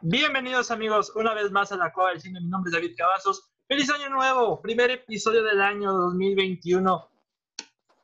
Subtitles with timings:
[0.00, 2.40] Bienvenidos amigos una vez más a la Cueva del Cine.
[2.40, 3.50] Mi nombre es David Cavazos.
[3.66, 4.62] ¡Feliz año nuevo!
[4.62, 7.10] Primer episodio del año 2021.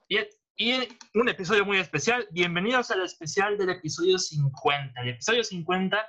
[0.09, 0.18] Y,
[0.56, 2.27] y un episodio muy especial.
[2.32, 5.01] Bienvenidos al especial del episodio 50.
[5.02, 6.04] El episodio 50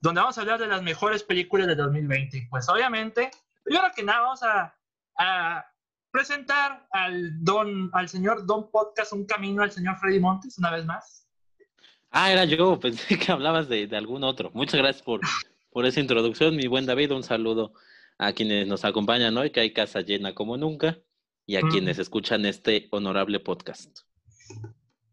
[0.00, 2.48] donde vamos a hablar de las mejores películas de 2020.
[2.50, 3.30] Pues obviamente,
[3.62, 4.76] primero que nada vamos a,
[5.18, 5.64] a
[6.10, 10.84] presentar al don, al señor Don Podcast, un camino al señor Freddy Montes, una vez
[10.84, 11.29] más.
[12.10, 14.50] Ah, era yo, pensé que hablabas de, algún otro.
[14.54, 15.20] Muchas gracias por,
[15.70, 17.12] por esa introducción, mi buen David.
[17.12, 17.72] Un saludo
[18.18, 20.98] a quienes nos acompañan hoy, que hay casa llena como nunca,
[21.46, 24.00] y a quienes escuchan este honorable podcast.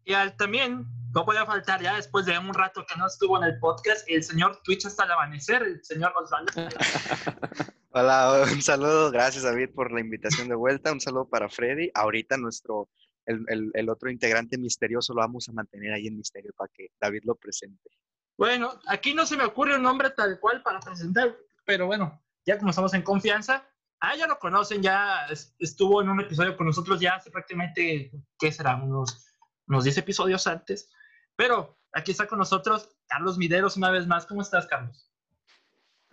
[0.04, 3.44] Y al, también, no podía faltar ya después de un rato que no estuvo en
[3.44, 6.52] el podcast, el señor Twitch hasta el amanecer, el señor Osvaldo.
[7.90, 11.90] Hola, un saludo, gracias David por la invitación de vuelta, un saludo para Freddy.
[11.94, 12.88] Ahorita nuestro
[13.28, 17.34] el, otro integrante misterioso lo vamos a mantener ahí en misterio para que David lo
[17.34, 17.90] presente.
[18.36, 22.58] Bueno, aquí no se me ocurre un nombre tal cual para presentar, pero bueno, ya
[22.58, 23.68] como estamos en confianza,
[24.00, 25.26] ah, ya lo conocen, ya
[25.58, 28.76] estuvo en un episodio con nosotros ya hace prácticamente, ¿qué será?
[28.76, 29.26] Unos,
[29.66, 30.90] unos 10 episodios antes.
[31.36, 34.26] Pero aquí está con nosotros Carlos Mideros una vez más.
[34.26, 35.10] ¿Cómo estás, Carlos?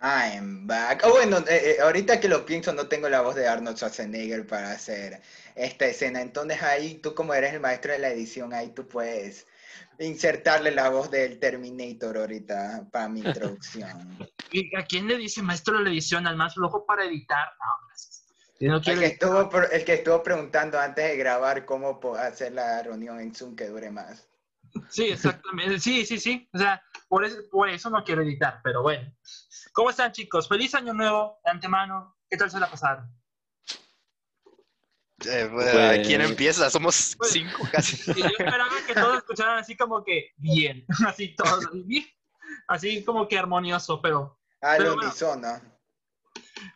[0.00, 1.02] I'm back.
[1.04, 4.46] Oh, bueno, eh, eh, ahorita que lo pienso, no tengo la voz de Arnold Schwarzenegger
[4.46, 5.22] para hacer
[5.54, 6.20] esta escena.
[6.20, 9.46] Entonces ahí, tú como eres el maestro de la edición, ahí tú puedes
[9.98, 14.18] insertarle la voz del Terminator ahorita para mi introducción.
[14.52, 16.26] ¿Y a quién le dice maestro de la edición?
[16.26, 17.48] ¿Al más flojo para editar?
[18.60, 23.20] No, el, que estuvo, el que estuvo preguntando antes de grabar cómo hacer la reunión
[23.20, 24.28] en Zoom que dure más.
[24.88, 25.78] Sí, exactamente.
[25.78, 26.48] Sí, sí, sí.
[26.52, 29.12] O sea, por eso, por eso no quiero editar, pero bueno.
[29.72, 30.48] ¿Cómo están, chicos?
[30.48, 32.16] Feliz año nuevo de antemano.
[32.28, 33.08] ¿Qué tal se la pasaron?
[35.24, 36.68] Eh, pues, ¿Quién empieza?
[36.68, 37.96] Somos pues, cinco casi.
[38.14, 41.66] yo esperaba que todos escucharan así como que bien, así todos,
[42.68, 44.38] así como que armonioso, pero.
[44.60, 45.12] Ah, lo bueno.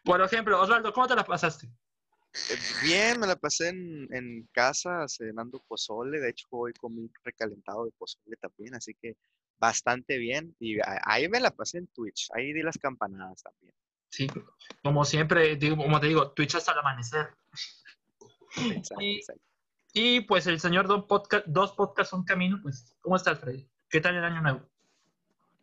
[0.04, 1.66] Por ejemplo, Osvaldo, ¿cómo te la pasaste?
[1.66, 6.20] Eh, bien, me la pasé en, en, casa cenando pozole.
[6.20, 9.16] De hecho, hoy comí recalentado de pozole también, así que
[9.60, 10.56] bastante bien.
[10.58, 12.28] Y ahí me la pasé en Twitch.
[12.34, 13.74] Ahí di las campanadas también.
[14.08, 14.26] Sí,
[14.82, 17.28] como siempre, digo, como te digo, Twitch hasta el amanecer.
[19.92, 23.68] y, pues el señor dos, podcast, dos podcasts son camino, pues, ¿cómo estás, Freddy?
[23.88, 24.68] ¿Qué tal el año nuevo?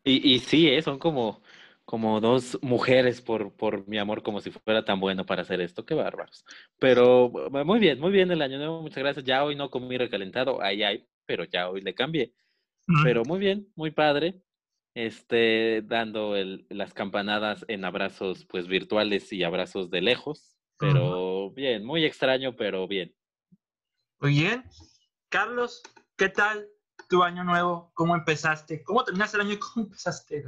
[0.06, 0.82] Y, y sí, ¿eh?
[0.82, 1.42] son como,
[1.84, 5.86] como dos mujeres por, por mi amor, como si fuera tan bueno para hacer esto.
[5.86, 6.46] Qué bárbaros.
[6.80, 7.30] Pero
[7.66, 9.26] muy bien, muy bien el año nuevo, muchas gracias.
[9.26, 12.34] Ya hoy no comí recalentado, ahí hay, pero ya hoy le cambié.
[13.04, 14.42] Pero muy bien, muy padre.
[14.94, 20.58] Este, dando el, las campanadas en abrazos pues virtuales y abrazos de lejos.
[20.80, 23.16] Pero bien, muy extraño, pero bien.
[24.20, 24.64] Muy bien.
[25.30, 25.84] Carlos,
[26.16, 26.68] ¿qué tal
[27.10, 27.92] tu año nuevo?
[27.94, 28.84] ¿Cómo empezaste?
[28.84, 30.46] ¿Cómo terminaste el año y cómo empezaste?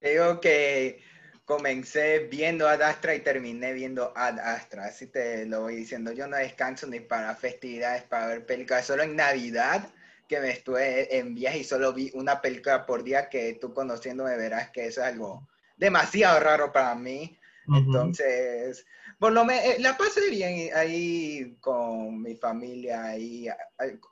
[0.00, 1.02] Digo que
[1.44, 6.12] comencé viendo Ad Astra y terminé viendo Ad Astra, así te lo voy diciendo.
[6.12, 9.88] Yo no descanso ni para festividades, para ver películas, solo en Navidad
[10.32, 14.34] que me estuve en viaje y solo vi una película por día que tú conociéndome
[14.38, 17.38] verás que es algo demasiado raro para mí.
[17.68, 18.84] Entonces,
[19.18, 23.46] por lo menos, la pasé bien ahí con mi familia, ahí,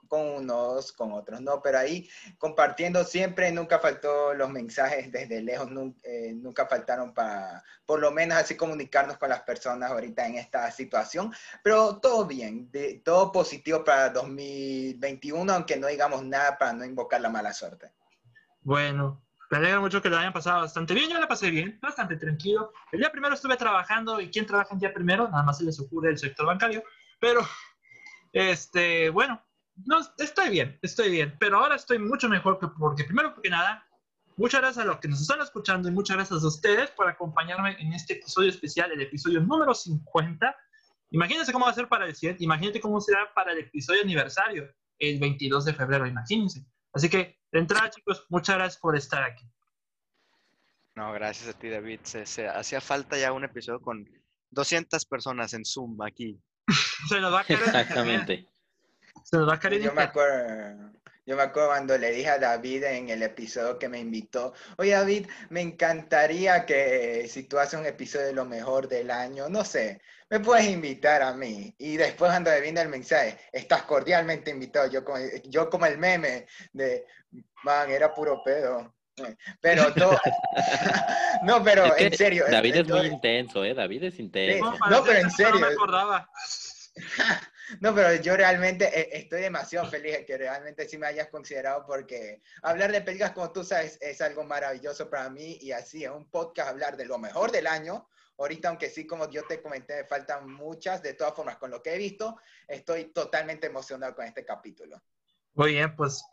[0.07, 5.69] con unos, con otros, no, pero ahí compartiendo siempre, nunca faltó los mensajes desde lejos,
[6.03, 10.71] eh, nunca, faltaron para, por lo menos así comunicarnos con las personas ahorita en esta
[10.71, 16.85] situación, pero todo bien, de, todo positivo para 2021, aunque no digamos nada para no
[16.85, 17.91] invocar la mala suerte.
[18.61, 21.09] Bueno, me alegra mucho que lo hayan pasado bastante bien.
[21.09, 22.71] Yo la pasé bien, bastante tranquilo.
[22.93, 25.27] El día primero estuve trabajando y ¿quién trabaja el día primero?
[25.27, 26.81] Nada más se les ocurre el sector bancario.
[27.19, 27.41] Pero,
[28.31, 29.43] este, bueno,
[29.85, 31.35] no, estoy bien, estoy bien.
[31.37, 33.85] Pero ahora estoy mucho mejor que porque, primero porque nada,
[34.37, 37.75] muchas gracias a los que nos están escuchando y muchas gracias a ustedes por acompañarme
[37.77, 40.55] en este episodio especial, el episodio número 50.
[41.09, 44.73] Imagínense cómo va a ser para el 100, imagínate cómo será para el episodio aniversario,
[44.97, 46.65] el 22 de febrero, imagínense.
[46.93, 49.45] Así que, de entrada, chicos, muchas gracias por estar aquí.
[50.95, 51.99] No, gracias a ti, David.
[52.03, 54.07] Se, hacía falta ya un episodio con
[54.51, 56.39] 200 personas en Zoom aquí.
[57.09, 58.47] se nos va a caer Exactamente.
[59.23, 60.91] Se nos va a caer Yo me acuerdo,
[61.25, 64.91] Yo me acuerdo cuando le dije a David en el episodio que me invitó, oye
[64.91, 69.63] David, me encantaría que si tú haces un episodio de lo mejor del año, no
[69.63, 70.01] sé,
[70.31, 71.75] me puedes invitar a mí.
[71.77, 75.97] Y después cuando me vino el mensaje, estás cordialmente invitado, yo como, yo como el
[75.97, 77.05] meme de,
[77.63, 78.95] man, era puro pedo.
[79.59, 80.17] Pero todo...
[81.43, 82.45] no, pero Es que en serio.
[82.49, 83.73] David es muy intenso, ¿eh?
[83.73, 84.73] David es intenso.
[84.89, 85.59] No, pero en No serio.
[85.59, 86.29] me acordaba.
[87.79, 91.85] No, pero yo realmente eh, estoy demasiado feliz de que realmente sí me hayas considerado
[91.85, 96.09] porque hablar de películas, como tú sabes, es algo maravilloso para mí y así, es
[96.09, 98.09] un podcast hablar de lo mejor del año.
[98.41, 101.81] Ahorita, aunque sí, como yo te comenté, me faltan muchas, de todas formas, con lo
[101.81, 105.01] que he visto, estoy totalmente emocionado con este capítulo.
[105.53, 106.23] Muy bien, pues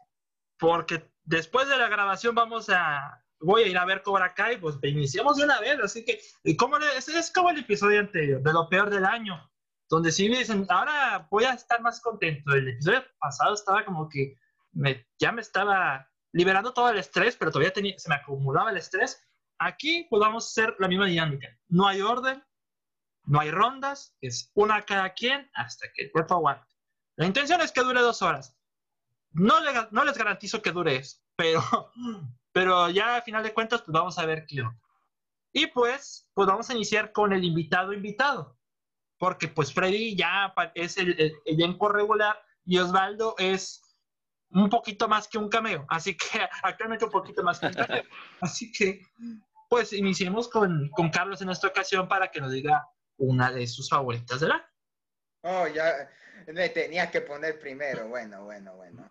[0.59, 4.77] porque después de la grabación vamos a voy a ir a ver Cobra Kai, pues
[4.83, 8.43] iniciamos de una vez, así que y como le- es, es como el episodio anterior,
[8.43, 9.49] de lo peor del año,
[9.89, 12.53] donde sí me dicen, ahora voy a estar más contento.
[12.53, 14.35] El episodio pasado estaba como que
[14.73, 18.77] me, ya me estaba liberando todo el estrés, pero todavía tenía, se me acumulaba el
[18.79, 19.25] estrés.
[19.59, 21.49] Aquí pues vamos a hacer la misma dinámica.
[21.69, 22.45] No hay orden,
[23.25, 26.67] no hay rondas, es una a cada quien hasta que el cuerpo aguante.
[27.17, 28.57] La intención es que dure dos horas.
[29.33, 31.63] No, le- no les garantizo que dure eso, pero,
[32.53, 34.81] pero ya a final de cuentas, pues vamos a ver qué onda.
[35.53, 38.59] Y pues, pues vamos a iniciar con el invitado invitado,
[39.19, 43.83] porque pues Freddy ya es el, el elenco regular y Osvaldo es
[44.51, 48.05] un poquito más que un cameo, así que actualmente un poquito más que un cameo.
[48.41, 49.03] Así que,
[49.69, 52.89] pues iniciemos con, con Carlos en esta ocasión para que nos diga
[53.19, 54.65] una de sus favoritas del año.
[55.43, 56.09] Oh, ya
[56.47, 58.09] me tenías que poner primero.
[58.09, 59.11] Bueno, bueno, bueno.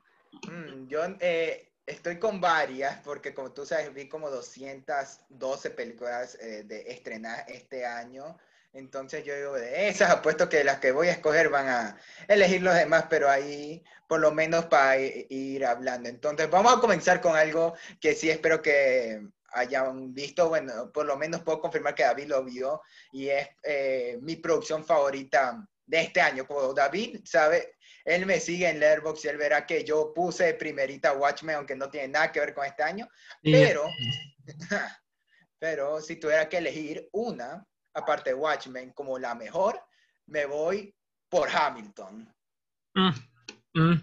[0.50, 6.64] Mm, yo eh, estoy con varias porque como tú sabes vi como 212 películas eh,
[6.64, 8.38] de estrenar este año.
[8.74, 12.62] Entonces yo digo, de esas apuesto que las que voy a escoger van a elegir
[12.62, 16.10] los demás, pero ahí por lo menos para ir hablando.
[16.10, 20.50] Entonces vamos a comenzar con algo que sí espero que hayan visto.
[20.50, 24.86] Bueno, por lo menos puedo confirmar que David lo vio y es eh, mi producción
[24.86, 26.46] favorita de este año.
[26.46, 31.14] Como David sabe, él me sigue en Letterboxd y él verá que yo puse primerita
[31.14, 33.08] Watchmen, aunque no tiene nada que ver con este año.
[33.42, 33.84] Pero,
[35.60, 39.82] pero si tuviera que elegir una, aparte de Watchmen, como la mejor,
[40.28, 40.96] me voy
[41.30, 42.34] por Hamilton.
[42.94, 43.10] Mm,
[43.80, 44.02] mm.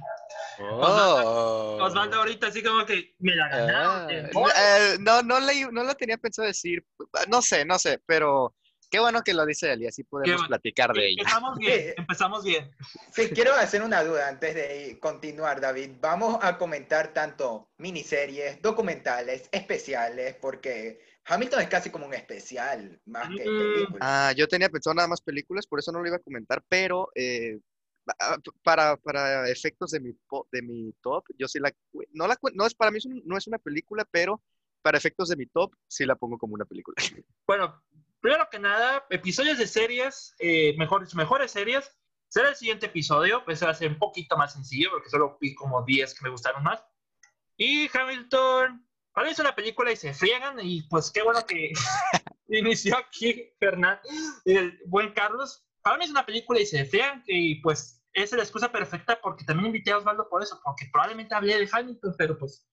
[0.60, 1.78] Oh.
[1.82, 4.10] Osvaldo ahorita así como que me la Ah, ganaron.
[4.10, 6.84] eh, eh, no, no, le, no lo tenía pensado decir.
[7.28, 8.54] No sé, no sé, pero
[8.90, 10.48] qué bueno que lo dice él y así podemos bueno.
[10.48, 11.22] platicar de ella.
[11.22, 12.70] Empezamos bien, empezamos bien.
[13.12, 15.90] Sí, quiero hacer una duda antes de continuar, David.
[16.00, 23.28] Vamos a comentar tanto miniseries, documentales, especiales, porque Hamilton es casi como un especial, más
[23.28, 23.72] que Mm.
[23.74, 23.98] película.
[24.00, 27.08] Ah, yo tenía pensado nada más películas, por eso no lo iba a comentar, pero
[27.16, 27.58] eh,
[28.62, 30.12] para, para efectos de mi,
[30.52, 31.72] de mi top, yo sí la...
[32.12, 34.42] No, la, no es, para mí es un- no es una película, pero
[34.82, 36.96] para efectos de mi top, sí la pongo como una película.
[37.46, 37.82] Bueno,
[38.20, 41.90] primero que nada, episodios de series, eh, mejores, mejores series.
[42.28, 45.54] Será el siguiente episodio, pues va a ser un poquito más sencillo, porque solo vi
[45.54, 46.82] como 10 que me gustaron más.
[47.56, 48.84] Y Hamilton,
[49.22, 51.72] mí es una película y se friegan, y pues qué bueno que
[52.48, 54.00] inició aquí Fernán,
[54.44, 55.64] el buen Carlos.
[55.84, 59.20] Para mí es una película y se friegan, y pues esa es la excusa perfecta,
[59.22, 62.66] porque también invité a Osvaldo por eso, porque probablemente hablé de Hamilton, pero pues,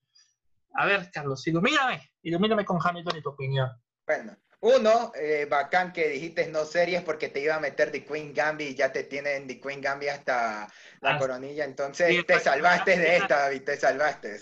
[0.76, 3.70] a ver, Carlos, ilumíname, ilumíname con Hamilton y tu opinión.
[4.08, 8.34] Bueno, uno, eh, bacán que dijiste no series porque te iba a meter The Queen
[8.34, 10.70] Gambit y ya te tienen The Queen Gambit hasta
[11.02, 11.66] la Ah, coronilla.
[11.66, 14.38] Entonces sí, te salvaste de esta, David, te salvaste.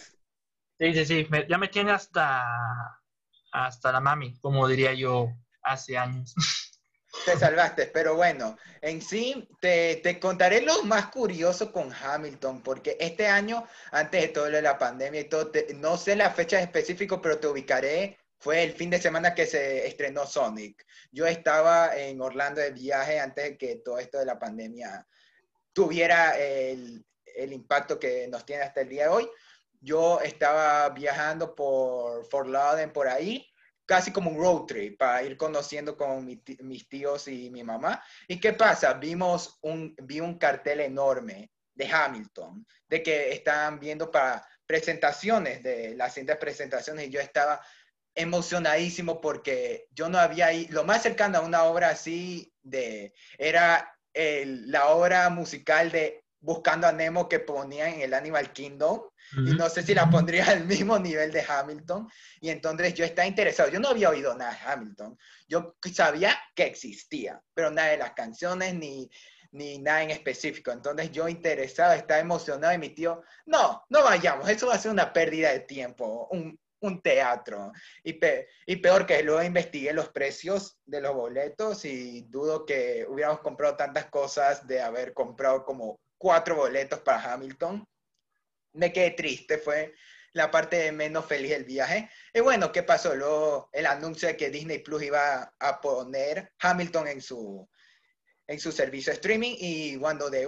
[0.80, 2.44] Sí, sí, sí, me- ya me tiene hasta,
[3.52, 5.28] hasta la mami, como diría yo
[5.64, 6.34] hace años.
[7.26, 12.98] Te salvaste, pero bueno, en sí te, te contaré lo más curioso con Hamilton, porque
[13.00, 16.30] este año, antes de todo lo de la pandemia y todo, te- no sé la
[16.30, 20.86] fecha específica, pero te ubicaré, fue el fin de semana que se estrenó Sonic.
[21.12, 25.06] Yo estaba en Orlando de viaje antes de que todo esto de la pandemia
[25.74, 29.30] tuviera el, el impacto que nos tiene hasta el día de hoy.
[29.82, 33.49] Yo estaba viajando por Fort Lauderdale, por ahí,
[33.90, 38.04] casi como un road trip para ir conociendo con mis tíos y mi mamá.
[38.28, 38.94] ¿Y qué pasa?
[38.94, 45.96] Vimos un, vi un cartel enorme de Hamilton, de que estaban viendo para presentaciones, de
[45.96, 47.60] las siguientes presentaciones, y yo estaba
[48.14, 53.92] emocionadísimo porque yo no había ido, lo más cercano a una obra así de, era
[54.14, 59.70] la obra musical de Buscando a Nemo que ponían en el Animal Kingdom, y no
[59.70, 62.10] sé si la pondría al mismo nivel de Hamilton.
[62.42, 63.70] Y entonces yo estaba interesado.
[63.70, 65.18] Yo no había oído nada de Hamilton.
[65.48, 69.10] Yo sabía que existía, pero nada de las canciones ni,
[69.52, 70.72] ni nada en específico.
[70.72, 74.92] Entonces yo interesado, estaba emocionado y mi tío, no, no vayamos, eso va a ser
[74.92, 77.72] una pérdida de tiempo, un, un teatro.
[78.04, 78.20] Y,
[78.66, 83.76] y peor que luego investigué los precios de los boletos y dudo que hubiéramos comprado
[83.76, 87.84] tantas cosas de haber comprado como cuatro boletos para Hamilton.
[88.74, 89.96] Me quedé triste, fue
[90.34, 92.10] la parte menos feliz del viaje.
[92.32, 93.16] Y bueno, ¿qué pasó?
[93.16, 97.68] Luego el anuncio de que Disney Plus iba a poner Hamilton en su,
[98.46, 100.48] en su servicio de streaming y cuando de,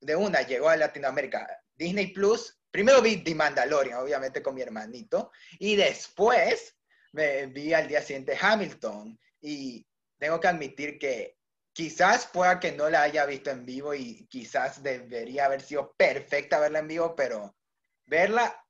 [0.00, 5.32] de una llegó a Latinoamérica Disney Plus, primero vi The Mandalorian, obviamente con mi hermanito,
[5.58, 6.76] y después
[7.12, 9.86] me vi al día siguiente Hamilton y
[10.18, 11.36] tengo que admitir que
[11.72, 16.60] quizás pueda que no la haya visto en vivo y quizás debería haber sido perfecta
[16.60, 17.56] verla en vivo, pero
[18.06, 18.62] verla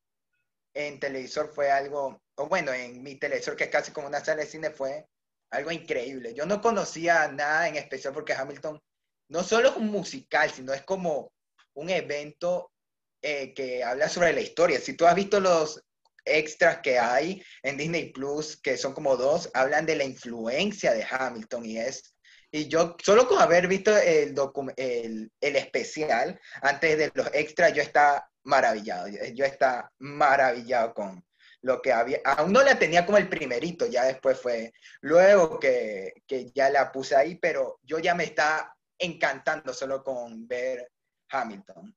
[0.75, 4.43] en televisor fue algo, o bueno, en mi televisor que es casi como una sala
[4.43, 5.07] de cine fue
[5.51, 6.35] algo increíble.
[6.35, 8.81] Yo no conocía nada en especial porque Hamilton
[9.29, 11.33] no solo es un musical, sino es como
[11.75, 12.73] un evento
[13.21, 14.81] eh, que habla sobre la historia.
[14.81, 15.83] Si tú has visto los
[16.25, 21.07] extras que hay en Disney Plus, que son como dos, hablan de la influencia de
[21.09, 22.15] Hamilton y es
[22.55, 24.35] y yo, solo con haber visto el,
[24.77, 29.09] el, el, especial, antes de los extras, yo estaba maravillado.
[29.09, 31.25] Yo estaba maravillado con
[31.63, 32.21] lo que había.
[32.27, 36.93] Aún no la tenía como el primerito, ya después fue luego que, que ya la
[36.93, 40.93] puse ahí, pero yo ya me está encantando solo con ver
[41.31, 41.97] Hamilton.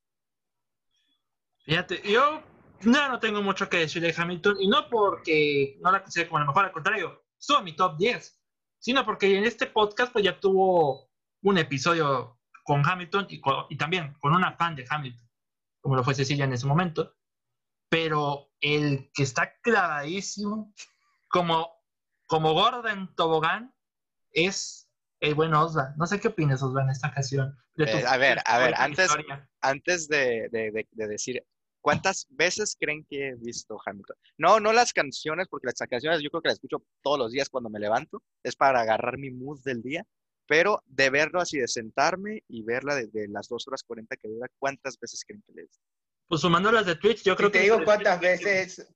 [1.66, 2.42] Fíjate, yo
[2.84, 6.40] no, no tengo mucho que decir de Hamilton, y no porque no la considero como
[6.40, 8.35] la mejor, al contrario, son mi top 10
[8.86, 11.10] sino porque en este podcast pues ya tuvo
[11.42, 15.28] un episodio con Hamilton y, también con una fan de Hamilton,
[15.82, 17.16] como lo fue Cecilia en ese momento,
[17.90, 20.72] pero el que está clavadísimo
[21.30, 21.68] como,
[22.28, 23.74] como gorda en tobogán
[24.32, 24.88] es
[25.20, 25.96] el buen Osva.
[25.98, 27.58] No sé qué opinas, Osva, en esta ocasión.
[27.80, 29.10] Eh, a ver, a ver, antes,
[29.62, 31.44] antes de, de, de, decir
[31.86, 34.18] ¿Cuántas veces creen que he visto Hamilton?
[34.40, 37.48] No, no las canciones, porque las canciones yo creo que las escucho todos los días
[37.48, 38.24] cuando me levanto.
[38.42, 40.04] Es para agarrar mi mood del día.
[40.48, 44.48] Pero de verlo así, de sentarme y verla desde las 2 horas 40 que dura,
[44.58, 45.86] ¿cuántas veces creen que le he visto?
[46.28, 47.60] Pues sumando las de Twitch, yo creo que...
[47.60, 48.92] Te digo cuántas veces...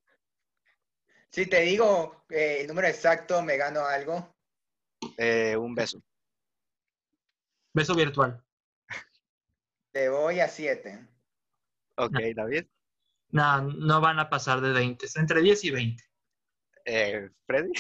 [1.29, 4.35] Si te digo eh, el número exacto, ¿me gano algo?
[5.15, 6.01] Eh, un beso.
[7.71, 8.43] Beso virtual.
[9.91, 11.07] Te voy a 7.
[11.97, 12.65] Ok, David.
[13.31, 16.03] No, no van a pasar de 20, entre 10 y 20.
[16.85, 17.71] Eh, ¿Freddy?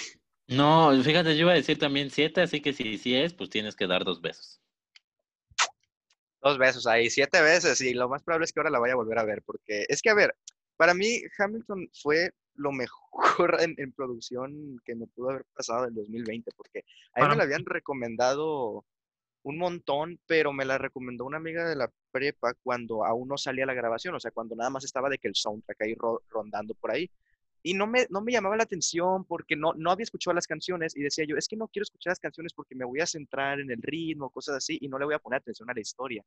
[0.47, 3.75] No, fíjate, yo iba a decir también 7, así que si sí es, pues tienes
[3.75, 4.61] que dar dos besos.
[6.41, 8.97] Dos besos ahí, siete veces, y lo más probable es que ahora la vaya a
[8.97, 10.35] volver a ver, porque es que, a ver,
[10.77, 16.51] para mí Hamilton fue lo mejor en, producción que me pudo haber pasado en 2020,
[16.55, 18.85] porque a mí me la habían recomendado
[19.43, 23.65] un montón, pero me la recomendó una amiga de la prepa cuando aún no salía
[23.65, 25.95] la grabación, o sea, cuando nada más estaba de que el soundtrack ahí
[26.29, 27.09] rondando por ahí.
[27.61, 30.95] Y no me, no me llamaba la atención porque no, no había escuchado las canciones
[30.95, 33.59] y decía yo, es que no quiero escuchar las canciones porque me voy a centrar
[33.59, 36.23] en el ritmo, cosas así, y no le voy a poner atención a la historia.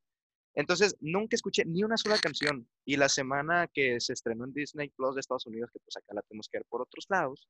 [0.54, 2.68] Entonces, nunca escuché ni una sola canción.
[2.84, 6.12] Y la semana que se estrenó en Disney Plus de Estados Unidos, que pues acá
[6.14, 7.48] la tenemos que ver por otros lados,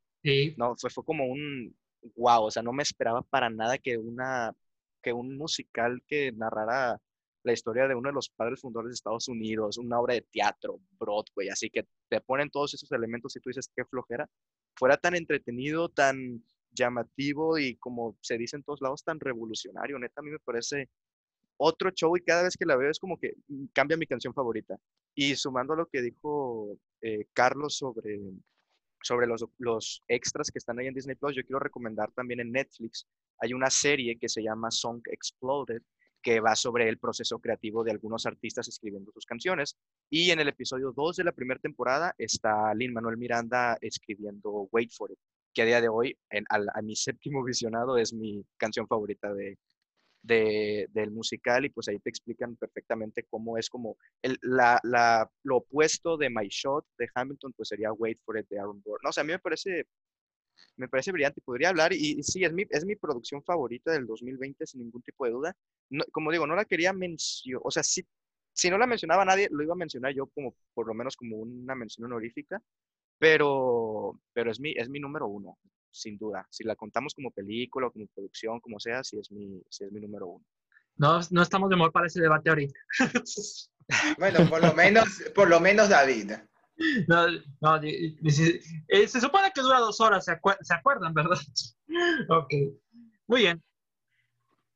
[0.56, 1.74] no, fue, fue como un
[2.16, 4.54] wow, o sea, no me esperaba para nada que una
[5.02, 7.00] que un musical que narrara
[7.44, 10.78] la historia de uno de los padres fundadores de Estados Unidos, una obra de teatro,
[10.98, 14.28] Broadway, así que te ponen todos esos elementos y tú dices qué flojera,
[14.76, 19.98] fuera tan entretenido, tan llamativo y como se dice en todos lados, tan revolucionario.
[19.98, 20.88] Neta, a mí me parece
[21.56, 24.34] otro show y cada vez que la veo es como que mm, cambia mi canción
[24.34, 24.76] favorita.
[25.14, 28.18] Y sumando a lo que dijo eh, Carlos sobre,
[29.02, 32.52] sobre los, los extras que están ahí en Disney Plus, yo quiero recomendar también en
[32.52, 33.06] Netflix
[33.42, 35.82] hay una serie que se llama Song Exploded,
[36.22, 39.76] que va sobre el proceso creativo de algunos artistas escribiendo sus canciones.
[40.08, 44.92] Y en el episodio 2 de la primera temporada está Lin Manuel Miranda escribiendo Wait
[44.96, 45.18] for It,
[45.52, 49.58] que a día de hoy, en, a, mi séptimo visionado, es mi canción favorita de,
[50.22, 54.38] del musical y pues ahí te explican perfectamente cómo es como el,
[55.42, 59.00] lo opuesto de My Shot de Hamilton, pues sería Wait for It de Aaron Burr.
[59.02, 59.88] No, o a mí me parece
[60.76, 64.66] me parece brillante, podría hablar y, sí, es mi, es mi producción favorita del 2020
[64.66, 65.56] sin ningún tipo de duda.
[66.10, 68.06] como digo, no la quería mencionar, o sea, si,
[68.52, 71.36] si no la mencionaba nadie, lo iba a mencionar yo como, por lo menos como
[71.36, 72.62] una mención honorífica,
[73.18, 75.58] pero, pero es, mi, es mi número uno,
[75.90, 76.46] sin duda.
[76.50, 80.00] Si la contamos como película, como producción, como sea, sí es mi, sí es mi
[80.00, 80.44] número uno.
[80.96, 82.78] No, no estamos de amor para ese debate ahorita.
[84.18, 86.32] bueno, por lo menos, por lo menos David.
[87.06, 87.26] No,
[87.60, 90.32] no, eh, se supone que dura dos horas, ¿se,
[90.74, 91.38] acuerdan, verdad?
[92.28, 92.54] ok,
[93.26, 93.62] muy bien.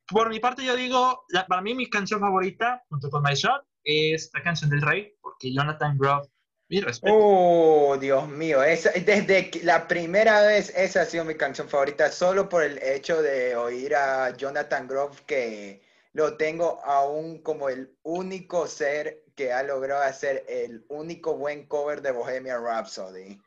[0.08, 3.62] por mi parte yo digo, la- para mí mi canción favorita, junto con My Shot,
[3.84, 6.28] es la canción del rey, porque Jonathan Groff,
[6.68, 7.14] mi respeto.
[7.16, 12.48] Oh, Dios mío, esa, desde la primera vez esa ha sido mi canción favorita, solo
[12.48, 18.66] por el hecho de oír a Jonathan Groff, que lo tengo aún como el único
[18.66, 23.40] ser que ha logrado hacer el único buen cover de Bohemian Rhapsody.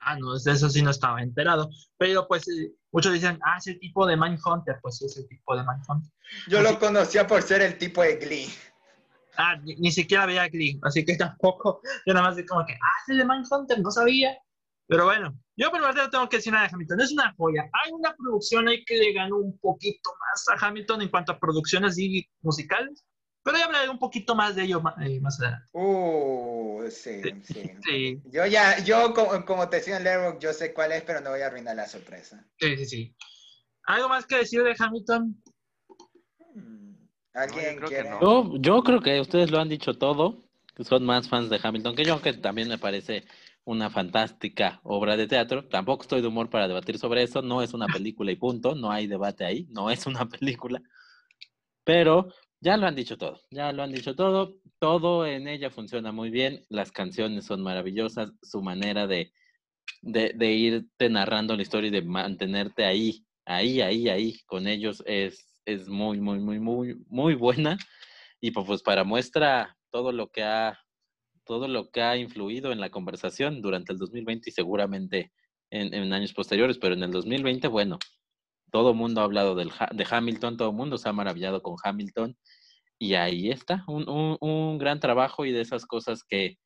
[0.00, 1.68] Ah, no, de eso sí no estaba enterado.
[1.98, 4.78] Pero pues eh, muchos dicen, ah, es el tipo de Mindhunter.
[4.82, 6.10] Pues sí, es el tipo de Mindhunter.
[6.48, 8.48] Yo Así- lo conocía por ser el tipo de Glee.
[9.36, 11.80] Ah, ni, ni siquiera veía Glee, así que tampoco.
[12.06, 14.36] Yo nada más de como que, ah, es el de Mindhunter, no sabía.
[14.88, 17.00] Pero bueno, yo por parte no tengo que decir nada de Hamilton.
[17.00, 17.62] Es una joya.
[17.84, 21.38] Hay una producción ahí que le ganó un poquito más a Hamilton en cuanto a
[21.38, 23.04] producciones y musicales.
[23.44, 25.68] Pero ya hablaré un poquito más de ello eh, más adelante.
[25.72, 27.70] Uh, sí, sí.
[27.82, 31.20] Sí, Yo ya, yo como, como te decía en Letterboxd, yo sé cuál es, pero
[31.20, 32.44] no voy a arruinar la sorpresa.
[32.58, 33.16] sí, sí, sí.
[33.84, 35.42] ¿Algo más que decir de Hamilton?
[36.54, 36.94] Hmm,
[37.34, 38.10] ¿Alguien creo que quiere?
[38.10, 38.20] no.
[38.20, 40.44] Yo, yo creo que ustedes lo han dicho todo,
[40.76, 43.24] que son más fans de Hamilton que yo, que también me parece
[43.64, 45.68] una fantástica obra de teatro.
[45.68, 48.90] Tampoco estoy de humor para debatir sobre eso, no es una película y punto, no
[48.92, 50.80] hay debate ahí, no es una película.
[51.84, 52.32] Pero
[52.62, 56.30] ya lo han dicho todo, ya lo han dicho todo, todo en ella funciona muy
[56.30, 59.32] bien, las canciones son maravillosas, su manera de,
[60.00, 65.60] de, irte narrando la historia y de mantenerte ahí, ahí, ahí, ahí con ellos es,
[65.64, 67.78] es muy, muy, muy, muy, muy buena.
[68.40, 70.78] Y pues, pues para muestra todo lo que ha
[71.44, 75.32] todo lo que ha influido en la conversación durante el 2020 y seguramente
[75.70, 77.98] en, en años posteriores, pero en el 2020, bueno,
[78.72, 81.76] todo el mundo ha hablado del, de Hamilton, todo el mundo se ha maravillado con
[81.82, 82.36] Hamilton
[82.98, 86.58] y ahí está, un, un, un gran trabajo y de esas cosas que,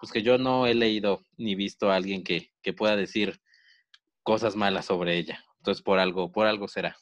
[0.00, 3.40] pues que yo no he leído ni visto a alguien que, que pueda decir
[4.22, 5.44] cosas malas sobre ella.
[5.58, 6.96] Entonces, por algo, por algo será.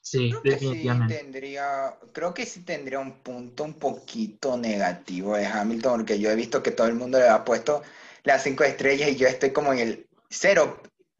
[0.00, 1.14] Sí, Creo que sí definitivamente.
[1.14, 6.34] tendría, creo que sí tendría un punto un poquito negativo de Hamilton, porque yo he
[6.34, 7.82] visto que todo el mundo le ha puesto
[8.24, 10.06] las cinco estrellas y yo estoy como en el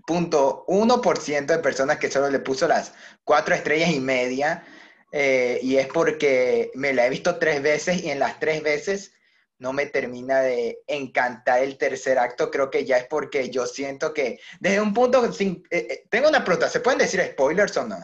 [0.06, 2.94] 0.1% de personas que solo le puso las
[3.24, 4.64] cuatro estrellas y media,
[5.12, 9.12] eh, y es porque me la he visto tres veces y en las tres veces
[9.58, 14.12] no me termina de encantar el tercer acto, creo que ya es porque yo siento
[14.12, 17.86] que desde un punto, sin- eh, eh, tengo una pregunta, ¿se pueden decir spoilers o
[17.86, 17.98] no?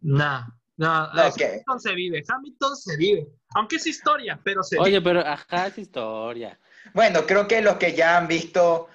[0.00, 0.46] No,
[0.78, 1.42] no, No, es- ok.
[1.42, 3.26] Hamilton se vive, Hamilton se vive.
[3.54, 4.84] Aunque es historia, pero se vive.
[4.86, 6.58] Oye, pero ajá, es historia.
[6.94, 8.88] Bueno, creo que los que ya han visto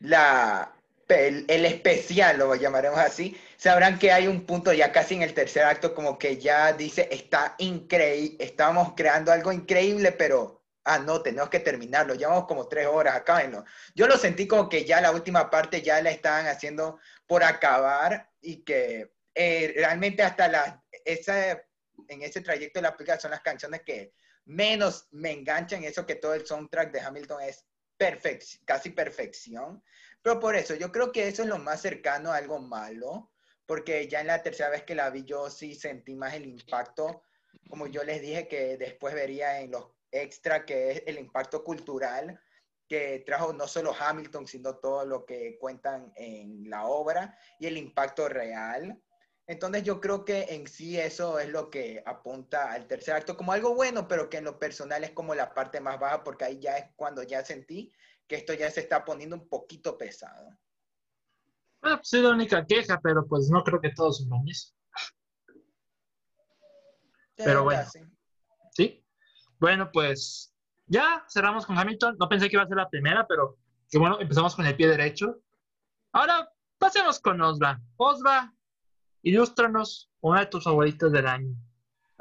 [0.00, 0.70] la,
[1.12, 5.64] el, especial, lo llamaremos así, sabrán que hay un punto ya casi en el tercer
[5.64, 11.50] acto como que ya dice, está increíble, estamos creando algo increíble, pero, ah, no, tenemos
[11.50, 13.64] que terminarlo, llevamos como tres horas, acábenlo.
[13.94, 18.30] Yo lo sentí como que ya la última parte ya la estaban haciendo por acabar
[18.40, 21.52] y que eh, realmente hasta la, esa,
[22.08, 24.12] en ese trayecto de la película son las canciones que
[24.46, 27.64] menos me enganchan, eso que todo el soundtrack de Hamilton es
[27.98, 29.82] perfec- casi perfección.
[30.22, 33.30] Pero por eso, yo creo que eso es lo más cercano a algo malo,
[33.66, 37.22] porque ya en la tercera vez que la vi yo sí sentí más el impacto,
[37.68, 42.40] como yo les dije que después vería en los extra, que es el impacto cultural
[42.88, 47.76] que trajo no solo Hamilton, sino todo lo que cuentan en la obra y el
[47.76, 49.00] impacto real.
[49.46, 53.52] Entonces yo creo que en sí eso es lo que apunta al tercer acto como
[53.52, 56.58] algo bueno, pero que en lo personal es como la parte más baja, porque ahí
[56.58, 57.92] ya es cuando ya sentí
[58.30, 60.56] que esto ya se está poniendo un poquito pesado.
[61.82, 64.72] Bueno, pues es la única queja, pero pues no creo que todos son eso.
[67.36, 67.82] De Pero bueno.
[67.90, 67.98] sí.
[68.70, 69.04] ¿Sí?
[69.58, 70.54] Bueno, pues
[70.86, 72.18] ya cerramos con Hamilton.
[72.20, 73.58] No pensé que iba a ser la primera, pero
[73.90, 75.40] que bueno, empezamos con el pie derecho.
[76.12, 77.80] Ahora pasemos con Osva.
[77.96, 78.54] Osva,
[79.22, 81.56] ilústranos una de tus favoritas del año.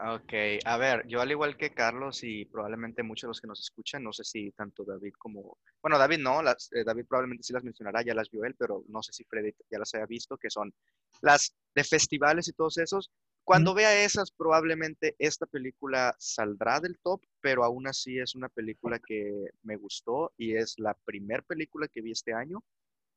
[0.02, 0.32] Ok,
[0.64, 4.02] a ver, yo al igual que Carlos y probablemente muchos de los que nos escuchan,
[4.02, 7.66] no sé si tanto David como, bueno, David no, las, eh, David probablemente sí las
[7.66, 10.50] mencionará, ya las vio él, pero no sé si Freddy ya las haya visto, que
[10.50, 10.74] son
[11.22, 13.12] las de festivales y todos esos.
[13.44, 19.00] Cuando vea esas, probablemente esta película saldrá del top, pero aún así es una película
[19.00, 22.64] que me gustó y es la primer película que vi este año,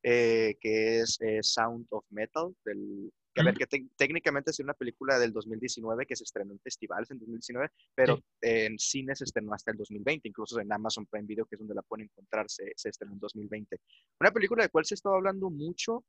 [0.02, 4.58] eh, que es eh, Sound of Metal, del, que, a ver, que te- técnicamente es
[4.60, 8.22] una película del 2019 que se estrenó en festivales en 2019, pero Sí.
[8.42, 11.74] en cine se estrenó hasta el 2020, incluso en Amazon Prime Video, que es donde
[11.74, 13.78] la pueden encontrar, se, se estrenó en 2020.
[14.20, 16.04] Una película de cual se estaba hablando mucho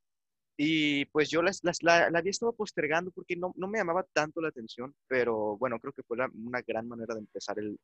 [0.56, 4.04] y pues yo las, las- la, la había estado postergando porque no, no me llamaba
[4.12, 7.78] tanto la atención, pero bueno, creo que fue la- una gran manera de empezar el,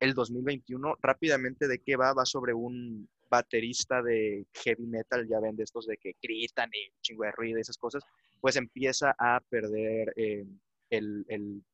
[0.00, 0.96] el 2021.
[1.00, 2.12] Rápidamente, ¿de qué va?
[2.12, 6.92] Va sobre un baterista de heavy metal, ya ven de estos de que gritan y
[7.00, 8.04] chingo de ruido y esas cosas,
[8.44, 10.44] pues empieza a perder eh,
[10.90, 11.64] el, el-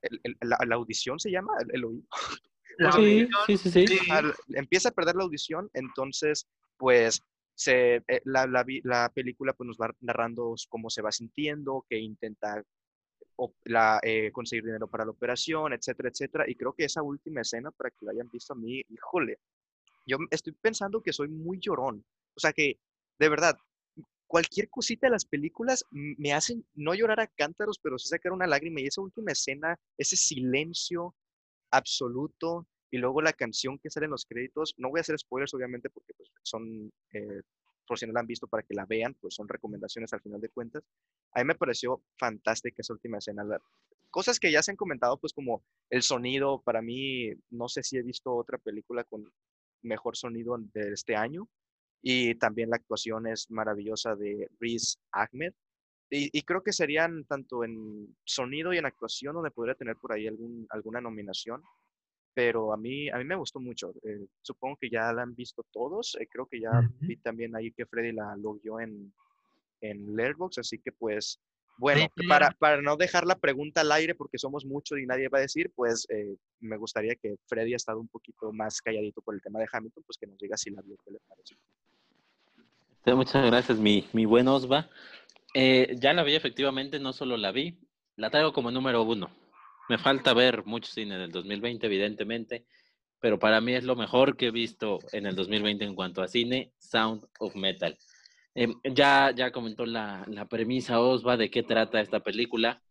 [0.00, 2.06] el- el- la, la audición se llama, el, el oído.
[2.78, 3.98] La Sí, audición, sí, sí, sí.
[4.12, 6.46] al- empieza a perder la audición, entonces,
[6.76, 7.20] pues,
[7.56, 12.62] se, eh, la, la película pues, nos va narrando cómo se va sintiendo, que intenta
[13.34, 16.44] op- la, eh, conseguir dinero para la operación, etcétera, etcétera.
[16.48, 19.38] Y creo que esa última escena, para que la hayan visto a mí, híjole,
[20.06, 22.04] yo estoy pensando que soy muy llorón.
[22.36, 22.78] O sea que,
[23.18, 23.58] de verdad,
[24.34, 28.48] cualquier cosita de las películas me hacen no llorar a cántaros, pero sí sacar una
[28.48, 28.80] lágrima.
[28.80, 31.14] Y esa última escena, ese silencio
[31.70, 35.54] absoluto y luego la canción que sale en los créditos, no voy a hacer spoilers
[35.54, 37.42] obviamente porque pues, son, eh,
[37.86, 40.40] por si no la han visto para que la vean, pues son recomendaciones al final
[40.40, 40.82] de cuentas.
[41.30, 43.44] A mí me pareció fantástica esa última escena.
[44.10, 47.98] cosas que ya se han comentado, pues como el sonido, para mí, no sé si
[47.98, 49.32] he visto otra película con
[49.82, 51.48] mejor sonido de este año.
[52.06, 55.54] Y también la actuación es maravillosa de Riz Ahmed.
[56.10, 60.12] Y, y creo que serían tanto en sonido y en actuación donde podría tener por
[60.12, 61.62] ahí algún, alguna nominación.
[62.34, 63.94] Pero a mí, a mí me gustó mucho.
[64.02, 66.14] eh, supongo que ya la han visto todos.
[66.20, 66.92] eh, creo que ya Ujú.
[67.00, 69.10] vi también ahí que Freddy la logió en,
[69.80, 70.58] en Letterboxd.
[70.60, 71.40] Así que pues,
[71.78, 75.38] bueno, para, para no dejar la pregunta al aire porque somos muchos y nadie va
[75.38, 79.34] a decir, pues eh, me gustaría que Freddy ha estado un poquito más calladito por
[79.34, 81.56] el tema de Hamilton, pues que nos diga si la vio, qué le pareció.
[83.06, 84.88] Muchas gracias, mi, mi buen Osva.
[85.52, 87.78] Eh, ya la vi efectivamente, no solo la vi,
[88.16, 89.30] la traigo como número uno.
[89.90, 92.64] Me falta ver mucho cine del 2020, evidentemente,
[93.20, 96.28] pero para mí es lo mejor que he visto en el 2020 en cuanto a
[96.28, 97.98] cine, Sound of Metal.
[98.54, 102.82] Eh, ya, ya comentó la, la premisa Osva de qué trata esta película.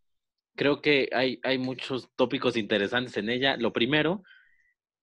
[0.54, 3.56] Creo que hay, hay muchos tópicos interesantes en ella.
[3.56, 4.22] Lo primero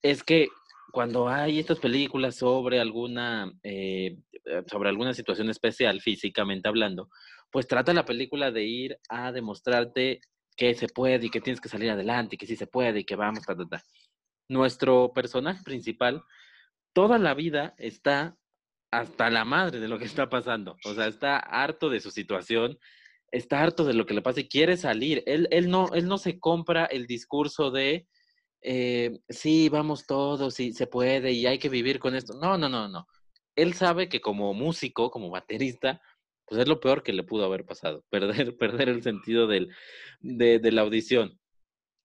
[0.01, 0.47] es que
[0.91, 7.09] cuando hay estas películas sobre alguna, eh, eh, sobre alguna situación especial, físicamente hablando,
[7.49, 10.21] pues trata la película de ir a demostrarte
[10.55, 13.03] que se puede y que tienes que salir adelante y que sí se puede y
[13.03, 13.83] que vamos, ta, ta, ta.
[14.47, 16.23] Nuestro personaje principal
[16.93, 18.37] toda la vida está
[18.91, 20.75] hasta la madre de lo que está pasando.
[20.85, 22.77] O sea, está harto de su situación,
[23.31, 25.23] está harto de lo que le pasa y quiere salir.
[25.25, 28.07] Él, él, no, él no se compra el discurso de,
[28.61, 32.33] eh, sí, vamos todos y se puede y hay que vivir con esto.
[32.33, 33.07] No, no, no, no.
[33.55, 36.01] Él sabe que como músico, como baterista,
[36.45, 39.69] pues es lo peor que le pudo haber pasado, perder, perder el sentido del,
[40.19, 41.39] de, de la audición.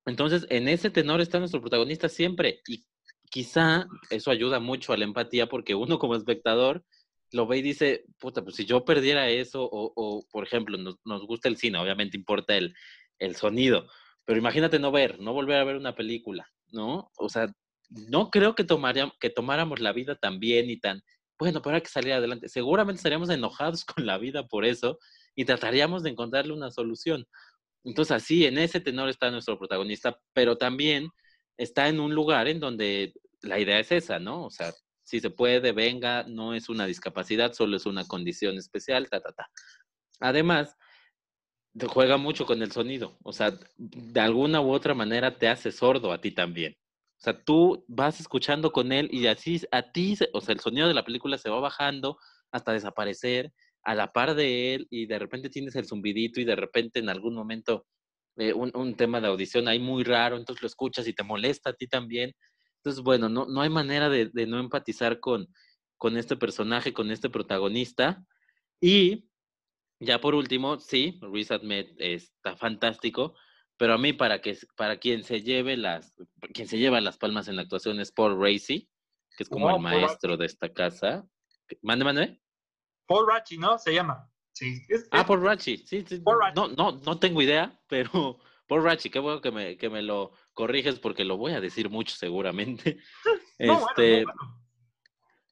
[0.07, 2.87] Entonces, en ese tenor está nuestro protagonista siempre y
[3.31, 6.85] quizá eso ayuda mucho a la empatía porque uno como espectador
[7.33, 10.97] lo ve y dice, puta, pues si yo perdiera eso o, o por ejemplo, nos,
[11.05, 12.75] nos, gusta el cine, obviamente importa el,
[13.19, 13.89] el sonido,
[14.27, 17.11] pero imagínate no ver, no volver a ver una película, ¿no?
[17.17, 17.47] O sea,
[17.89, 21.03] no creo que, tomaría, que tomáramos la vida tan bien y tan,
[21.39, 22.49] bueno, pero hay que salir adelante.
[22.49, 24.99] Seguramente estaríamos enojados con la vida por eso
[25.37, 27.25] y trataríamos de encontrarle una solución.
[27.85, 31.09] Entonces, así, en ese tenor está nuestro protagonista, pero también
[31.57, 34.45] está en un lugar en donde la idea es esa, ¿no?
[34.45, 34.73] O sea,
[35.05, 39.31] si se puede, venga, no es una discapacidad, solo es una condición especial, ta, ta,
[39.33, 39.49] ta.
[40.19, 40.77] Además,
[41.87, 46.13] juega mucho con el sonido, o sea, de alguna u otra manera te hace sordo
[46.13, 46.75] a ti también.
[47.19, 50.89] O sea, tú vas escuchando con él y así a ti, o sea, el sonido
[50.89, 52.19] de la película se va bajando
[52.51, 56.57] hasta desaparecer a la par de él y de repente tienes el zumbidito y de
[56.57, 57.87] repente en algún momento
[58.37, 61.71] eh, un, un, tema de audición ahí muy raro, entonces lo escuchas y te molesta
[61.71, 62.33] a ti también.
[62.79, 65.49] Entonces, bueno, no, no hay manera de, de no empatizar con,
[65.97, 68.23] con este personaje, con este protagonista.
[68.81, 69.27] Y
[70.01, 73.35] ya por último, sí, Riz Ahmed está fantástico,
[73.77, 76.15] pero a mí para que para quien se lleve las
[76.55, 78.89] quien se lleva las palmas en la actuación es Paul Racy,
[79.37, 81.27] que es como el maestro Paul de esta casa.
[81.83, 82.41] Mande, mande.
[83.07, 83.79] Paul Rachi, ¿no?
[83.79, 84.31] Se llama.
[84.53, 84.83] Sí.
[84.89, 86.21] Es, ah, Paul Rachi, sí, sí.
[86.21, 86.55] Paul Rachi.
[86.57, 90.33] No, no, no tengo idea, pero Paul Rachi, qué bueno que me, que me lo
[90.53, 92.99] corriges porque lo voy a decir mucho seguramente.
[93.59, 94.66] No, este, bueno, bueno.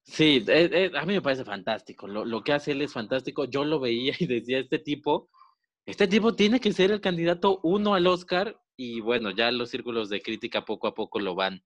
[0.04, 2.06] Sí, eh, eh, a mí me parece fantástico.
[2.06, 3.46] Lo, que hace él es fantástico.
[3.46, 5.30] Yo lo veía y decía, este tipo,
[5.86, 8.60] este tipo tiene que ser el candidato uno al Oscar.
[8.76, 11.64] Y bueno, ya los círculos de crítica poco a poco lo van,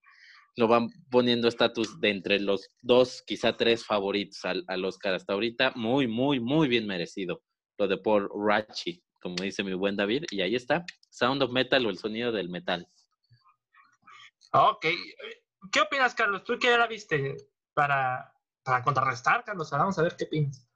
[0.57, 5.33] lo van poniendo estatus de entre los dos, quizá tres favoritos al, al, Oscar hasta
[5.33, 5.73] ahorita.
[5.75, 7.43] Muy, muy, muy bien merecido.
[7.77, 10.25] Lo de Paul Rachi, como dice mi buen David.
[10.31, 12.87] Y ahí está, Sound of Metal o el sonido del metal.
[14.53, 14.87] Ok.
[15.73, 16.45] ¿Qué opinas, Carlos?
[16.45, 17.37] ¿Tú qué ya la viste?
[17.79, 20.67] Para, para contrarrestar, Carlos, vamos a ver qué piensas.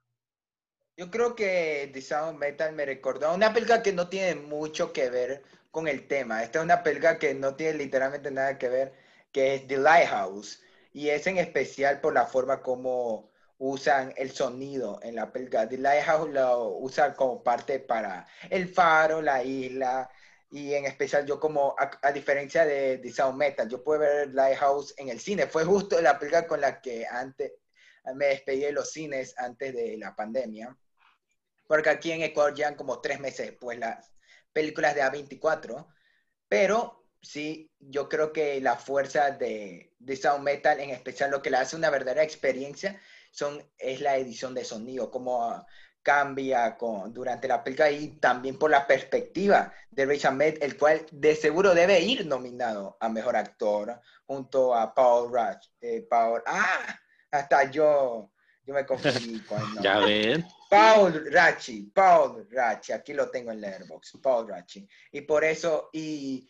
[0.96, 4.92] Yo creo que The Sound Metal me recordó a una película que no tiene mucho
[4.92, 6.44] que ver con el tema.
[6.44, 8.94] Esta es una película que no tiene literalmente nada que ver,
[9.32, 10.62] que es The Lighthouse.
[10.92, 15.68] Y es en especial por la forma como usan el sonido en la película.
[15.68, 20.08] The Lighthouse lo usan como parte para el faro, la isla,
[20.52, 24.34] y en especial yo como, a, a diferencia de, de Sound Metal, yo pude ver
[24.34, 25.46] Lighthouse en el cine.
[25.46, 27.52] Fue justo la película con la que antes
[28.14, 30.76] me despedí de los cines antes de la pandemia.
[31.66, 34.12] Porque aquí en Ecuador llegan como tres meses después las
[34.52, 35.86] películas de A24.
[36.48, 41.50] Pero sí, yo creo que la fuerza de, de Sound Metal, en especial lo que
[41.50, 45.66] le hace una verdadera experiencia, son, es la edición de sonido, como
[46.02, 51.06] cambia con, durante la película y también por la perspectiva de Rich Ahmed, el cual
[51.10, 55.68] de seguro debe ir nominado a Mejor Actor junto a Paul Rush.
[55.80, 56.98] Eh, Paul, ah,
[57.30, 58.30] hasta yo,
[58.64, 59.82] yo me confundí con el nombre.
[59.82, 60.46] Ya ven.
[60.68, 64.88] Paul Rachi, Paul Rachi, aquí lo tengo en Letterboxd, Paul Rachi.
[65.12, 66.48] Y por eso, y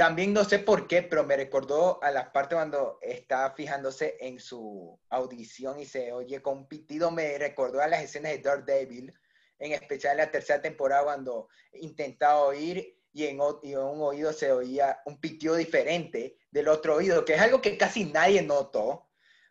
[0.00, 4.40] también no sé por qué, pero me recordó a la parte cuando está fijándose en
[4.40, 9.12] su audición y se oye con un pitido, me recordó a las escenas de Daredevil,
[9.58, 14.32] en especial en la tercera temporada cuando intentaba oír y en, y en un oído
[14.32, 19.06] se oía un pitido diferente del otro oído, que es algo que casi nadie notó,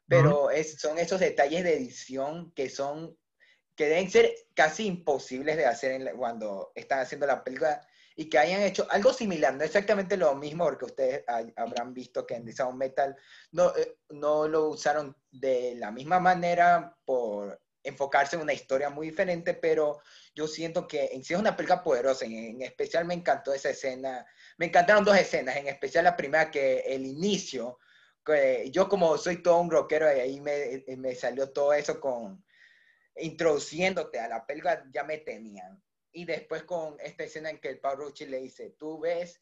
[0.07, 3.15] pero es, son esos detalles de edición que son
[3.75, 7.88] que deben ser casi imposibles de hacer en la- cuando están haciendo la película
[8.19, 11.23] y que hayan hecho algo similar, no exactamente lo mismo, porque ustedes
[11.55, 13.15] habrán visto que en Sound Metal
[13.53, 19.08] no, eh, no lo usaron de la misma manera por enfocarse en una historia muy
[19.08, 20.01] diferente, pero
[20.36, 23.69] yo siento que en sí es una película poderosa, en, en especial me encantó esa
[23.69, 24.25] escena,
[24.58, 27.79] me encantaron dos escenas, en especial la primera que el inicio,
[28.25, 32.43] que yo como soy todo un rockero y ahí me, me salió todo eso con
[33.15, 35.82] introduciéndote a la película, ya me tenían.
[36.12, 39.41] Y después con esta escena en que el Rucci le dice, tú ves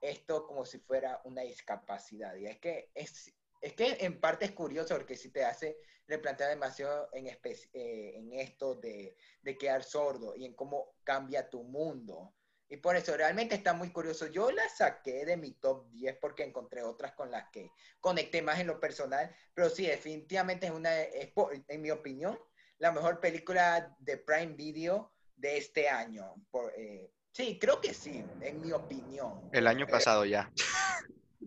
[0.00, 2.34] esto como si fuera una discapacidad.
[2.36, 6.50] Y es que, es, es que en parte es curioso porque si te hace replantear
[6.50, 12.34] demasiado en, eh, en esto de, de quedar sordo y en cómo cambia tu mundo.
[12.70, 14.26] Y por eso realmente está muy curioso.
[14.26, 18.60] Yo la saqué de mi top 10 porque encontré otras con las que conecté más
[18.60, 19.34] en lo personal.
[19.54, 21.32] Pero sí, definitivamente es una, es
[21.68, 22.38] en mi opinión,
[22.78, 26.34] la mejor película de Prime Video de este año.
[26.50, 29.48] Por, eh, sí, creo que sí, en mi opinión.
[29.52, 30.50] El año pasado ya.
[30.56, 30.68] Sí,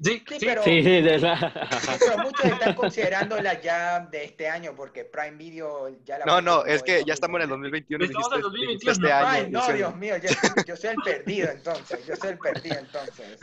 [0.03, 1.37] Sí, sí, pero, Sí, de la...
[1.81, 6.41] sí, pero muchos están considerándola ya de este año porque Prime Video ya la No,
[6.41, 8.05] no, es que ya estamos en el 2021.
[8.05, 9.27] Estamos en el dijiste- 2021, dijiste este no, año.
[9.29, 10.29] Ay, no, Dios mío, yo,
[10.65, 13.39] yo soy el perdido entonces, yo soy el perdido entonces.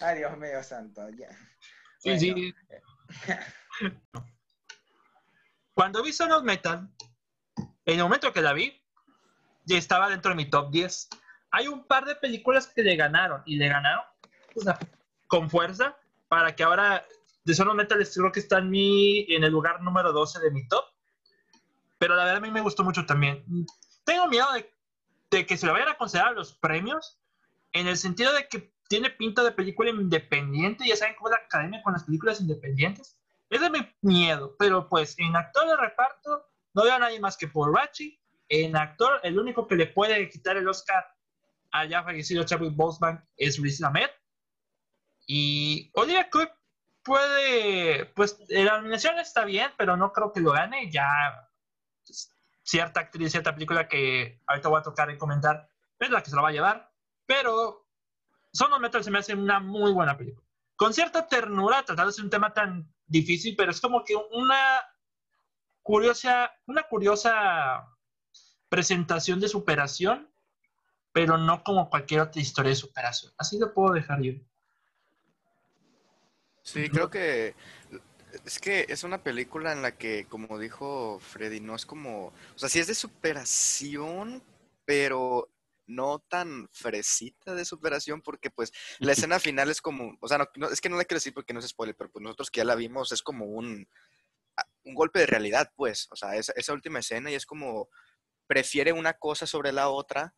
[0.00, 1.28] Ay, Dios mío santo, ya.
[1.98, 2.54] sí, Bueno, sí.
[5.74, 6.88] Cuando vi Son of Metal,
[7.84, 8.80] en el momento que la vi,
[9.66, 11.08] estaba dentro de mi top 10.
[11.50, 14.04] Hay un par de películas que le ganaron, y le ganaron
[15.26, 15.96] con fuerza,
[16.28, 17.04] para que ahora
[17.44, 20.50] The Son of Metal creo que está en, mi, en el lugar número 12 de
[20.50, 20.84] mi top.
[21.98, 23.44] Pero la verdad a mí me gustó mucho también.
[24.04, 24.70] Tengo miedo de,
[25.30, 27.18] de que se lo vayan a considerar los premios,
[27.72, 31.44] en el sentido de que tiene pinta de película independiente, ya saben cómo es la
[31.44, 33.18] academia con las películas independientes.
[33.50, 37.36] Ese es mi miedo, pero pues en actor de reparto no veo a nadie más
[37.36, 38.20] que Paul Rachi.
[38.48, 41.04] En actor, el único que le puede quitar el Oscar
[41.74, 44.10] al ya fallecido Chadwick Boseman es Riz Ahmed.
[45.26, 46.50] Y Olivia Cook
[47.02, 50.90] puede, pues la nominación está bien, pero no creo que lo gane.
[50.90, 51.50] Ya
[52.06, 56.30] pues, cierta actriz, cierta película que ahorita voy a tocar y comentar es la que
[56.30, 56.92] se lo va a llevar.
[57.26, 57.88] Pero
[58.52, 60.46] Son of Metal se me hace una muy buena película.
[60.76, 64.80] Con cierta ternura, tratándose de un tema tan difícil, pero es como que una
[65.82, 67.93] curiosa, una curiosa
[68.74, 70.28] presentación de superación,
[71.12, 73.32] pero no como cualquier otra historia de superación.
[73.38, 74.32] Así lo puedo dejar yo.
[76.64, 77.54] Sí, creo que
[78.44, 82.58] es que es una película en la que, como dijo Freddy, no es como, o
[82.58, 84.42] sea, sí es de superación,
[84.84, 85.48] pero
[85.86, 90.46] no tan fresita de superación, porque pues la escena final es como, o sea, no,
[90.56, 92.58] no- es que no la quiero decir porque no es spoiler, pero pues nosotros que
[92.58, 93.86] ya la vimos es como un,
[94.84, 97.88] un golpe de realidad, pues, o sea, esa, esa última escena y es como,
[98.46, 100.34] prefiere una cosa sobre la otra.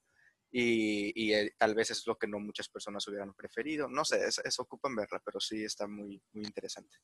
[0.50, 3.88] Y, y, eh, tal vez es lo que no muchas personas hubieran preferido.
[3.88, 6.96] No sé, es- eso ocupan verla, pero sí está muy, muy interesante.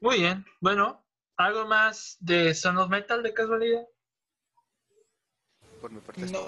[0.00, 0.44] Muy bien.
[0.60, 3.86] Bueno, ¿algo más de Son of Metal de casualidad?
[5.80, 6.44] Por mi parte No,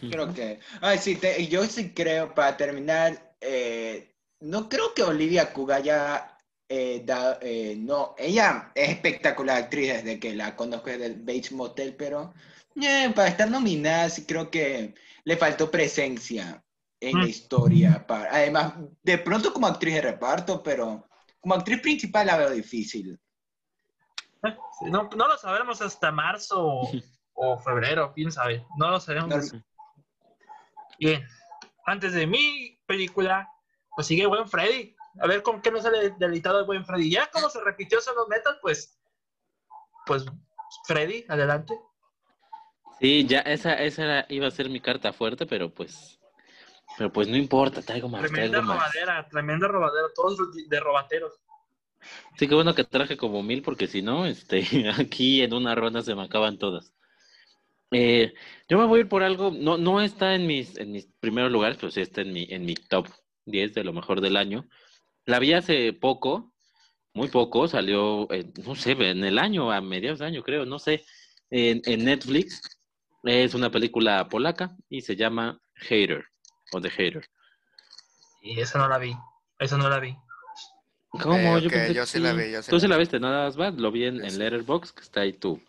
[0.00, 0.58] creo que.
[0.80, 6.36] Ay, sí, te- yo sí creo, para terminar, eh, no creo que Olivia Cook haya
[6.68, 7.38] eh, dado.
[7.42, 12.34] eh, no, ella es espectacular actriz desde que la conozco desde el Bates Motel, pero
[12.82, 16.62] eh, para estar nominada, sí creo que le faltó presencia
[17.00, 17.28] en la Mm.
[17.28, 18.06] historia.
[18.06, 21.08] Para, además, de pronto como actriz de reparto, pero
[21.40, 23.18] como actriz principal la veo difícil.
[24.78, 26.90] Sí, No, no lo sabremos hasta marzo o,
[27.34, 28.66] o febrero, quién sabe.
[28.76, 29.52] No lo sabemos.
[29.52, 29.62] No-
[30.98, 31.26] Bien.
[31.86, 33.48] antes de mi película,
[33.94, 34.94] pues sigue Buen Freddy.
[35.20, 37.10] A ver con qué nos sale delitado el Buen Freddy.
[37.10, 38.98] Ya como se repitió los Metal, pues,
[40.06, 40.24] pues
[40.86, 41.78] Freddy, adelante.
[43.00, 46.18] Sí, ya esa, esa iba a ser mi carta fuerte, pero pues,
[46.96, 48.22] pero pues no importa, traigo más.
[48.22, 48.78] Tremenda traigo más.
[48.78, 51.34] robadera, tremenda robadera, todos de robateros.
[52.38, 54.62] Sí, qué bueno que traje como mil, porque si no, este,
[54.98, 56.92] aquí en una ronda se me acaban todas.
[57.92, 58.34] Eh,
[58.68, 61.52] yo me voy a ir por algo, no, no está en mis, en mis primeros
[61.52, 63.08] lugares, pero sí está en mi, en mi top
[63.44, 64.66] 10 de lo mejor del año.
[65.24, 66.52] La vi hace poco,
[67.14, 68.28] muy poco, salió,
[68.64, 71.04] no sé, en el año, a mediados de año creo, no sé,
[71.50, 72.60] en, en Netflix.
[73.26, 76.24] Es una película polaca y se llama Hater,
[76.72, 77.28] o The Hater.
[78.42, 79.16] Y esa no la vi,
[79.58, 80.16] esa no la vi.
[81.10, 81.36] ¿Cómo?
[81.36, 82.96] Eh, yo ok, pensé yo que sí la vi, yo sí Tú la sí la
[82.96, 83.00] vi.
[83.00, 84.38] viste, nada más, Lo vi en, en.
[84.38, 85.60] Letterboxd, que está ahí tu,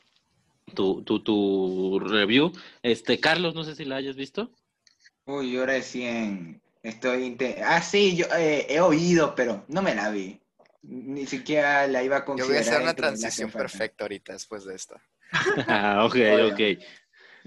[0.75, 2.51] tu, tu, tu review.
[2.81, 4.51] Este, Carlos, no sé si la hayas visto.
[5.25, 7.37] Uy, yo recién estoy...
[7.65, 10.41] Ah, sí, yo eh, he oído, pero no me la vi.
[10.83, 12.47] Ni siquiera la iba a Yo considerar.
[12.47, 15.01] voy a hacer una transición perfecta ahorita después de esta.
[15.67, 16.47] Ah, ok, Bueno.
[16.47, 16.59] ok.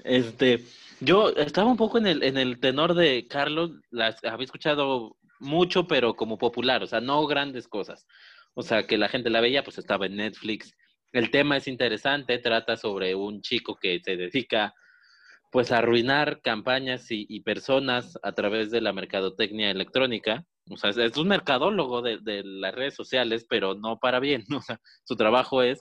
[0.05, 0.65] Este,
[1.01, 5.87] yo estaba un poco en el, en el tenor de Carlos, las había escuchado mucho,
[5.87, 8.07] pero como popular, o sea, no grandes cosas.
[8.55, 10.75] O sea, que la gente la veía, pues estaba en Netflix.
[11.13, 14.75] El tema es interesante, trata sobre un chico que se dedica
[15.51, 20.45] pues a arruinar campañas y, y personas a través de la mercadotecnia electrónica.
[20.71, 24.45] O sea, es, un mercadólogo de, de las redes sociales, pero no para bien.
[24.57, 25.81] O sea, su trabajo es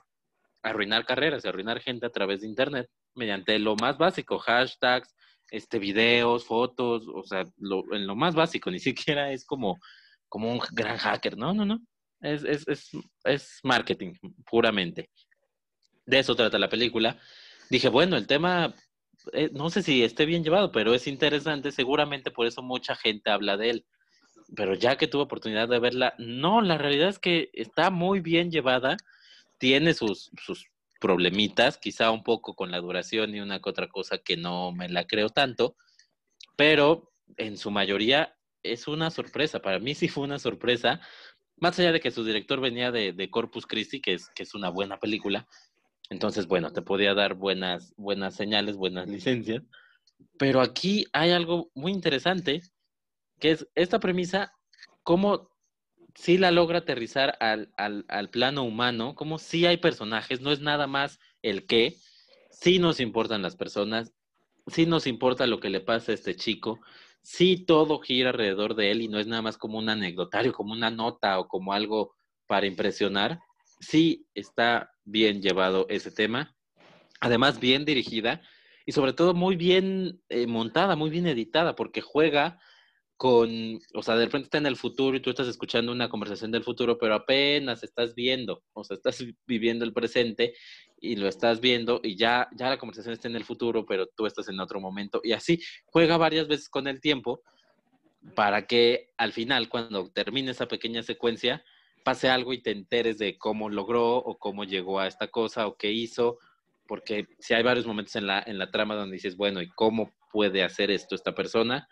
[0.63, 5.15] arruinar carreras, arruinar gente a través de internet mediante lo más básico, hashtags,
[5.51, 9.79] este videos, fotos, o sea, lo, en lo más básico, ni siquiera es como,
[10.27, 11.79] como un gran hacker, no, no, no.
[12.21, 12.91] Es, es, es,
[13.23, 14.13] es marketing,
[14.49, 15.09] puramente.
[16.05, 17.17] De eso trata la película.
[17.69, 18.73] Dije, bueno, el tema,
[19.31, 23.29] eh, no sé si esté bien llevado, pero es interesante, seguramente por eso mucha gente
[23.29, 23.85] habla de él.
[24.55, 28.51] Pero ya que tuve oportunidad de verla, no, la realidad es que está muy bien
[28.51, 28.97] llevada,
[29.59, 30.65] tiene sus, sus
[30.99, 34.89] problemitas, quizá un poco con la duración y una que otra cosa que no me
[34.89, 35.75] la creo tanto,
[36.55, 39.61] pero en su mayoría es una sorpresa.
[39.61, 40.99] Para mí sí fue una sorpresa,
[41.57, 44.69] más allá de que su director venía de, Corpus Christi, que es, que es una
[44.69, 45.47] buena película.
[46.09, 49.63] Entonces, bueno, te podía dar buenas, buenas señales, buenas licencias.
[50.37, 52.61] Pero aquí hay algo muy interesante,
[53.39, 54.53] que es esta premisa,
[55.03, 55.48] cómo
[56.19, 60.59] sí la logra aterrizar al, al, al plano humano, como sí hay personajes, no es
[60.59, 61.95] nada más el qué,
[62.51, 64.13] sí nos importan las personas,
[64.67, 66.81] sí nos importa lo que le pasa a este chico,
[67.21, 70.73] sí todo gira alrededor de él y no es nada más como un anecdotario, como
[70.73, 72.13] una nota o como algo
[72.47, 73.39] para impresionar,
[73.79, 76.53] sí está bien llevado ese tema,
[77.21, 78.41] además bien dirigida
[78.85, 82.59] y sobre todo muy bien eh, montada, muy bien editada, porque juega
[83.19, 86.51] con, o sea, de repente está en el futuro y tú estás escuchando una conversación
[86.51, 90.53] del futuro, pero apenas estás viendo, o sea, estás viviendo el presente
[91.01, 94.25] y lo estás viendo y ya, ya la conversación está en el futuro, pero tú
[94.25, 97.41] estás en otro momento y así juega varias veces con el tiempo
[98.35, 101.61] para que al final, cuando termine esa pequeña secuencia,
[102.05, 105.75] pase algo y te enteres de cómo logró o cómo llegó a esta cosa o
[105.75, 106.39] qué hizo,
[106.87, 110.13] porque si hay varios momentos en la, en la trama donde dices, bueno, ¿y cómo
[110.31, 111.89] puede hacer esto esta persona?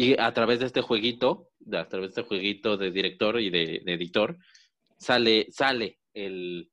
[0.00, 3.82] Y a través de este jueguito, a través de este jueguito de director y de,
[3.84, 4.38] de editor,
[4.96, 6.70] sale, sale el,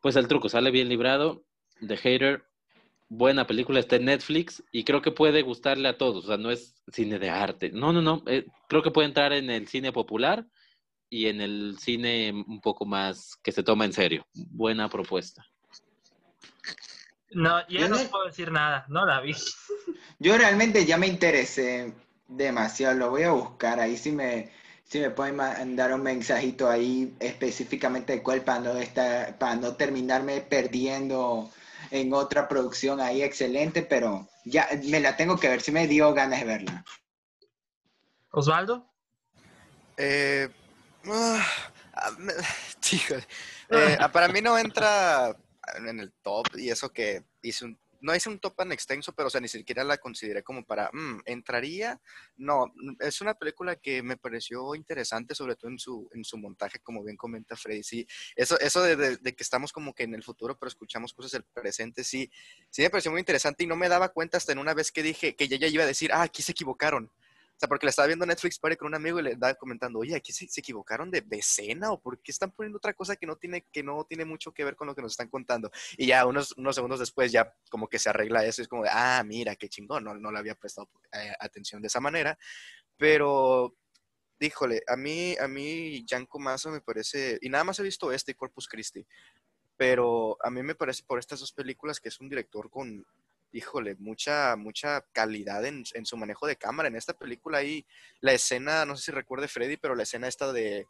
[0.00, 1.44] pues el truco, sale bien librado.
[1.86, 2.46] The Hater,
[3.10, 6.24] buena película, está en Netflix y creo que puede gustarle a todos.
[6.24, 7.70] O sea, no es cine de arte.
[7.70, 8.22] No, no, no.
[8.26, 10.46] Eh, creo que puede entrar en el cine popular
[11.10, 14.26] y en el cine un poco más que se toma en serio.
[14.32, 15.44] Buena propuesta.
[17.30, 19.34] No, ya Yo no no- puedo decir nada, no la vi.
[20.18, 21.92] Yo realmente ya me interesé
[22.28, 24.50] demasiado, lo voy a buscar, ahí sí me,
[24.84, 29.74] sí me pueden mandar un mensajito ahí específicamente de cuál para no, estar, para no
[29.74, 31.50] terminarme perdiendo
[31.90, 36.12] en otra producción ahí excelente, pero ya me la tengo que ver, sí me dio
[36.12, 36.84] ganas de verla.
[38.30, 38.86] Osvaldo,
[39.96, 40.48] Eh,
[41.06, 41.46] ah,
[44.12, 45.34] para mí no entra
[45.76, 49.28] en el top y eso que hice un, no hice un top tan extenso, pero
[49.28, 52.00] o sea, ni siquiera la consideré como para, "Mm, ¿entraría?
[52.36, 56.78] No, es una película que me pareció interesante, sobre todo en su, en su montaje,
[56.80, 57.82] como bien comenta Freddy.
[57.82, 61.12] Sí, eso, eso de, de- de que estamos como que en el futuro, pero escuchamos
[61.12, 62.30] cosas del presente, sí,
[62.70, 65.02] sí me pareció muy interesante y no me daba cuenta hasta en una vez que
[65.02, 67.10] dije que ya, ya iba a decir, ah, aquí se equivocaron.
[67.58, 69.98] O sea, porque la estaba viendo Netflix Party con un amigo y le estaba comentando,
[69.98, 73.16] oye, aquí se, se equivocaron de, de escena o por qué están poniendo otra cosa
[73.16, 75.68] que no, tiene, que no tiene mucho que ver con lo que nos están contando.
[75.96, 78.84] Y ya unos, unos segundos después ya como que se arregla eso y es como
[78.88, 82.38] ah, mira, qué chingón, no, no le había prestado eh, atención de esa manera.
[82.96, 83.76] Pero,
[84.38, 88.34] díjole, a mí, a mí, Janko Massa me parece, y nada más he visto este,
[88.34, 89.04] Corpus Christi,
[89.76, 93.04] pero a mí me parece por estas dos películas que es un director con,
[93.52, 96.88] híjole, mucha, mucha calidad en, en su manejo de cámara.
[96.88, 97.86] En esta película ahí,
[98.20, 100.86] la escena, no sé si recuerde Freddy, pero la escena esta de,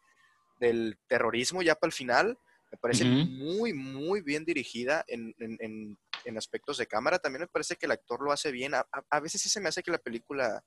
[0.59, 2.37] del terrorismo ya para el final,
[2.71, 7.17] me parece muy, muy bien dirigida en, en- en- en aspectos de cámara.
[7.19, 8.73] También me parece que el actor lo hace bien.
[8.75, 10.63] A, a- a veces sí se me hace que la película,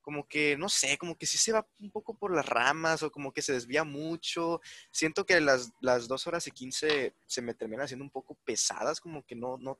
[0.00, 3.10] como que, no sé, como que sí se va un poco por las ramas o
[3.10, 4.60] como que se desvía mucho.
[4.90, 9.00] Siento que las, las dos horas y quince se me terminan haciendo un poco pesadas,
[9.00, 9.78] como que no, no.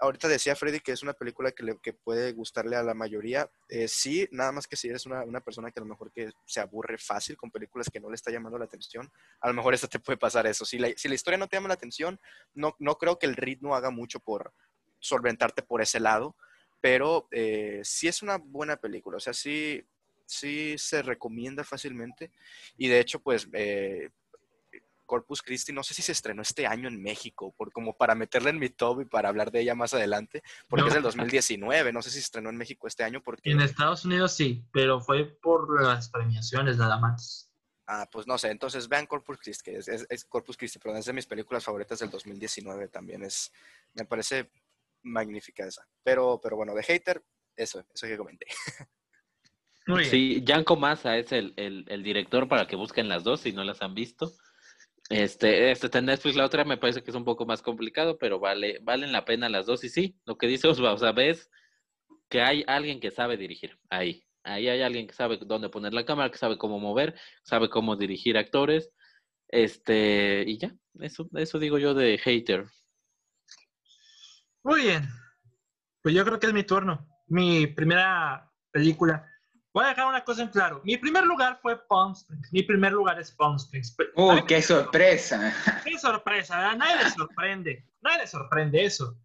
[0.00, 3.50] Ahorita decía Freddy que es una película que, le- que puede gustarle a la mayoría.
[3.68, 6.30] Eh, sí, nada más que si eres una, una persona que a lo mejor que
[6.44, 9.74] se aburre fácil con películas que no le está llamando la atención, a lo mejor
[9.74, 10.64] esta te puede pasar eso.
[10.64, 12.20] Si la, si la historia no te llama la atención,
[12.54, 14.52] no, no creo que el ritmo haga mucho por
[15.00, 16.36] solventarte por ese lado,
[16.80, 19.84] pero eh, sí es una buena película, o sea, sí,
[20.26, 22.30] sí se recomienda fácilmente
[22.76, 24.10] y de hecho, pues, eh,
[25.08, 28.50] Corpus Christi, no sé si se estrenó este año en México, por, como para meterla
[28.50, 30.88] en mi top y para hablar de ella más adelante, porque No.
[30.88, 33.50] es del 2019, no sé si se estrenó en México este año, porque...
[33.50, 37.50] En Estados Unidos sí, pero fue por las premiaciones nada más.
[37.86, 40.94] Ah, pues no sé, entonces vean Corpus Christi, que es, es- es Corpus Christi, pero
[40.94, 43.50] es de mis películas favoritas del 2019 también, es,
[43.94, 44.50] me parece
[45.02, 45.88] magnífica esa.
[46.04, 47.24] Pero, pero bueno, de hater,
[47.56, 48.46] eso, eso que comenté.
[49.86, 50.10] Muy bien.
[50.10, 53.64] Sí, Janko Massa es el, el, el director para que busquen las dos si no
[53.64, 54.30] las han visto.
[55.08, 58.38] Este, este está en la otra me parece que es un poco más complicado, pero
[58.38, 59.82] vale, valen la pena las dos.
[59.84, 61.50] Y sí, lo que dice Osva, o sea, ves
[62.28, 64.24] que hay alguien que sabe dirigir ahí.
[64.44, 67.96] Ahí hay alguien que sabe dónde poner la cámara, que sabe cómo mover, sabe cómo
[67.96, 68.90] dirigir actores.
[69.48, 72.66] Este, y ya, eso, eso digo yo de hater.
[74.62, 75.08] Muy bien.
[76.02, 77.08] Pues yo creo que es mi turno.
[77.26, 79.26] Mi primera película.
[79.78, 80.80] Voy a dejar una cosa en claro.
[80.82, 82.52] Mi primer lugar fue Palm Springs.
[82.52, 83.92] Mi primer lugar es Palm Springs.
[83.92, 85.54] Pe- a ¡Uh, mí- qué sorpresa!
[85.84, 86.56] qué sorpresa!
[86.58, 86.76] ¿verdad?
[86.78, 87.86] Nadie le sorprende.
[88.02, 89.16] Nadie le sorprende eso.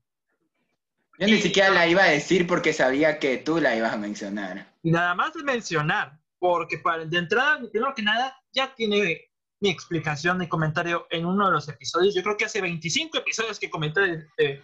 [1.17, 3.97] Yo ni Y- siquiera la iba a decir porque sabía que tú la ibas a
[3.97, 4.71] mencionar.
[4.83, 9.21] Y nada más de mencionar, porque para, de entrada, primero que nada, ya tiene
[9.59, 12.13] mi explicación, mi comentario en uno de los episodios.
[12.13, 14.61] Yo creo que hace 25 episodios que comenté de, de,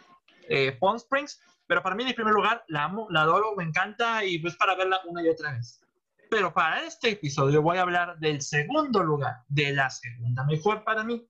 [0.50, 4.26] eh, Palm Springs, pero para mí, en primer lugar, la amo, la adoro, me encanta
[4.26, 5.80] y pues para verla una y otra vez.
[6.28, 11.04] Pero para este episodio voy a hablar del segundo lugar, de la segunda mejor para
[11.04, 11.30] mí.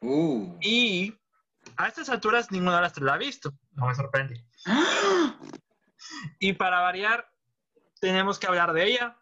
[0.00, 0.56] ¡Uh!
[0.62, 1.14] Y
[1.76, 4.42] a estas alturas ninguna de las tres la ha visto, no me sorprende.
[4.64, 5.34] ¡Ah!
[6.38, 7.28] Y para variar,
[8.00, 9.16] tenemos que hablar de ella.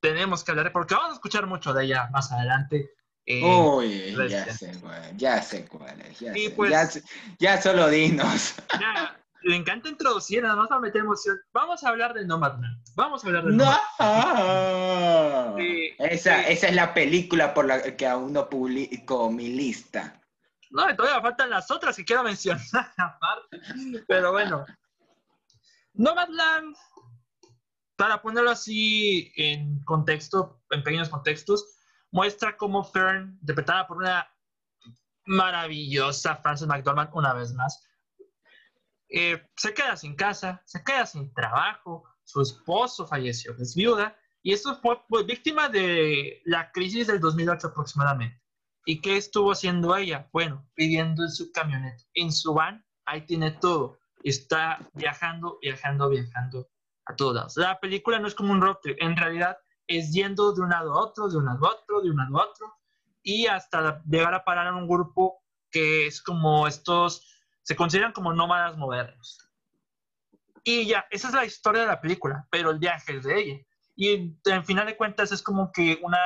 [0.00, 2.90] Tenemos que hablar, porque vamos a escuchar mucho de ella más adelante.
[3.24, 4.72] Eh, Uy, ya sé
[5.16, 7.00] ya sé cuál es, ya, Y sé, pues- ya,
[7.38, 8.54] ya solo dinos.
[8.80, 11.38] ya, le encanta introducir, nada más para meter emoción.
[11.52, 12.82] Vamos a hablar de Nomadland.
[12.94, 13.64] Vamos a hablar de ¡No!
[13.98, 15.58] Nomadland.
[15.58, 16.52] Sí, Esa, sí.
[16.52, 20.20] esa es la película por la que aún no publico mi lista.
[20.70, 22.62] No, y todavía faltan las otras que quiero mencionar
[22.96, 23.60] aparte.
[24.08, 24.64] Pero bueno.
[25.94, 26.74] Nomadland,
[27.96, 31.76] para ponerlo así en contexto, en pequeños contextos,
[32.10, 34.26] muestra cómo Fern, interpretada por una
[35.26, 37.86] maravillosa Frances McDormand, una vez más,
[39.12, 44.52] eh, se queda sin casa, se queda sin trabajo, su esposo falleció, es viuda, y
[44.52, 48.40] esto fue pues, víctima de la crisis del 2008 aproximadamente.
[48.84, 50.28] ¿Y qué estuvo haciendo ella?
[50.32, 53.98] Bueno, pidiendo en su camioneta, en su van, ahí tiene todo.
[54.24, 56.68] Está viajando, viajando, viajando
[57.06, 57.56] a todos lados.
[57.56, 60.92] La película no es como un road trip, en realidad es yendo de un lado
[60.92, 62.74] a otro, de un lado a otro, de un lado a otro,
[63.22, 67.31] y hasta llegar a parar en un grupo que es como estos,
[67.62, 69.38] se consideran como nómadas modernos.
[70.64, 73.60] Y ya, esa es la historia de la película, pero el viaje es de ella.
[73.96, 76.18] Y en final de cuentas es como que una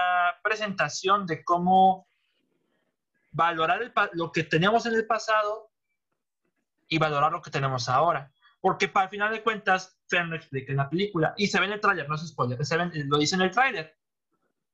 [0.42, 2.06] presentación de cómo
[3.32, 5.70] valorar el lo que teníamos en el pasado
[6.88, 8.32] y valorar lo que tenemos ahora.
[8.60, 11.72] Porque para el final de cuentas, Fern explica en la película y se ve en
[11.72, 13.96] el tráiler, no es spoiler, se ve- lo dice en el tráiler.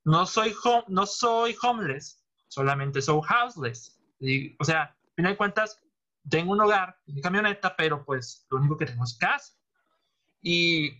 [0.04, 3.98] No soy, hom- no soy homeless, solamente soy houseless.
[4.20, 5.81] Y, o sea, al final de cuentas,
[6.28, 9.54] tengo un hogar, mi camioneta, pero pues lo único que tengo es casa.
[10.42, 10.90] Y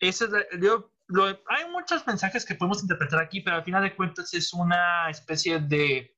[0.00, 0.26] ese
[0.60, 4.52] yo, lo- hay muchos mensajes que podemos interpretar aquí, pero al final de cuentas es
[4.54, 6.16] una especie de,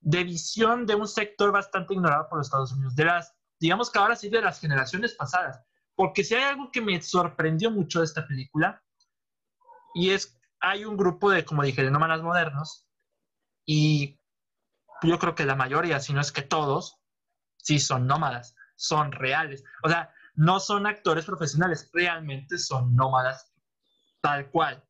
[0.00, 3.98] de visión de un sector bastante ignorado por los Estados Unidos, de las, digamos que
[3.98, 5.60] ahora sí, de las generaciones pasadas.
[5.94, 8.82] Porque si hay algo que me sorprendió mucho de esta película,
[9.94, 12.88] y es, hay un grupo de, como dije, de nómadas modernos,
[13.66, 14.20] y
[15.02, 17.01] yo creo que la mayoría, si no es que todos,
[17.62, 19.64] sí son nómadas, son reales.
[19.82, 23.52] O sea, no son actores profesionales, realmente son nómadas
[24.20, 24.84] tal cual.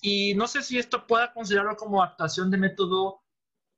[0.00, 3.22] Y no sé si esto pueda considerarlo como actuación de método,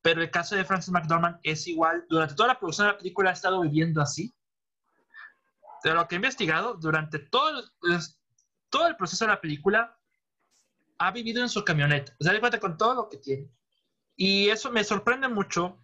[0.03, 2.05] pero el caso de Francis McDormand es igual.
[2.09, 4.35] Durante toda la producción de la película ha estado viviendo así.
[5.83, 8.01] De lo que he investigado, durante todo el,
[8.71, 9.97] todo el proceso de la película,
[10.99, 12.17] ha vivido en su camioneta.
[12.19, 13.51] O sea, de cuenta con todo lo que tiene.
[14.17, 15.79] Y eso me sorprende mucho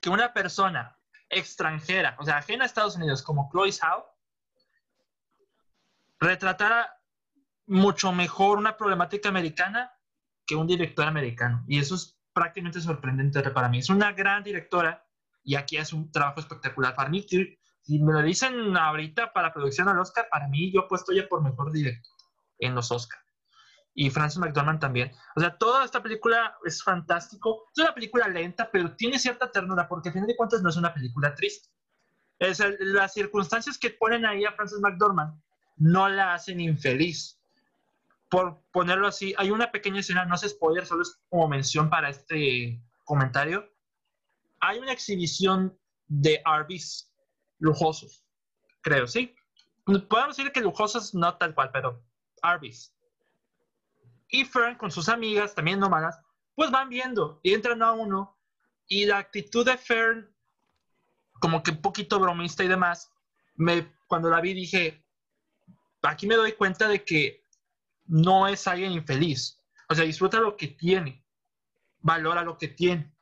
[0.00, 0.98] que una persona
[1.34, 4.06] extranjera, o sea, ajena a Estados Unidos, como Chloe Zhao,
[6.18, 7.00] retratara
[7.66, 9.92] mucho mejor una problemática americana
[10.46, 11.64] que un director americano.
[11.66, 13.78] Y eso es prácticamente sorprendente para mí.
[13.78, 15.06] Es una gran directora
[15.42, 16.94] y aquí hace un trabajo espectacular.
[16.94, 21.12] Para mí, si me lo dicen ahorita para producción al Oscar, para mí yo puesto
[21.12, 22.12] ya por mejor director
[22.58, 23.23] en los Oscars.
[23.94, 25.12] Y Francis McDormand también.
[25.36, 27.70] O sea, toda esta película es fantástico.
[27.76, 30.76] Es una película lenta, pero tiene cierta ternura, porque a fin de cuentas no es
[30.76, 31.68] una película triste.
[32.38, 35.40] Es las circunstancias que ponen ahí a Francis McDormand
[35.76, 37.38] no la hacen infeliz
[38.34, 42.08] por ponerlo así, hay una pequeña escena, no es spoiler, solo es como mención para
[42.08, 43.70] este comentario.
[44.60, 45.78] Hay una exhibición
[46.08, 47.12] de Arby's
[47.58, 48.24] lujosos,
[48.80, 49.34] creo, ¿sí?
[49.84, 52.02] Podemos decir que lujosos no tal cual, pero
[52.42, 52.93] Arby's.
[54.34, 56.18] Y Fern con sus amigas, también nómadas,
[56.56, 58.36] pues van viendo y entran a uno.
[58.88, 60.28] Y la actitud de Fern,
[61.40, 63.12] como que un poquito bromista y demás,
[63.54, 65.06] me, cuando la vi dije,
[66.02, 67.46] aquí me doy cuenta de que
[68.06, 69.62] no es alguien infeliz.
[69.88, 71.24] O sea, disfruta lo que tiene,
[72.00, 73.14] valora lo que tiene.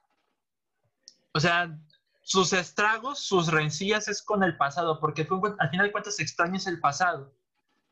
[1.35, 1.79] O sea,
[2.23, 6.81] sus estragos, sus rencillas es con el pasado, porque al final de cuentas extrañas el
[6.81, 7.37] pasado,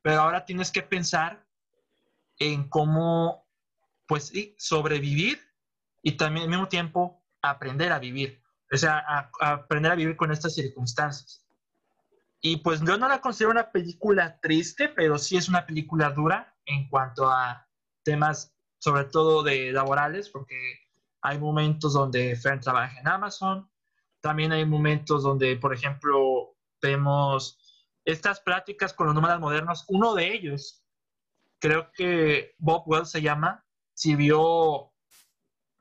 [0.00, 1.46] pero ahora tienes que pensar
[2.40, 3.46] en cómo,
[4.08, 5.40] pues sobrevivir
[6.02, 10.54] y también al mismo tiempo aprender a vivir, o sea, aprender a vivir con estas
[10.54, 11.46] circunstancias.
[12.40, 16.56] Y pues yo no la considero una película triste, pero sí es una película dura
[16.64, 17.68] en cuanto a
[18.02, 20.80] temas, sobre todo de laborales, porque
[21.20, 23.70] hay momentos donde Fern trabaja en Amazon,
[24.22, 27.58] también hay momentos donde, por ejemplo, vemos
[28.06, 29.84] estas prácticas con los nómadas modernos.
[29.88, 30.82] Uno de ellos,
[31.60, 34.92] creo que Bob Wells se llama, si vio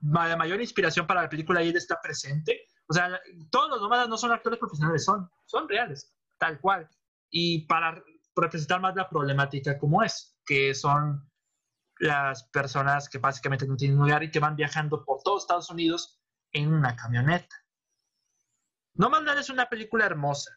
[0.02, 2.68] la mayor inspiración para la película y él está presente.
[2.88, 3.20] O sea,
[3.50, 6.90] todos los nómadas no son actores profesionales, son, son reales tal cual.
[7.30, 8.02] Y para
[8.36, 11.30] representar más la problemática como es, que son
[12.00, 16.20] las personas que básicamente no tienen lugar y que van viajando por todo Estados Unidos
[16.54, 17.56] en una camioneta.
[18.96, 20.52] No Mandan es una película hermosa,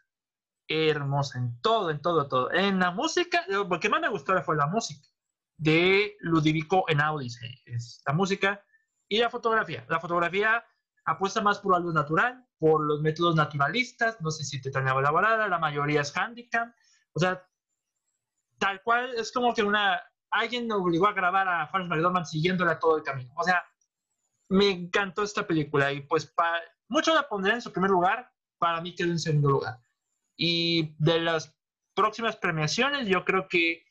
[0.69, 2.51] hermosa en todo, en todo, todo.
[2.53, 5.12] En la música, lo que más me gustó fue la música
[5.63, 8.65] de Ludovico Enaudis, es la música
[9.09, 9.87] y la fotografía.
[9.89, 10.65] La fotografía
[11.05, 15.47] apuesta más por algo natural, por los métodos naturalistas, no sé si te tan elaborada,
[15.47, 16.69] la mayoría es handicap,
[17.13, 17.49] o sea,
[18.59, 22.97] tal cual es como que una, alguien obligó a grabar a Franz McDormand siguiéndola todo
[22.97, 23.65] el camino, o sea,
[24.49, 28.81] me encantó esta película y pues para, mucho la pondré en su primer lugar, para
[28.81, 29.79] mí quedó en segundo lugar.
[30.37, 31.55] Y de las
[31.95, 33.85] próximas premiaciones, yo creo que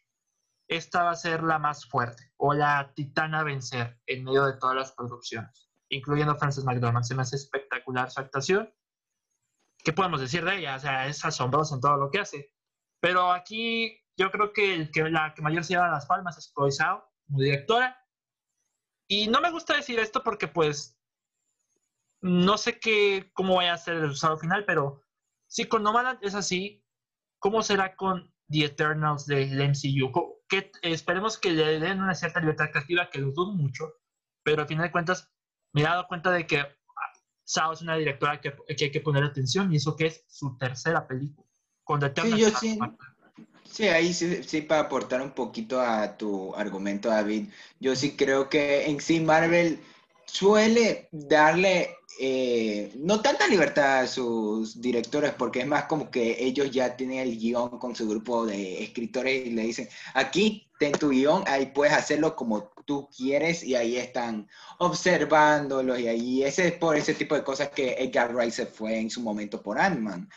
[0.76, 4.76] esta va a ser la más fuerte o la titana vencer en medio de todas
[4.76, 7.06] las producciones incluyendo Frances McDormand.
[7.06, 8.74] Se me hace espectacular su actuación.
[9.84, 10.76] ¿Qué podemos decir de ella?
[10.76, 12.54] O sea, es asombrosa en todo lo que hace.
[13.00, 16.72] Pero aquí yo creo que, que la que mayor se lleva las palmas es Chloe
[16.72, 17.98] Zhao, como directora.
[19.08, 20.98] Y no me gusta decir esto porque pues
[22.22, 25.02] no sé qué, cómo vaya a ser el resultado final, pero
[25.48, 26.86] si con Nomadland es así,
[27.40, 30.12] ¿cómo será con The Eternals del MCU?
[30.52, 33.94] Que esperemos que le den una cierta libertad creativa, que lo dudo mucho,
[34.44, 35.32] pero al final de cuentas
[35.74, 36.66] me he dado cuenta de que
[37.46, 40.58] Sao es una directora que, que, hay que poner atención y eso que es su
[40.58, 41.48] tercera película.
[41.84, 42.80] Con sí, yo sí,
[43.64, 47.50] sí, ahí sí, sí, para aportar un poquito a tu argumento, David,
[47.80, 49.80] yo sí creo que en sí Marvel
[50.26, 56.70] suele darle eh, no tanta libertad a sus directores, porque es más como que ellos
[56.70, 61.10] ya tienen el guion con su grupo de escritores y le dicen, aquí ten tu
[61.10, 64.48] guion, ahí puedes hacerlo como tú quieres y ahí están
[64.80, 69.00] observándolo y ahí ese es por ese tipo de cosas que Edgar Wright se fue
[69.00, 70.30] en su momento por Ant-Man.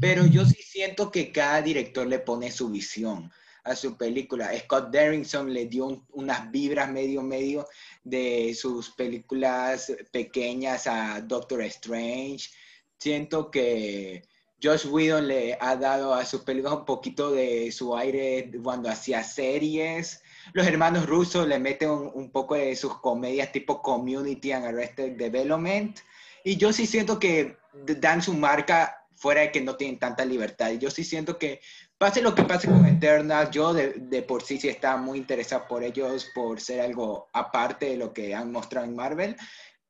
[0.00, 3.32] Pero yo sí siento que cada director le pone su visión
[3.64, 4.50] a su película.
[4.58, 7.66] Scott Derrickson le dio unas vibras medio medio
[8.04, 12.50] de sus películas pequeñas a Doctor Strange.
[12.98, 14.22] Siento que
[14.62, 19.24] Josh Whedon le ha dado a sus películas un poquito de su aire cuando hacía
[19.24, 20.22] series.
[20.52, 25.98] Los hermanos rusos le meten un, poco de sus comedias tipo Community and Arrested Development.
[26.44, 30.72] Y yo sí siento que dan su marca fuera de que no tienen tanta libertad.
[30.72, 31.60] Yo sí siento que
[32.02, 35.68] pase lo que pase con Eternal, yo de, de por sí sí estaba muy interesado
[35.68, 39.36] por ellos, por ser algo aparte de lo que han mostrado en Marvel.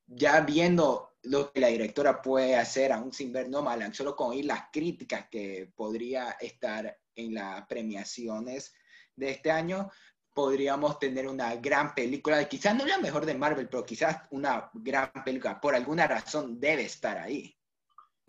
[0.06, 4.44] Ya viendo lo que la directora puede hacer, aún sin ver Nomadland, solo con oír
[4.44, 8.74] las críticas que podría estar en las premiaciones
[9.16, 9.90] de este año,
[10.34, 15.10] podríamos tener una gran película, quizás no la mejor de Marvel, pero quizás una gran
[15.24, 17.56] película, por alguna razón debe estar ahí.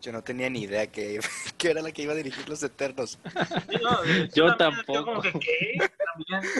[0.00, 1.20] Yo no tenía ni idea que,
[1.58, 3.18] que era la que iba a dirigir Los Eternos.
[3.82, 5.04] No, Yo también, tampoco.
[5.04, 5.78] como que, ¿qué?
[5.78, 6.52] También.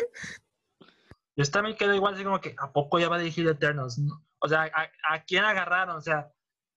[1.37, 3.99] Yo también quedé igual, así como que, ¿a poco ya va a dirigir Eternals?
[3.99, 4.25] No.
[4.39, 5.97] O sea, ¿a, a quién agarraron?
[5.97, 6.31] O sea,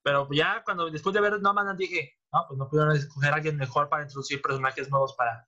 [0.03, 3.57] pero ya cuando, después de ver Nomadland dije, no, pues no pudieron escoger a alguien
[3.57, 5.47] mejor para introducir personajes nuevos para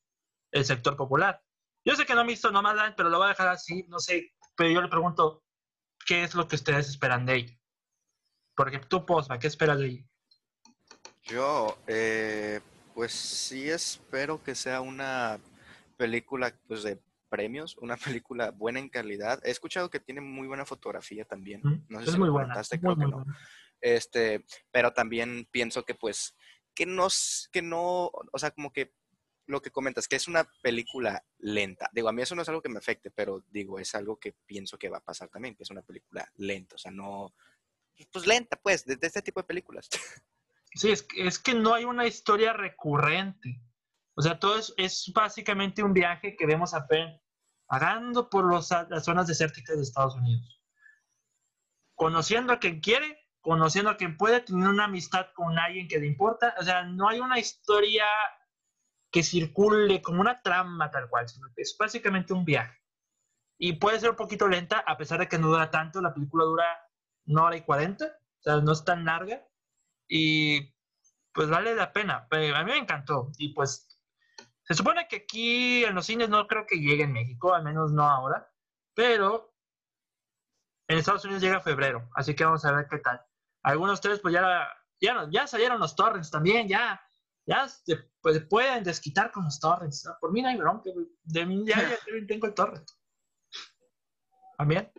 [0.51, 1.41] el sector popular.
[1.85, 4.33] Yo sé que no he visto Nomadland, pero lo voy a dejar así, no sé,
[4.55, 5.43] pero yo le pregunto,
[6.05, 7.59] ¿qué es lo que ustedes esperan de ella?
[8.55, 10.05] Porque tú, Posma, ¿qué esperas de ella?
[11.23, 12.59] Yo, eh,
[12.93, 15.39] pues sí espero que sea una
[15.97, 16.99] película pues, de
[17.29, 19.39] premios, una película buena en calidad.
[19.45, 21.61] He escuchado que tiene muy buena fotografía también.
[21.63, 21.85] ¿Mm?
[21.89, 22.55] No sé es si muy lo buena.
[22.55, 23.25] muy, creo que no.
[23.81, 26.35] Este, pero también pienso que pues,
[26.73, 27.07] que no,
[27.51, 28.93] que no, o sea, como que
[29.45, 31.89] lo que comentas, que es una película lenta.
[31.91, 34.33] Digo, a mí eso no es algo que me afecte, pero digo, es algo que
[34.45, 37.33] pienso que va a pasar también, que es una película lenta, o sea, no,
[38.11, 39.89] pues lenta, pues, de, de este tipo de películas.
[40.73, 43.61] Sí, es, es que no hay una historia recurrente.
[44.15, 47.19] O sea, todo es, es básicamente un viaje que vemos a Penn
[47.69, 50.61] vagando por los- las zonas desérticas de Estados Unidos.
[51.95, 56.07] Conociendo a quien quiere, conociendo a quien puede, teniendo una amistad con alguien que le
[56.07, 56.55] importa.
[56.59, 58.05] O sea, no hay una historia
[59.11, 62.77] que circule como una trama tal cual, sino que es básicamente un viaje.
[63.59, 66.01] Y puede ser un poquito lenta, a pesar de que no dura tanto.
[66.01, 66.65] La película dura
[67.27, 69.45] una hora y cuarenta, o sea, no es tan larga
[70.09, 70.73] y
[71.31, 72.27] pues vale la pena.
[72.29, 73.97] Pero a mí me encantó y pues
[74.63, 77.91] se supone que aquí en los cines no creo que llegue en México, al menos
[77.91, 78.51] no ahora,
[78.93, 79.55] pero
[80.87, 83.21] en Estados Unidos llega febrero, así que vamos a ver qué tal.
[83.63, 84.67] Algunos de ustedes pues ya,
[84.99, 87.01] ya, ya salieron los torrents también, ya,
[87.45, 90.07] ya se, pues, pueden desquitar con los torrents.
[90.21, 90.89] Por mí no hay bronca,
[91.23, 91.97] de mí ya, ya
[92.27, 92.89] tengo el torrent.
[94.57, 94.91] También.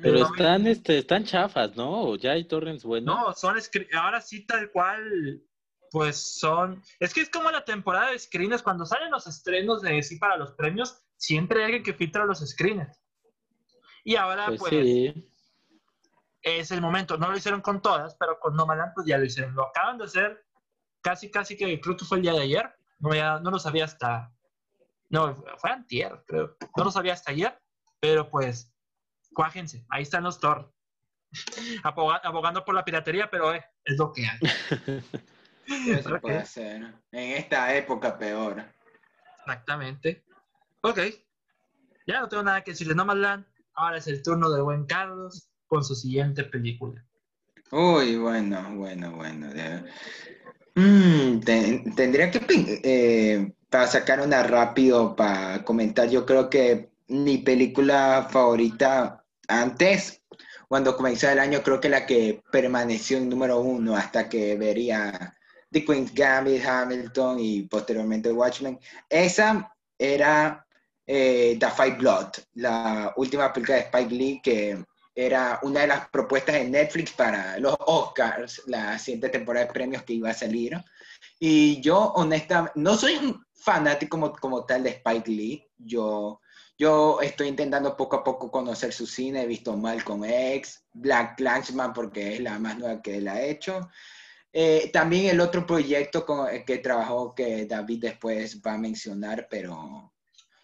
[0.00, 2.02] Pero No, están, este, están chafas, ¿no?
[2.02, 3.14] ¿O ya hay torrents buenos.
[3.14, 3.56] No, son
[3.94, 5.42] ahora sí tal cual,
[5.90, 10.02] pues son, es que es como la temporada de screeners, cuando salen los estrenos de
[10.02, 13.00] sí para los premios, siempre hay alguien que filtra los screeners.
[14.04, 15.28] Y ahora pues, pues, sí.
[16.42, 19.54] es el momento, no lo hicieron con todas, pero con Nomadland pues ya lo hicieron,
[19.54, 20.44] lo acaban de hacer
[21.00, 23.84] casi casi que creo que fue el día de ayer, no, ya, no lo sabía
[23.84, 24.32] hasta,
[25.08, 27.58] no, fue antier, creo, no lo sabía hasta ayer,
[27.98, 28.75] pero pues,
[29.36, 30.72] cuájense, ahí están los Thor.
[31.84, 34.38] Aboga- abogando por la piratería, pero eh, es lo que hay.
[35.66, 36.20] ¿Qué se Ok.
[36.20, 36.94] puede hacer?
[37.12, 38.64] En esta época peor.
[39.40, 40.24] Exactamente.
[40.80, 41.00] Ok.
[42.06, 42.94] Ya no tengo nada que decirle.
[42.94, 43.44] Nomadland.
[43.74, 47.04] Ahora es el turno del buen Carlos con su siguiente película.
[47.72, 49.48] Uy, bueno, bueno, bueno.
[49.52, 49.84] de-
[50.76, 52.40] Mm, ten- tendría que,
[52.84, 60.22] eh, para sacar una rápido para comentar, yo creo que mi película favorita antes,
[60.68, 65.36] cuando comenzó el año, creo que la que permaneció en número uno hasta que vería
[65.70, 68.78] The Queen's Gambit, Hamilton y posteriormente Watchmen,
[69.08, 70.66] esa era
[71.06, 74.84] eh, The Five Blood, la última película de Spike Lee que
[75.16, 80.02] era una de las propuestas de Netflix para los Oscars, la siguiente temporada de premios
[80.02, 80.78] que iba a salir.
[81.38, 85.66] Y yo, honestamente, no soy un fanático como tal de Spike Lee.
[85.78, 86.40] Yo,
[86.78, 89.42] yo estoy intentando poco a poco conocer su cine.
[89.42, 93.88] He visto Malcolm X, Black Clansman, porque es la más nueva que él ha hecho.
[94.52, 99.48] Eh, también el otro proyecto con el que trabajó, que David después va a mencionar,
[99.50, 100.12] pero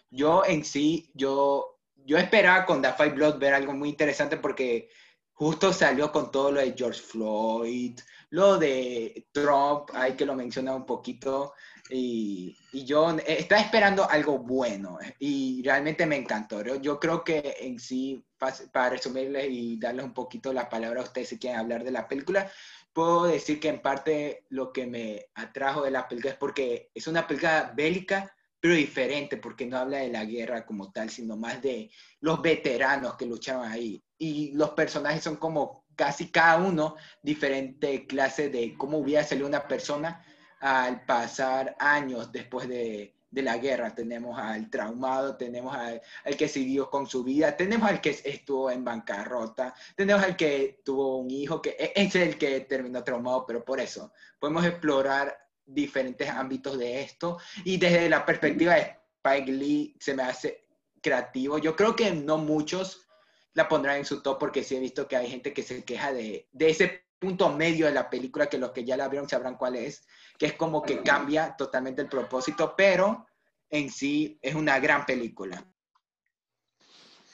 [0.09, 1.73] yo en sí, yo
[2.05, 4.89] yo esperaba con The Five Blood ver algo muy interesante porque
[5.33, 7.99] justo salió con todo lo de George Floyd,
[8.29, 11.53] lo de Trump, hay que lo menciona un poquito,
[11.95, 16.63] y, y yo eh, estaba esperando algo bueno y realmente me encantó.
[16.77, 18.25] Yo, creo que en sí,
[18.71, 22.07] para resumirles y darles un poquito la palabra a ustedes si quieren hablar de la
[22.07, 22.51] película,
[22.93, 27.07] puedo decir que en parte lo que me atrajo de la película es porque es
[27.07, 31.61] una película bélica, pero diferente, porque no habla de la guerra como tal, sino más
[31.61, 31.91] de
[32.21, 34.03] los veteranos que luchaban ahí.
[34.17, 39.67] Y los personajes son como casi cada uno diferente clase de cómo hubiera salido una
[39.67, 40.25] persona
[40.63, 43.93] al pasar años después de, de la guerra.
[43.93, 48.71] Tenemos al traumado, tenemos al, al que siguió con su vida, tenemos al que estuvo
[48.71, 53.45] en bancarrota, tenemos al que tuvo un hijo, que e- es el que terminó traumado,
[53.45, 57.37] pero por eso podemos explorar diferentes ámbitos de esto.
[57.65, 60.65] Y desde la perspectiva de Spike Lee se me hace
[61.01, 61.57] creativo.
[61.57, 63.05] Yo creo que no muchos
[63.53, 66.13] la pondrán en su top porque sí he visto que hay gente que se queja
[66.13, 69.55] de, de ese punto medio de la película que los que ya la vieron sabrán
[69.55, 70.05] cuál es,
[70.43, 73.25] que es como que cambia totalmente el propósito, pero
[73.69, 75.65] en sí es una gran película.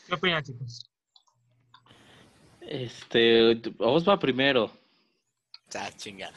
[0.05, 0.87] ¿Qué opinan, chicos?
[2.61, 4.71] Este, vamos va primero.
[5.71, 6.31] Ya, chinga.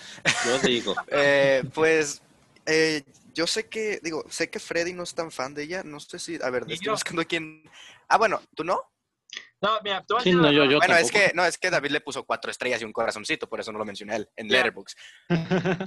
[0.46, 0.94] Yo digo.
[1.08, 2.22] Eh, pues
[2.64, 3.02] eh,
[3.34, 5.82] yo sé que, digo, sé que Freddy no es tan fan de ella.
[5.82, 7.64] No sé si, a ver, estoy buscando quién.
[8.08, 8.80] Ah, bueno, ¿tú no?
[9.62, 12.00] No, mira, a Sí, no, yo, yo bueno, es que, no, es que David le
[12.00, 14.48] puso cuatro estrellas y un corazoncito, por eso no lo mencioné él en.
[14.48, 14.96] Letterboxd.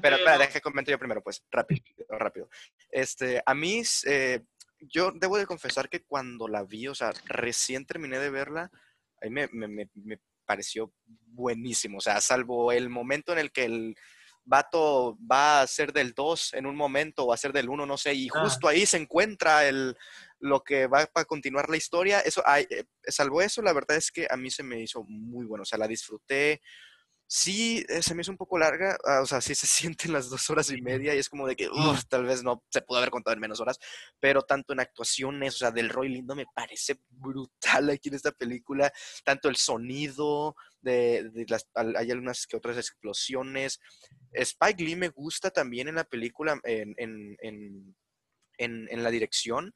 [0.02, 2.50] Pero espera, deja que comente yo primero, pues, rápido, rápido.
[2.90, 4.42] Este, a mí, eh,
[4.80, 8.72] yo debo de confesar que cuando la vi, o sea, recién terminé de verla,
[9.22, 11.98] a mí me, me- me- me pareció buenísimo.
[11.98, 13.96] O sea, salvo el momento en el que el
[14.46, 17.98] vato va a ser del 2 en un momento o a ser del 1, no
[17.98, 18.42] sé, y Ah.
[18.44, 19.96] justo ahí se encuentra el,
[20.40, 22.20] lo que va para continuar la historia.
[22.22, 25.64] Eso, eh, salvo eso, la verdad es que a mí se me hizo muy bueno.
[25.64, 26.62] O sea, la disfruté.
[27.28, 29.66] Sí, eh, se me hizo un poco larga, ah, o sea, sí se
[29.98, 32.64] sienten las dos horas y media y es como de que uf, tal vez no
[32.70, 33.80] se pudo haber contado en menos horas,
[34.20, 38.32] pero tanto en actuaciones, o sea, del Roy Lindo me parece brutal aquí en esta
[38.32, 38.92] película,
[39.24, 43.80] tanto el sonido, de, de las, hay algunas que otras explosiones.
[44.32, 47.96] Spike Lee me gusta también en la película, en, en, en,
[48.90, 49.74] en- la dirección,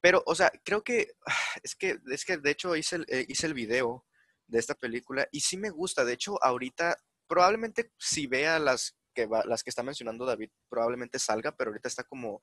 [0.00, 1.12] pero, o sea, creo que
[1.64, 4.06] es que, es que de hecho hice el, eh, hice el video
[4.48, 6.04] de esta película y sí me gusta.
[6.04, 11.18] De hecho, ahorita probablemente si vea las que va- las que está mencionando David, probablemente
[11.18, 12.40] salga, pero ahorita está como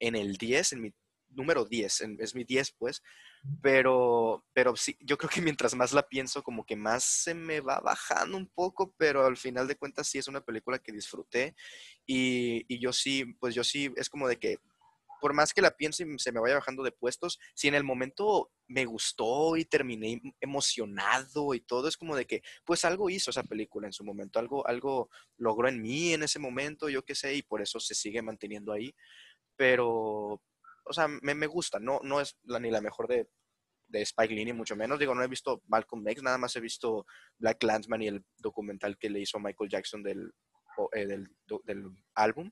[0.00, 0.94] en el 10, en mi
[1.30, 3.02] número 10, en- es mi 10 pues,
[3.62, 7.60] pero, pero sí, yo creo que mientras más la pienso, como que más se me
[7.60, 11.54] va bajando un poco, pero al final de cuentas sí es una película que disfruté
[12.06, 14.58] y, y yo sí, pues yo sí, es como de que
[15.20, 17.84] por más que la piense y se me vaya bajando de puestos, si en el
[17.84, 23.10] momento me gustó y terminé em- emocionado y todo, es como de que, pues algo
[23.10, 27.04] hizo esa película en su momento, algo, algo logró en mí en ese momento, yo
[27.04, 28.94] qué sé, y por eso se sigue manteniendo ahí.
[29.56, 29.88] Pero,
[30.84, 33.28] o sea, me, me gusta, no, no es la, ni la mejor de,
[33.88, 34.98] de Spike Lee, ni mucho menos.
[34.98, 37.06] Digo, no he visto Malcolm X, nada más he visto
[37.38, 40.32] Black Landsman y el documental que le hizo Michael Jackson del,
[40.92, 41.28] eh, del,
[41.64, 42.50] del álbum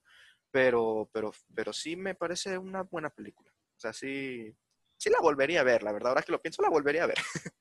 [0.51, 3.51] pero, pero, pero sí me parece una buena película.
[3.51, 4.55] O sea, sí,
[4.97, 6.11] sí la volvería a ver, la verdad.
[6.11, 7.19] Ahora que lo pienso, la volvería a ver.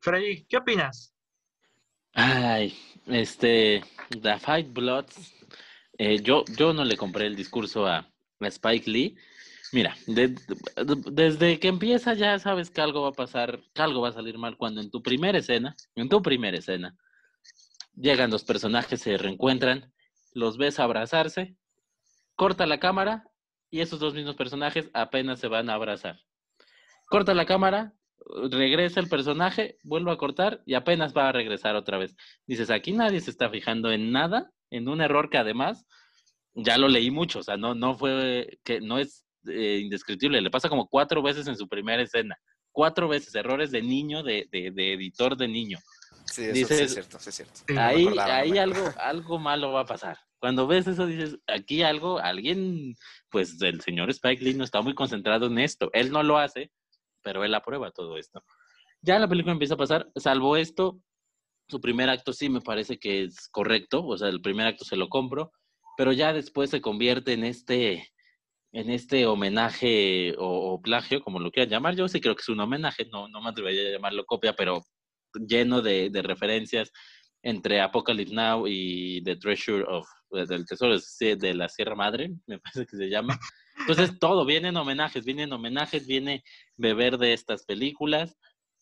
[0.00, 1.14] Freddy, ¿qué opinas?
[2.14, 3.82] Ay, este,
[4.20, 5.34] The Five Bloods,
[5.98, 9.16] eh, yo, yo no le compré el discurso a, a Spike Lee.
[9.72, 14.00] Mira, de- de- desde que empieza ya sabes que algo va a pasar, que algo
[14.00, 16.96] va a salir mal cuando en tu primera escena, en tu primera escena,
[17.94, 19.92] llegan los personajes, se reencuentran,
[20.32, 21.56] los ves abrazarse,
[22.34, 23.24] corta la cámara
[23.70, 26.20] y esos dos mismos personajes apenas se van a abrazar.
[27.06, 27.94] Corta la cámara,
[28.50, 32.16] regresa el personaje, vuelve a cortar y apenas va a regresar otra vez.
[32.46, 35.86] Dices, aquí nadie se está fijando en nada, en un error que además
[36.54, 40.50] ya lo leí mucho, o sea, no, no fue, que no es eh, indescriptible, le
[40.50, 42.36] pasa como cuatro veces en su primera escena,
[42.72, 45.78] cuatro veces, errores de niño, de, de, de editor de niño.
[46.26, 47.54] Sí, eso sí Dices- es cierto, sí es cierto.
[47.66, 50.18] Sí, ahí no ahí algo, algo malo va a pasar.
[50.40, 52.94] Cuando ves eso dices, aquí algo, alguien,
[53.30, 55.90] pues el señor Spike Lee no está muy concentrado en esto.
[55.92, 56.70] Él no lo hace,
[57.22, 58.44] pero él aprueba todo esto.
[59.02, 61.00] Ya la película empieza a pasar, salvo esto,
[61.68, 64.96] su primer acto sí me parece que es correcto, o sea, el primer acto se
[64.96, 65.52] lo compro,
[65.96, 68.08] pero ya después se convierte en este,
[68.72, 71.96] en este homenaje o, o plagio, como lo quieran llamar.
[71.96, 74.82] Yo sí creo que es un homenaje, no, no me atrevería a llamarlo copia, pero
[75.46, 76.90] lleno de, de referencias
[77.42, 82.30] entre Apocalypse Now y The Treasure of, eh, del Tesoro de de la Sierra Madre,
[82.46, 83.38] me parece que se llama.
[83.78, 86.42] Entonces todo, vienen homenajes, vienen homenajes, viene
[86.76, 88.36] beber de estas películas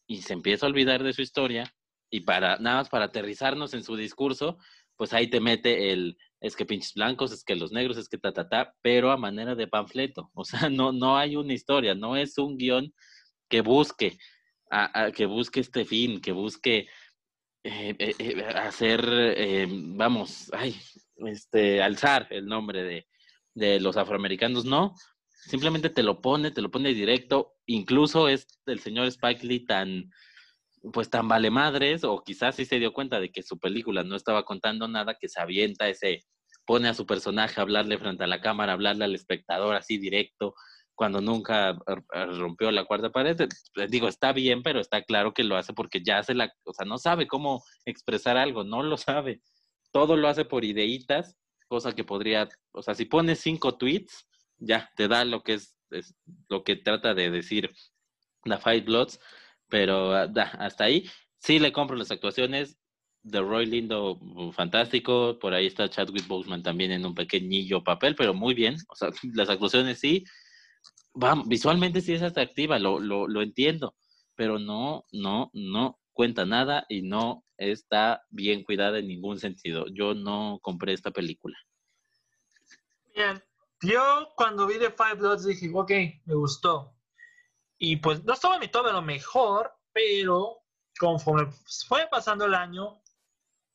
[0.06, 1.72] y se empieza a olvidar de su historia
[2.10, 4.58] y para nada más para aterrizarnos en su discurso,
[4.96, 8.18] pues ahí te mete el es que pinches blancos, es que los negros, es que
[8.18, 11.94] ta ta ta, pero a manera de panfleto, o sea, no no hay una historia,
[11.94, 12.92] no es un guion
[13.48, 14.18] que busque
[14.70, 16.88] a- a- que busque este fin, que busque
[17.64, 20.76] eh, eh, eh, hacer, vamos, ay,
[21.16, 23.08] este, alzar el nombre de,
[23.54, 24.94] de los afroamericanos, no,
[25.28, 30.10] simplemente te lo pone, te lo pone directo, incluso es el señor Spike Lee tan,
[30.92, 34.14] pues tan vale madres, o quizás sí se dio cuenta de que su película no
[34.14, 36.24] estaba contando nada, que se avienta ese,
[36.66, 40.54] pone a su personaje a hablarle frente a la cámara, hablarle al espectador así directo,
[40.96, 43.40] cuando nunca r- r- rompió la cuarta pared.
[43.42, 46.72] Eh, Digo, está bien, pero está claro que lo hace porque ya se la, o
[46.72, 49.42] sea, no sabe cómo expresar algo, no lo sabe.
[49.92, 51.36] Todo lo hace por ideitas
[51.68, 54.28] cosa que podría, o sea, si pones cinco tweets,
[54.58, 55.76] ya te da lo que es,
[56.48, 57.70] lo que trata de decir
[58.44, 59.20] la Five Bloods,
[59.68, 62.78] pero ah, da, hasta ahí sí le compro las actuaciones
[63.22, 68.14] de Roy Lindo mm, fantástico, por ahí está Chadwick Boseman también en un pequeñillo papel,
[68.14, 70.24] pero muy bien, o sea, las actuaciones sí,
[71.14, 73.96] va, visualmente sí es atractiva, lo, lo, lo entiendo,
[74.34, 79.86] pero no, no, no cuenta nada y no está bien cuidada en ningún sentido.
[79.92, 81.56] Yo no compré esta película.
[83.14, 83.42] Bien,
[83.82, 85.90] yo cuando vi The Five Bloods dije, ok,
[86.24, 86.94] me gustó.
[87.78, 90.62] Y pues no estaba mi todo de lo mejor, pero
[90.98, 91.50] conforme
[91.86, 93.02] fue pasando el año,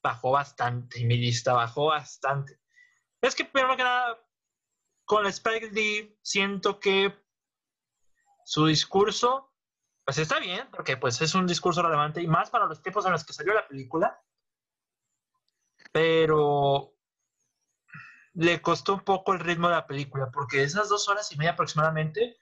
[0.01, 2.59] bajó bastante mi lista bajó bastante.
[3.22, 4.18] Es que primero que nada,
[5.12, 7.14] con Spike Lee siento que
[8.45, 9.51] su discurso,
[10.05, 13.12] pues está bien, porque pues es un discurso relevante y más para los tiempos en
[13.12, 14.24] los que salió la película,
[15.91, 16.93] pero
[18.36, 21.51] le costó un poco el ritmo de la película, porque esas dos horas y media
[21.51, 22.38] aproximadamente,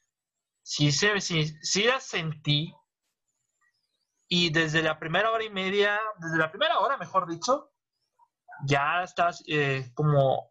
[0.61, 2.71] sí, se, sí, sí sentí
[4.27, 7.73] y desde la primera hora y media, desde la primera hora, mejor dicho,
[8.67, 10.48] ya estás eh, como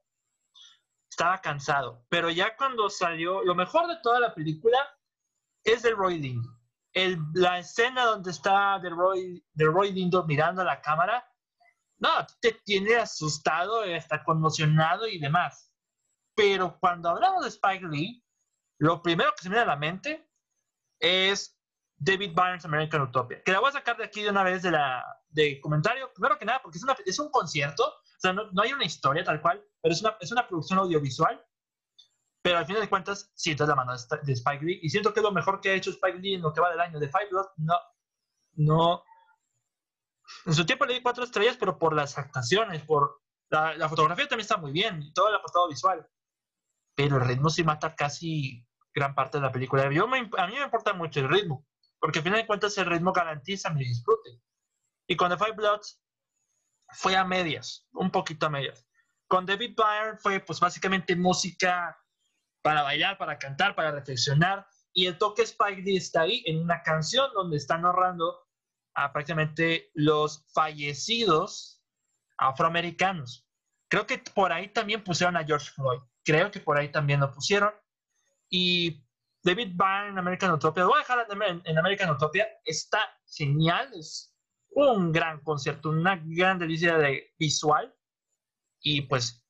[1.18, 2.06] estaba cansado.
[2.08, 4.78] Pero ya cuando salió, lo mejor de toda la película
[5.64, 6.48] es el Roy Lindo.
[6.92, 11.28] El, la escena donde está de Roy, de Roy Lindo mirando a la cámara,
[11.98, 12.08] no,
[12.40, 15.74] te tiene asustado, está conmocionado y demás.
[16.36, 18.24] Pero cuando hablamos de Spike Lee,
[18.78, 20.30] lo primero que se me viene a la mente
[21.00, 21.60] es
[21.96, 24.70] David Byrne's American Utopia, que la voy a sacar de aquí de una vez de,
[24.70, 28.52] la, de comentario, primero que nada, porque es, una, es un concierto, o sea, no,
[28.52, 31.44] no, hay una historia tal cual, pero es una, es una producción audiovisual,
[32.42, 35.32] pero al final de cuentas, siento la mano de, Spike Lee, y siento que lo
[35.32, 36.98] mejor que ha hecho Spike Lee en lo que va del año.
[36.98, 37.76] De Five Blood, no,
[38.54, 39.02] no.
[40.46, 44.28] En su tiempo le di cuatro estrellas, pero por las actuaciones, por la, la fotografía
[44.28, 46.08] también está muy bien, todo el apostado visual,
[46.94, 49.90] pero el ritmo sí mata casi gran parte de la película.
[49.90, 51.66] Yo me, a mí me importa mucho el ritmo
[52.00, 54.40] porque al final de cuentas el ritmo garantiza mi disfrute.
[55.06, 56.00] Y con The Five Bloods
[56.90, 58.86] fue a medias, un poquito a medias.
[59.28, 61.96] Con David Byrne fue pues básicamente música
[62.62, 64.66] para bailar, para cantar, para reflexionar.
[64.92, 68.46] Y el toque Spike Lee está ahí en una canción donde está narrando
[68.94, 71.82] a prácticamente los fallecidos
[72.38, 73.46] afroamericanos.
[73.88, 76.00] Creo que por ahí también pusieron a George Floyd.
[76.24, 77.72] Creo que por ahí también lo pusieron.
[78.48, 79.04] Y
[79.42, 81.26] David Byrne en American Utopia, lo voy a dejar
[81.64, 84.34] en American Utopia, está genial, es
[84.70, 87.94] un gran concierto, una gran delicia de visual
[88.80, 89.44] y pues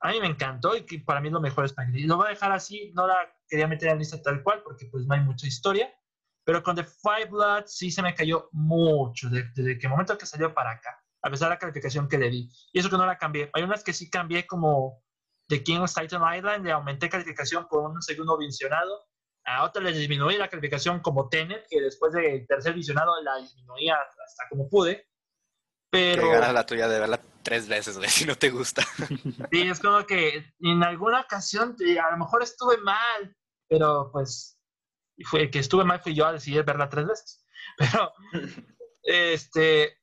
[0.00, 2.26] a mí me encantó y que para mí es lo mejor es Y lo voy
[2.26, 3.16] a dejar así, no la
[3.48, 5.92] quería meter en la lista tal cual porque pues no hay mucha historia,
[6.44, 10.26] pero con The Five Bloods sí se me cayó mucho desde, que el momento que
[10.26, 12.50] salió para acá, a pesar de la calificación que le di.
[12.72, 13.50] Y eso que no la cambié.
[13.54, 15.02] Hay unas que sí cambié como
[15.48, 19.06] The King of Titan Island, le aumenté calificación por un segundo visionado
[19.46, 23.96] a otra le disminuí la calificación como Tenet, que después del tercer visionado la disminuía
[23.96, 25.06] hasta como pude.
[25.94, 26.24] Pero...
[26.24, 28.82] Llegar a la tuya de verla tres veces, güey, si no te gusta.
[29.52, 33.36] Sí, es como que en alguna ocasión a lo mejor estuve mal,
[33.68, 34.58] pero pues
[35.24, 37.46] fue que estuve mal fui yo a decidir verla tres veces.
[37.78, 38.12] Pero,
[39.02, 39.98] este,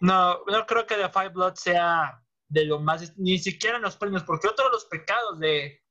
[0.00, 3.96] no, no creo que The Five Blood sea de lo más, ni siquiera en los
[3.96, 5.82] premios, porque otro de los pecados de,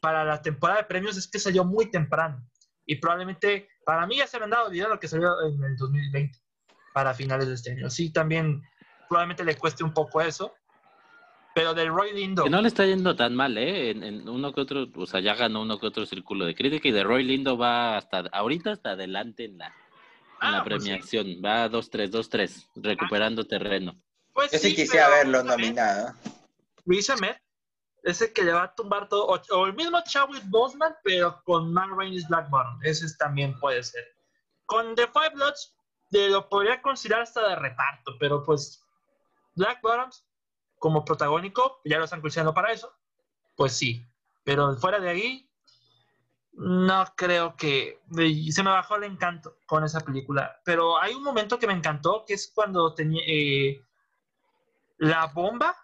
[0.00, 2.46] para la temporada de premios es que salió muy temprano.
[2.84, 6.38] Y probablemente, para mí ya se me han dado dinero que salió en el 2020,
[6.96, 7.90] para finales de este año.
[7.90, 8.62] Sí, también
[9.06, 10.54] probablemente le cueste un poco eso.
[11.54, 12.44] Pero del Roy Lindo.
[12.44, 13.90] Que no le está yendo tan mal, ¿eh?
[13.90, 16.92] En, uno que otro, o sea, ya ganó uno que otro círculo de crítica y
[16.92, 19.74] de Roy Lindo va hasta, ahorita hasta adelante en la,
[20.40, 21.24] en la premiación.
[21.24, 21.42] Pues sí.
[21.42, 23.46] Va 2-3, 2-3, recuperando ah.
[23.46, 23.94] terreno.
[24.32, 26.14] Pues Yo sí, sí quisiera verlo nominado.
[26.86, 27.36] Luis Ahmed
[28.04, 31.42] es el que le va a tumbar todo, o, o el mismo Chadwick Boseman, pero
[31.44, 34.02] con Man Rainey's Black Bottom, ese también puede ser.
[34.64, 35.75] Con The Five Bloods,
[36.10, 38.84] lo podría considerar hasta de reparto, pero pues
[39.54, 40.24] Black Bottoms,
[40.78, 42.92] como protagónico, ya lo están considerando para eso,
[43.56, 44.06] pues sí,
[44.44, 45.50] pero fuera de ahí,
[46.52, 48.00] no creo que
[48.50, 52.24] se me bajó el encanto con esa película, pero hay un momento que me encantó,
[52.26, 53.82] que es cuando tenía eh,
[54.98, 55.76] la bomba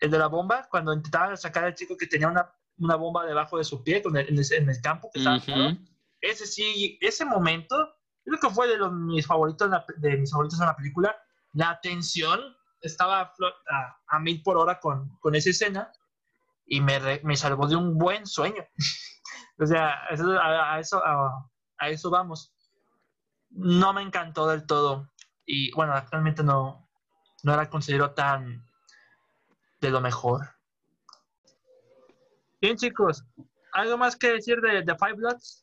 [0.00, 3.58] el de la bomba, cuando intentaba sacar al chico que tenía una, una bomba debajo
[3.58, 5.88] de su pie en, el, en el campo que estaba uh -huh.
[6.22, 7.94] ese sí, ese momento,
[8.24, 11.16] creo que fue de los, mis favoritos de mis favoritos en la película.
[11.52, 12.40] La tensión
[12.80, 13.20] estaba
[13.68, 15.92] a, a mil por hora con, con esa escena
[16.66, 18.64] y me, re, me salvó de un buen sueño.
[19.58, 22.54] o sea, a, a eso, a, eso vamos.
[23.50, 25.10] No me encantó del todo
[25.44, 26.88] y bueno, actualmente no,
[27.42, 28.64] no la considero tan
[29.80, 30.54] de lo mejor.
[32.60, 33.24] Bien, chicos,
[33.72, 35.59] ¿algo más que decir de The Five Bloods?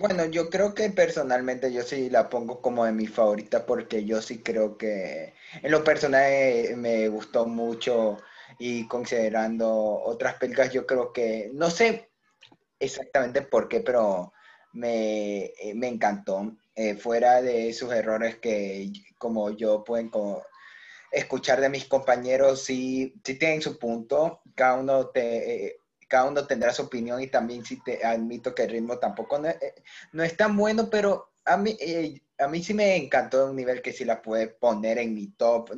[0.00, 4.22] Bueno, yo creo que personalmente yo sí la pongo como de mi favorita porque yo
[4.22, 8.16] sí creo que en lo personal eh, me gustó mucho
[8.58, 12.08] y considerando otras películas yo creo que, no sé
[12.78, 14.32] exactamente por qué, pero
[14.72, 16.56] me, eh, me encantó.
[16.74, 20.10] Eh, fuera de sus errores que como yo pueden
[21.12, 25.79] escuchar de mis compañeros, sí, sí tienen su punto, cada uno te
[26.10, 29.48] cada uno tendrá su opinión y también sí te admito que el ritmo tampoco no,
[29.48, 29.74] eh,
[30.12, 33.80] es tan bueno, pero a mí, eh, a mí sí me encantó de un nivel
[33.80, 35.70] que sí la pude poner en mi top.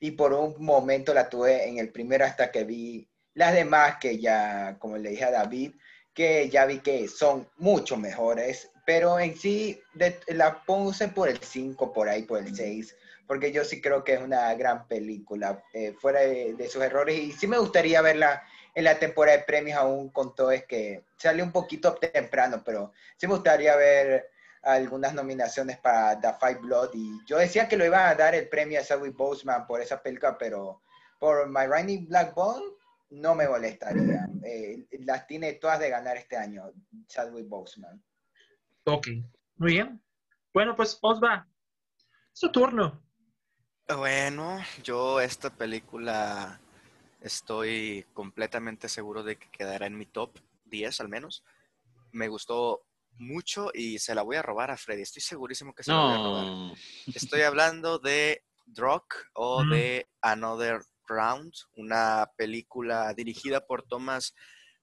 [0.00, 4.18] y por un momento la tuve en el primero hasta que vi las demás que
[4.18, 5.72] ya, como le dije a David,
[6.12, 9.80] que ya vi que son mucho mejores, pero en sí
[10.28, 12.94] la puse por el 5, por ahí, por el 6,
[13.26, 17.18] porque yo sí creo que es una gran película, eh, fuera de, de, sus errores,
[17.18, 18.42] y sí me gustaría verla
[18.74, 22.92] en la temporada de premios aún con todo es que salió un poquito temprano, pero
[23.16, 24.30] sí me gustaría ver
[24.62, 28.48] algunas nominaciones para The Five Blood y yo decía que lo iban a dar el
[28.48, 30.82] premio a Chadwick Boseman por esa película, pero
[31.18, 32.64] por My Rainy Black Bone
[33.10, 34.26] no me molestaría.
[34.42, 36.72] Eh, las tiene todas de ganar este año,
[37.06, 38.02] Chadwick Boseman.
[38.84, 39.08] Ok,
[39.56, 40.02] muy bien.
[40.52, 41.46] Bueno, pues Osva,
[42.32, 43.02] es tu turno.
[43.86, 46.60] Bueno, yo esta película
[47.24, 51.42] Estoy completamente seguro de que quedará en mi top 10 al menos.
[52.12, 52.82] Me gustó
[53.16, 55.00] mucho y se la voy a robar a Freddy.
[55.00, 56.78] Estoy segurísimo que se la voy a robar.
[57.14, 64.34] Estoy hablando de Drock o de Another Round, una película dirigida por Thomas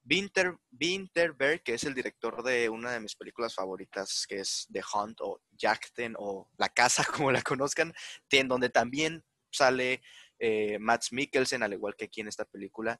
[0.09, 4.81] Winter, Winterberg, que es el director de una de mis películas favoritas, que es The
[4.95, 7.93] Hunt o Jackten o La Casa, como la conozcan,
[8.31, 10.01] en donde también sale
[10.41, 12.99] eh, Matt Mikkelsen, al igual que aquí en esta película.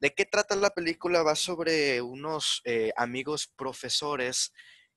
[0.00, 1.22] ¿De qué trata la película?
[1.22, 4.52] Va sobre unos eh, amigos profesores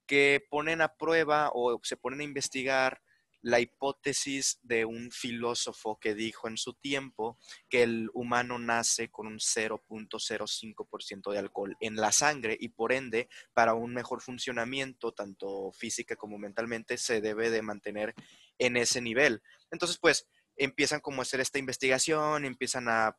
[0.07, 3.01] que ponen a prueba o se ponen a investigar
[3.41, 7.37] la hipótesis de un filósofo que dijo en su tiempo
[7.69, 13.29] que el humano nace con un 0.05% de alcohol en la sangre y por ende
[13.53, 18.15] para un mejor funcionamiento tanto física como mentalmente se debe de mantener
[18.57, 19.43] en ese nivel.
[19.69, 20.27] Entonces pues
[20.57, 23.15] empiezan como a hacer esta investigación, empiezan a,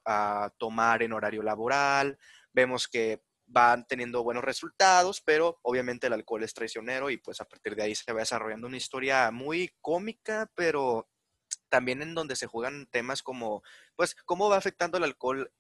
[0.59, 2.18] tomar en horario laboral,
[2.53, 7.47] vemos que van teniendo buenos resultados, pero obviamente el alcohol es traicionero y pues a
[7.47, 11.09] partir de ahí se va desarrollando una historia muy cómica, pero
[11.69, 13.62] también en donde se juegan temas como,
[13.97, 15.53] pues, cómo va afectando el alcohol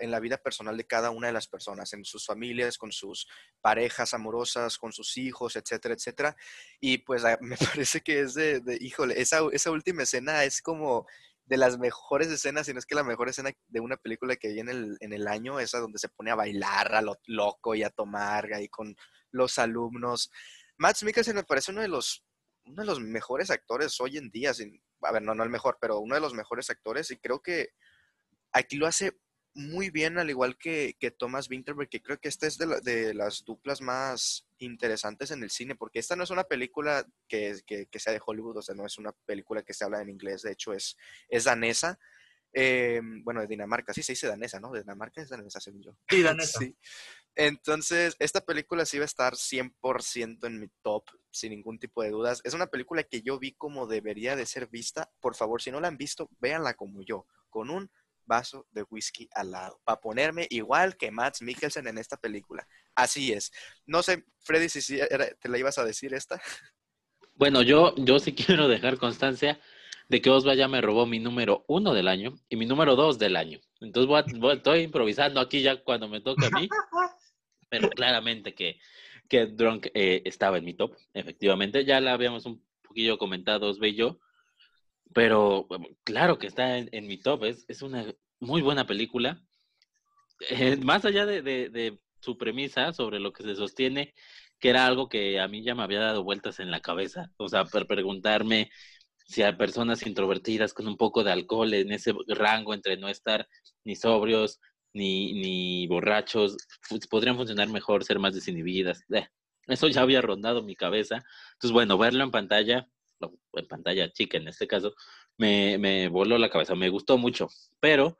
[0.00, 3.26] en la vida personal de cada una de las personas, en sus familias, con sus
[3.60, 6.36] parejas amorosas, con sus hijos, etcétera, etcétera.
[6.80, 11.06] Y pues me parece que es de, híjole, esa, esa última escena es como
[11.46, 14.48] de las mejores escenas, si no es que la mejor escena de una película que
[14.48, 17.74] vi en el, en el año, esa donde se pone a bailar a lo loco
[17.74, 18.96] y a tomar ahí con
[19.30, 20.30] los alumnos.
[20.78, 22.24] Matt Mikkelsen me parece uno de los,
[22.66, 25.78] uno de los mejores actores hoy en día, sin, a ver, no, no el mejor,
[25.80, 27.70] pero uno de los mejores actores y creo que
[28.52, 29.18] aquí lo hace
[29.54, 33.14] muy bien, al igual que, que Thomas Winterberg, que creo que esta es de, de,
[33.14, 37.86] las duplas más interesantes en el cine, porque esta no es una película que, que,
[37.86, 40.42] que, sea de Hollywood, o sea, no es una película que se habla en inglés,
[40.42, 40.96] de hecho es,
[41.28, 42.00] es danesa,
[42.52, 44.72] eh, bueno, de Dinamarca, sí se dice danesa, ¿no?
[44.72, 45.96] De Dinamarca es danesa, según yo.
[46.08, 46.58] Sí, danesa.
[46.60, 46.76] sí.
[47.36, 52.10] Entonces, esta película sí va a estar 100% en mi top, sin ningún tipo de
[52.10, 52.40] dudas.
[52.44, 55.10] Es una película que yo vi como debería de ser vista.
[55.20, 57.90] Por favor, si no la han visto, véanla como yo, con un
[58.26, 62.66] vaso de whisky al lado, para ponerme igual que Matt Mikkelsen en esta película.
[62.94, 63.52] Así es.
[63.86, 64.98] No sé, Freddy, si
[65.40, 66.40] te la ibas a decir esta.
[67.36, 69.58] Bueno, yo, yo sí quiero dejar constancia
[70.08, 73.18] de que Osva ya me robó mi número uno del año y mi número dos
[73.18, 73.58] del año.
[73.80, 74.08] Entonces
[74.38, 76.68] voy estoy improvisando aquí ya cuando me toca a mí,
[77.80, 78.78] claramente que,
[79.28, 81.84] que Drunk eh, estaba en mi top, efectivamente.
[81.84, 84.20] Ya la habíamos un poquillo comentado Osva y yo,
[85.12, 85.66] pero
[86.04, 88.04] claro que está en, mi top, es, es, una
[88.40, 89.42] muy buena película.
[90.50, 94.14] Eh, más allá de, de, su premisa sobre lo que se sostiene,
[94.58, 97.48] que era algo que a mí ya me había dado vueltas en la cabeza, o
[97.48, 98.70] sea, para preguntarme
[99.26, 103.46] si hay personas introvertidas con un poco de alcohol en ese rango entre no estar
[103.84, 104.60] ni sobrios
[104.94, 106.56] ni, ni borrachos,
[107.10, 109.04] podrían funcionar mejor, ser más desinhibidas.
[109.10, 109.28] Eh,
[109.66, 111.22] eso ya había rondado mi cabeza.
[111.52, 112.88] Entonces, bueno, verlo en pantalla,
[113.20, 114.94] en pantalla chica en este caso,
[115.36, 117.48] me, me voló la cabeza, me gustó mucho,
[117.80, 118.18] pero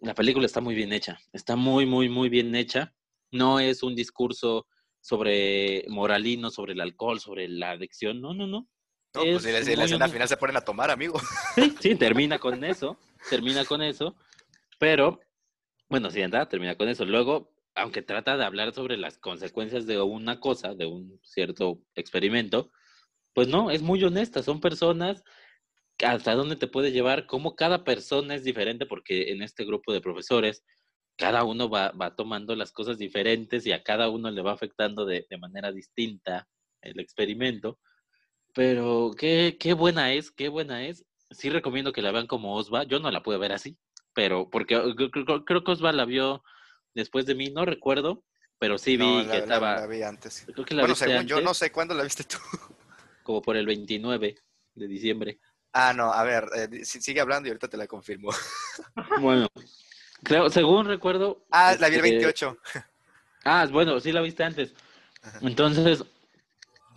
[0.00, 2.94] la película está muy bien hecha, está muy, muy, muy bien hecha.
[3.30, 4.66] No es un discurso
[5.00, 8.68] sobre moralino, sobre el alcohol, sobre la adicción, no, no, no.
[9.14, 11.18] No, pues en la, escena final se ponen a tomar, amigo.
[11.54, 14.14] Sí, sí, termina con eso, termina con eso.
[14.78, 15.18] Pero,
[15.88, 17.04] bueno, si entrada termina con eso.
[17.04, 22.70] Luego, aunque trata de hablar sobre las consecuencias de una cosa, de un cierto experimento,
[23.34, 24.42] pues no, es muy honesta.
[24.42, 25.22] Son personas
[26.04, 30.00] hasta dónde te puede llevar, cómo cada persona es diferente, porque en este grupo de
[30.00, 30.64] profesores,
[31.16, 35.04] cada uno va, va tomando las cosas diferentes y a cada uno le va afectando
[35.04, 36.48] de, de manera distinta
[36.82, 37.78] el experimento.
[38.54, 41.04] Pero qué, qué buena es, qué buena es.
[41.30, 42.84] Sí recomiendo que la vean como Osva.
[42.84, 43.76] Yo no la pude ver así,
[44.18, 44.96] pero porque uh,
[45.44, 46.42] creo, que Osva la vio
[46.92, 48.24] después de mí, no recuerdo,
[48.58, 49.74] pero sí vi No, la- que la- estaba.
[49.76, 50.44] la vi antes.
[50.52, 52.36] Creo que la Bueno, según yo, no antes, sé cuándo la viste tú.
[53.22, 54.34] como por el 29
[54.74, 55.38] de diciembre.
[55.72, 58.30] Ah, no, a ver, eh, sigue hablando y ahorita te la confirmo.
[59.20, 59.46] Bueno,
[60.24, 61.46] creo, según recuerdo.
[61.52, 62.58] Ah, la vi el este, 28.
[63.44, 64.74] Ah, bueno, sí la viste antes.
[65.42, 66.02] Entonces,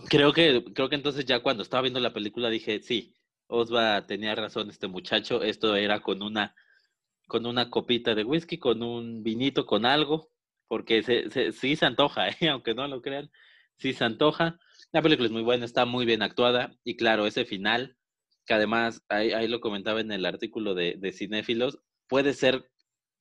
[0.10, 3.16] creo que, creo que entonces ya cuando estaba viendo la película dije, sí,
[3.46, 6.56] Osva tenía razón este muchacho, esto era con una,
[7.32, 10.30] con una copita de whisky, con un vinito, con algo,
[10.68, 12.50] porque se, se- sí se antoja, ¿eh?
[12.50, 13.32] aunque no lo crean,
[13.78, 14.60] sí se antoja.
[14.92, 17.96] La película es muy buena, está muy bien actuada, y claro, ese final,
[18.46, 21.80] que además, ahí, lo comentaba en el artículo de, de Cinéfilos,
[22.10, 22.70] puede ser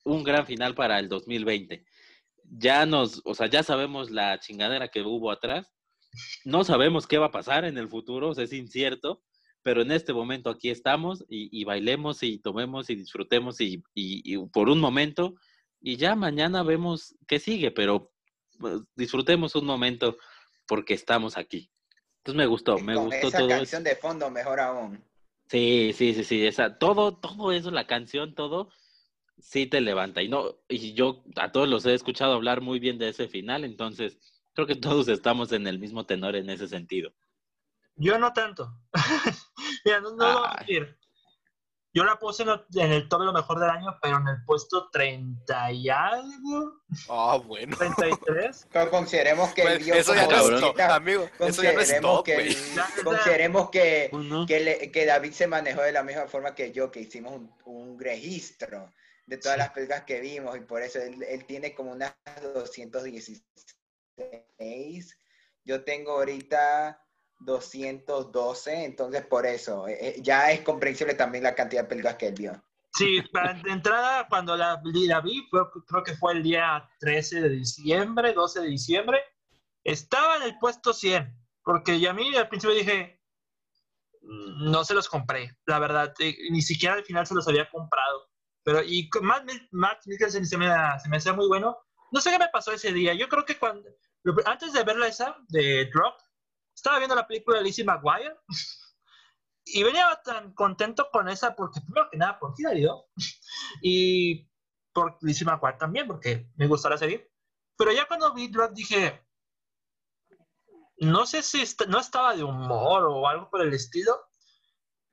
[0.04, 1.84] un gran final para el 2020
[2.52, 5.70] ya nos, o sea, ya sabemos la chingadera que hubo atrás.
[6.44, 9.22] No sabemos qué va a pasar en el futuro, o sea, es incierto,
[9.62, 14.22] pero en este momento aquí estamos y, y bailemos y tomemos y disfrutemos y, y-
[14.34, 15.34] y por un momento
[15.80, 18.12] y ya mañana vemos qué sigue, pero
[18.58, 20.16] pues, disfrutemos un momento
[20.66, 21.70] porque estamos aquí.
[22.18, 23.56] Entonces me gustó, me Con gustó esa todo eso.
[23.56, 25.02] canción de fondo, mejor aún.
[25.48, 28.70] Sí, sí, sí, sí, esa, todo, todo eso, la canción, todo,
[29.38, 30.22] sí te levanta.
[30.22, 33.64] Y no, y yo a todos los he escuchado hablar muy bien de ese final,
[33.64, 34.18] entonces
[34.52, 37.12] creo que todos estamos en el mismo tenor en ese sentido.
[37.96, 38.72] Yo no tanto.
[39.84, 40.96] Mira, no, no lo voy a mentir.
[41.92, 44.28] Yo la puse en el, en el top de lo mejor del año, pero en
[44.28, 47.76] el puesto 30 y algo, Ah, bueno.
[47.76, 48.68] 33.
[48.72, 51.28] Pero consideremos que Pues, eso ya no es top, amigo.
[51.40, 52.56] Eso ya no es consideremos top, que,
[53.02, 54.08] consideremos que,
[54.46, 57.52] que, le- que David se manejó de la misma forma que yo, que hicimos un,
[57.64, 58.92] un registro
[59.26, 59.58] de todas Sí.
[59.58, 62.14] las películas que vimos y por eso él, él tiene como unas
[62.54, 65.18] 216.
[65.64, 67.00] Yo tengo ahorita
[67.40, 72.28] 212, entonces por eso eh, eh, ya es comprensible también la cantidad de películas que
[72.28, 72.62] él vio.
[72.92, 73.22] Sí,
[73.64, 78.32] de entrada, cuando la, la vi, fue- creo que fue el día 13 de diciembre,
[78.32, 79.20] 12 de diciembre,
[79.84, 83.20] estaba en el puesto 100, porque ya a mí al principio dije,
[84.22, 87.68] "Mm, no se los compré, la verdad, eh, ni siquiera al final se los había
[87.70, 88.28] comprado.
[88.62, 90.66] Pero, y Matt, Matt Mikkelsen se me,
[91.02, 91.78] se me hacía muy bueno.
[92.12, 93.14] No sé qué me pasó ese día.
[93.14, 93.88] Yo creo que cuando,
[94.44, 96.14] antes de verla esa, de Drop,
[96.74, 98.36] estaba viendo la película de Lizzie McGuire
[99.64, 103.04] y venía tan contento con esa porque, primero que nada, por Hilary Duff
[103.82, 104.48] y
[104.92, 107.30] por Lizzie McGuire también, porque me gustó la serie.
[107.76, 109.24] Pero ya cuando vi Drop dije,
[110.98, 114.20] no sé si est- no estaba de humor o algo por el estilo,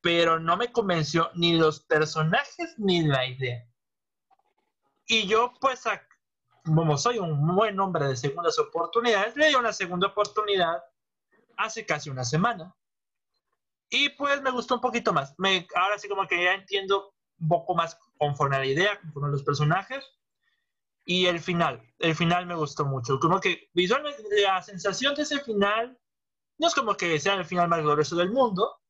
[0.01, 3.63] pero no me convenció ni los personajes ni la idea.
[5.05, 5.83] Y yo, pues,
[6.65, 10.83] como soy un buen hombre de segundas oportunidades, le di una segunda oportunidad
[11.57, 12.75] hace casi una semana.
[13.89, 15.35] Y pues me gustó un poquito más.
[15.75, 19.31] Ahora sí como que ya entiendo un poco más conforme a la idea, conforme a
[19.31, 20.05] los personajes.
[21.05, 23.19] Y el final, el final me gustó mucho.
[23.19, 25.97] Como que visualmente la sensación de ese final
[26.57, 28.81] no es como que sea el final más glorioso del mundo,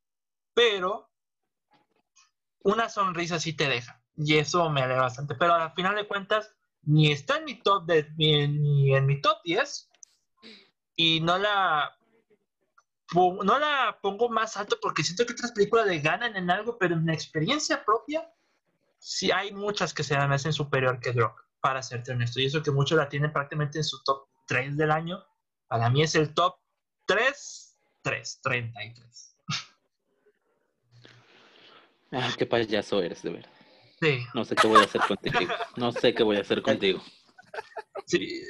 [0.54, 1.12] pero
[2.64, 4.02] una sonrisa sí te deja.
[4.16, 5.36] Y eso me alegra bastante.
[5.36, 9.22] Pero al final de cuentas, ni está en mi top de, ni, ni en mi
[9.22, 9.92] top 10
[10.96, 11.97] y no la
[13.14, 16.96] no la pongo más alto porque siento que otras películas le ganan en algo, pero
[16.96, 18.30] en mi experiencia propia,
[19.00, 22.40] sí hay muchas que se me hacen superior que Drop, para serte honesto.
[22.40, 25.24] Y eso que muchos la tienen prácticamente en su top 3 del año,
[25.68, 26.58] para mí es el top
[27.06, 29.36] 3, 3, 33.
[32.12, 33.52] Ah, qué payaso eres, de verdad.
[34.00, 35.40] Sí, No sé qué voy a hacer contigo.
[35.76, 37.02] No sé qué voy a hacer contigo.
[38.06, 38.42] sí.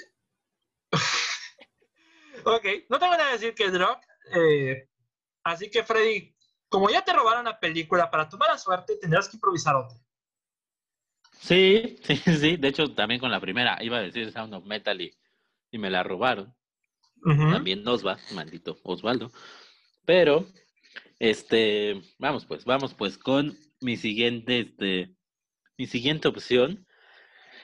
[2.45, 3.99] ok, no tengo nada que decir que Drop.
[4.33, 4.89] Eh,
[5.43, 6.35] así que, Freddy,
[6.69, 9.97] como ya te robaron la película, para tu mala suerte tendrás que improvisar otra.
[11.39, 12.57] Sí, sí, sí.
[12.57, 15.13] De hecho, también con la primera iba a decir Sound of Metal y,
[15.71, 16.53] y me la robaron.
[17.23, 17.51] Ujú.
[17.51, 19.31] También Osva, maldito Osvaldo.
[20.05, 20.45] Pero,
[21.19, 25.15] este, vamos pues, vamos pues con mi siguiente, este,
[25.77, 26.85] mi siguiente opción.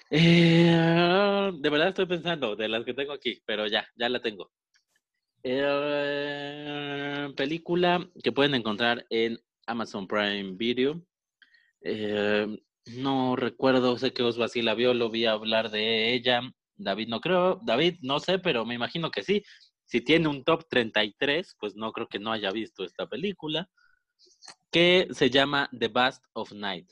[0.10, 4.52] Eh, de verdad estoy pensando de las que tengo aquí, pero ya, ya la tengo.
[5.44, 11.02] Eh, película que pueden encontrar en Amazon Prime Video.
[11.82, 12.48] Eh,
[12.88, 16.42] No recuerdo, sé que Osva sí la vio, lo vi hablar de ella.
[16.78, 19.44] David no creo, David no sé, pero me imagino que sí.
[19.86, 23.70] Si tiene un top 33, pues no creo que no haya visto esta película,
[24.72, 26.90] que se llama The Bust of Night.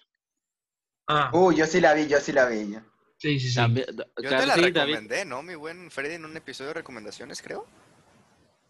[1.08, 2.76] Ah, Uh, yo sí la vi, yo sí la vi.
[3.18, 3.54] sí, sí, sí.
[3.54, 3.88] También-
[4.20, 5.42] Yo te la sí, David, recomendé, ¿no?
[5.44, 7.66] Mi buen Freddy en un episodio de recomendaciones, creo.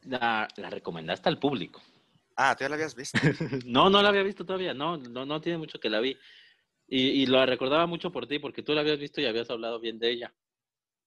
[0.04, 1.82] La, la recomendaste al público.
[2.36, 3.20] Ah, tú ya la habías visto.
[3.66, 6.18] No, no la había visto todavía, no, no, no tiene mucho que la vi.
[6.88, 9.80] Y, y lo recordaba mucho por ti, porque tú la habías visto y habías hablado
[9.80, 10.34] bien de ella.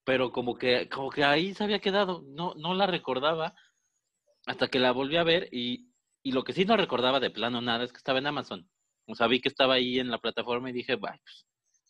[0.03, 3.55] Pero como que, como que ahí se había quedado, no, no la recordaba
[4.45, 5.89] hasta que la volví a ver y,
[6.23, 8.69] y lo que sí no recordaba de plano nada es que estaba en Amazon.
[9.07, 11.45] O sea, vi que estaba ahí en la plataforma y dije, "Bah, pues,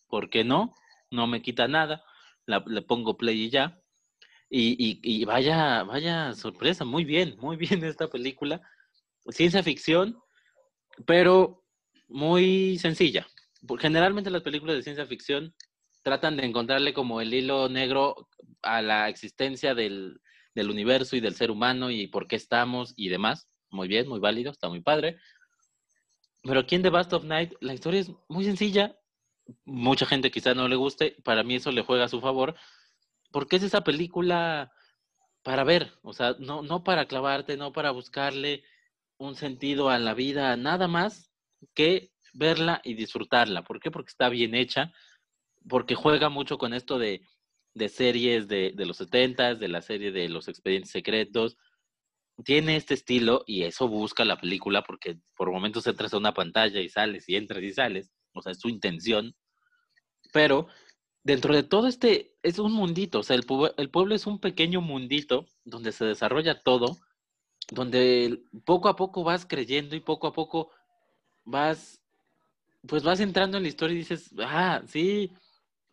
[0.08, 0.74] ¿por qué no?
[1.12, 2.04] No me quita nada.
[2.46, 3.82] La, le pongo play y ya.
[4.58, 8.62] Y, vaya, vaya sorpresa, muy bien, muy bien esta película.
[9.28, 10.18] Ciencia ficción,
[11.06, 11.66] pero
[12.08, 13.28] muy sencilla.
[13.80, 15.54] Generalmente las películas de ciencia ficción
[16.04, 18.30] tratan de encontrarle como el hilo negro
[18.62, 20.22] a la existencia del,
[20.54, 23.50] del universo y del ser humano y por qué estamos y demás.
[23.72, 25.18] Muy bien, muy válido, está muy padre.
[26.44, 28.96] Pero aquí en The Bust of Night la historia es muy sencilla.
[29.66, 32.56] Mucha gente quizá no le guste, para mí eso le juega a su favor,
[33.36, 34.72] porque es esa película
[35.44, 38.64] para ver, o sea, no, no para clavarte, no para buscarle
[39.18, 41.34] un sentido a la vida, nada más
[41.74, 43.66] que verla y disfrutarla.
[43.66, 43.92] ¿Por qué?
[43.92, 44.94] Porque está bien hecha,
[45.68, 47.28] porque juega mucho con esto de,
[47.74, 51.58] de series de, de los 70 de la serie de los expedientes secretos.
[52.46, 56.80] Tiene este estilo y eso busca la película porque por momentos entras a una pantalla
[56.80, 59.36] y sales y entras y sales, o sea, es su intención.
[60.32, 60.70] Pero
[61.26, 63.46] dentro de todo este, es un mundito, o sea, el,
[63.76, 66.98] el pueblo es un pequeño mundito donde se desarrolla todo
[67.72, 70.72] donde poco a poco vas creyendo y poco a poco
[71.44, 72.02] vas,
[72.88, 75.32] pues vas entrando en la historia y dices, ah, sí,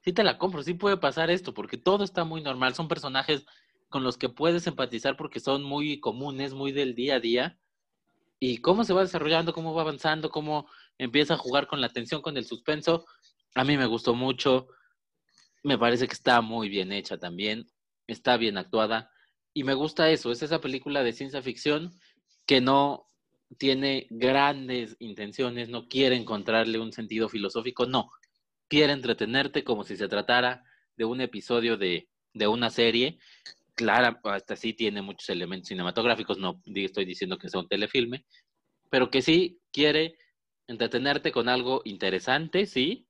[0.00, 3.46] sí te la compro, sí puede pasar esto, porque todo está muy normal, son personajes
[3.88, 7.58] con los que puedes empatizar porque son muy comunes, muy del día a día,
[8.38, 10.66] y cómo se va desarrollando, cómo va avanzando, cómo
[10.98, 13.06] empieza a jugar con la tensión, con el suspenso,
[13.54, 14.68] a mí me gustó mucho,
[15.62, 17.66] me parece que está muy bien hecha también,
[18.06, 19.10] está bien actuada.
[19.54, 21.92] Y me gusta eso, es esa película de ciencia ficción
[22.46, 23.08] que no
[23.58, 28.10] tiene grandes intenciones, no quiere encontrarle un sentido filosófico, no.
[28.68, 30.64] Quiere entretenerte como si se tratara
[30.96, 33.18] de un episodio de, de una serie.
[33.74, 38.24] Clara, hasta sí tiene muchos elementos cinematográficos, no estoy diciendo que sea un telefilme,
[38.90, 40.16] pero que sí quiere
[40.66, 43.06] entretenerte con algo interesante, sí,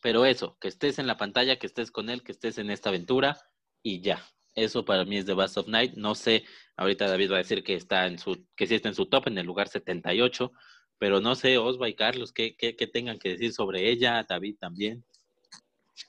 [0.00, 2.88] pero eso, que estés en la pantalla, que estés con él, que estés en esta
[2.88, 3.38] aventura
[3.82, 4.24] y ya.
[4.54, 5.94] Eso para mí es The Bust of Night.
[5.94, 6.44] No sé,
[6.76, 9.28] ahorita David va a decir que está en su, que sí está en su top,
[9.28, 10.52] en el lugar 78,
[10.98, 14.24] pero no sé, Osva y Carlos, ¿qué, qué, qué tengan que decir sobre ella?
[14.28, 15.04] David también.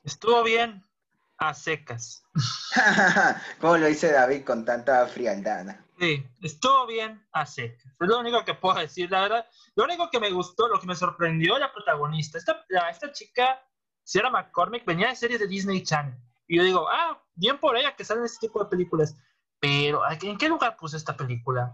[0.03, 0.84] Estuvo bien
[1.38, 2.23] a secas.
[3.59, 5.77] Como lo dice David con tanta frialdad.
[5.99, 7.85] Sí, estuvo bien a secas.
[7.85, 9.47] Es lo único que puedo decir, la verdad.
[9.76, 12.38] Lo único que me gustó, lo que me sorprendió, la protagonista.
[12.38, 13.59] Esta, la- esta chica,
[14.03, 16.15] Sierra McCormick, venía de series de Disney Channel.
[16.47, 19.15] Y yo digo, ah, bien por ella que salen este tipo de películas.
[19.59, 21.73] Pero, ¿en qué lugar puse esta película?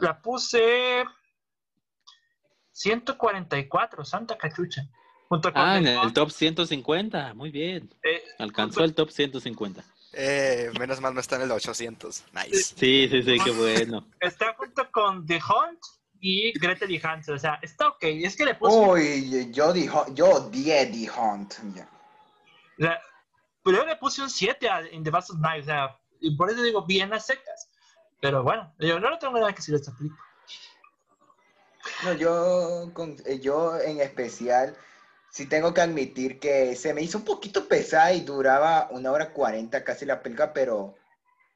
[0.00, 1.04] La puse
[2.72, 4.82] 144, Santa Cachucha.
[5.28, 7.94] Junto con Ah, en The el Hunt, top 150, muy bien.
[8.02, 9.84] eh, Alcanzó el top 150.
[10.14, 12.24] Eh, menos mal no está en el 800.
[12.32, 12.74] Nice.
[12.76, 14.06] Sí, sí, sí, qué bueno.
[14.20, 15.78] está junto con The Hunt
[16.20, 17.34] y Gretel y Hansel.
[17.34, 18.02] O sea, está ok.
[18.02, 18.76] Es que le puse.
[18.76, 21.54] Uy, yo, dijo, yo odié The Hunt.
[22.78, 23.00] Sea,
[23.64, 26.50] pero yo le puse un 7 a In the of Night, o sea, y por
[26.50, 27.68] eso digo bien a secas.
[28.20, 30.22] Pero bueno, yo no tengo nada que decir de esta película.
[32.04, 34.76] No, yo, con- eh, yo en especial,
[35.30, 39.32] sí tengo que admitir que se me hizo un poquito pesada y duraba una hora
[39.32, 40.96] cuarenta casi la película, pero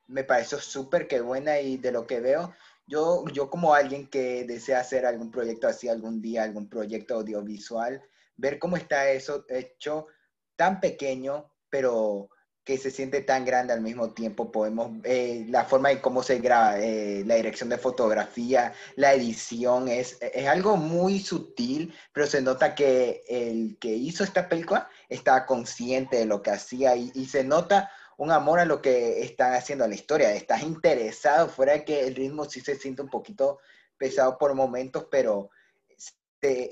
[0.08, 2.54] me pareció súper que buena y de lo que veo,
[2.92, 8.02] yo, yo como alguien que desea hacer algún proyecto así algún día, algún proyecto audiovisual,
[8.36, 10.08] ver cómo está eso hecho
[10.56, 12.28] tan pequeño, pero
[12.64, 16.38] que se siente tan grande al mismo tiempo, podemos, eh, la forma en cómo se
[16.38, 22.42] graba, eh, la dirección de fotografía, la edición, es, es algo muy sutil, pero se
[22.42, 27.42] nota que el que hizo esta película estaba consciente de lo que hacía y se
[27.42, 30.32] nota un amor a lo que están haciendo a la historia.
[30.32, 33.58] Estás interesado, fuera de que el ritmo sí se siente un poquito
[33.96, 35.50] pesado por momentos, pero
[36.40, 36.70] te-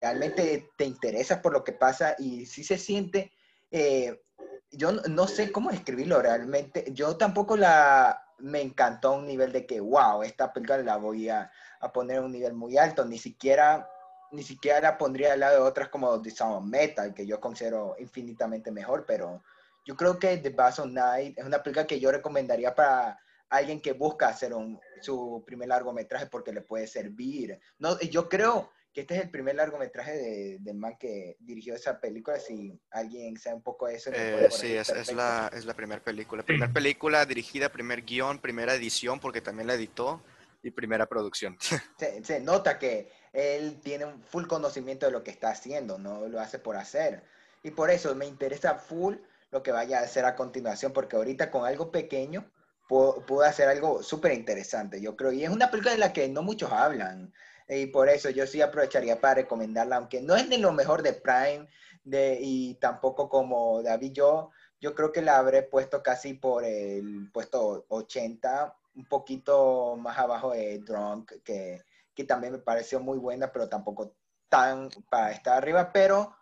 [0.00, 3.32] realmente te interesas por lo que pasa y sí se siente,
[3.70, 4.22] eh,
[4.70, 9.64] yo no, sé cómo describirlo realmente, yo tampoco la me encantó a un nivel de
[9.64, 11.50] que, wow, esta película la voy a,
[11.80, 13.88] a poner a un nivel muy alto, ni siquiera
[14.32, 17.96] ni siquiera la pondría al lado de otras como The Sound Metal, que yo considero
[17.98, 19.42] infinitamente mejor, pero
[19.86, 23.18] yo creo que The Bass of Night es una película que yo recomendaría para
[23.48, 27.58] alguien que busca hacer un, su primer largometraje porque le puede servir.
[27.78, 32.00] No, yo creo que este es el primer largometraje de, de man que dirigió esa
[32.00, 32.40] película.
[32.40, 34.10] Si alguien sabe un poco de eso.
[34.12, 36.42] Eh, sí, es, es la, es la primera película.
[36.42, 40.20] Primera película dirigida, primer guion, primera edición, porque también la editó,
[40.64, 41.56] y primera producción.
[41.98, 46.26] se, se nota que él tiene un full conocimiento de lo que está haciendo, no
[46.26, 47.22] lo hace por hacer.
[47.62, 49.16] Y por eso me interesa full
[49.56, 52.50] lo que vaya a hacer a continuación, porque ahorita con algo pequeño
[52.88, 55.32] puedo hacer algo súper interesante, yo creo.
[55.32, 57.32] Y es una película de la que no muchos hablan.
[57.68, 61.14] Y por eso yo sí aprovecharía para recomendarla, aunque no es de lo mejor de
[61.14, 61.66] Prime
[62.04, 64.50] de, y tampoco como David yo,
[64.80, 70.52] yo creo que la habré puesto casi por el puesto 80, un poquito más abajo
[70.52, 71.82] de Drunk, que,
[72.14, 74.14] que también me pareció muy buena, pero tampoco
[74.48, 76.36] tan para estar arriba, pero,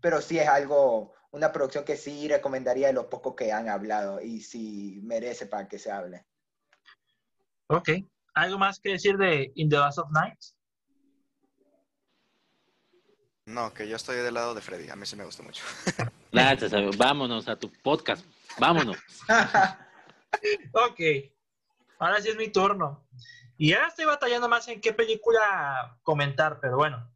[0.00, 4.20] pero sí es algo, una producción que sí recomendaría de los pocos que han hablado
[4.20, 6.24] y sí merece para que se hable.
[7.68, 7.90] Ok.
[8.34, 10.38] ¿Algo más que decir de In the Bass of Night?
[13.44, 14.90] No, que yo estoy del lado de Freddy.
[14.90, 15.64] A mí sí me gusta mucho.
[16.32, 16.90] Gracias, amigo.
[16.96, 18.24] vámonos a tu podcast.
[18.58, 18.96] Vámonos.
[20.74, 21.00] Ok.
[21.98, 23.08] Ahora sí es mi turno.
[23.56, 27.10] Y ahora estoy batallando más en qué película comentar, pero bueno.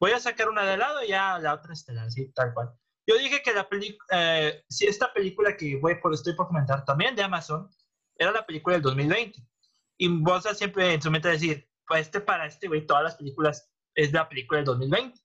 [0.00, 2.72] Voy a sacar una de lado y ya la otra estelar, así, tal cual.
[3.08, 7.16] Yo dije que la película, si esta película que voy por, estoy por comentar también
[7.16, 7.70] de Amazon,
[8.14, 9.40] era la película del 2020.
[9.96, 13.72] Y vos siempre en su mente decir, pues este para este güey, todas las películas
[13.94, 15.18] es la película del 2020.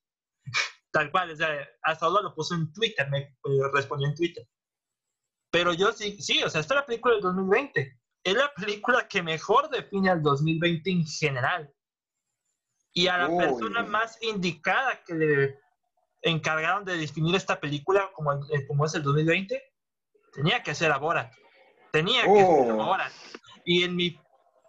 [0.93, 1.49] Tal cual, o sea,
[1.81, 3.33] hasta ahora lo puso en Twitter, me eh,
[3.73, 4.47] respondió en Twitter.
[5.51, 7.99] Pero yo sí, sí, o sea, esta es la película del 2020.
[8.23, 11.73] Es la película que mejor define al 2020 en general.
[12.93, 13.43] Y a la Uy.
[13.43, 15.62] persona más indicada que le
[16.23, 19.61] encargaron de definir esta película como, eh, como es el 2020,
[20.33, 21.33] tenía que ser a Borat.
[21.91, 22.85] Tenía que ser a Oh.
[22.85, 23.11] Borat.
[23.65, 24.19] Y en mi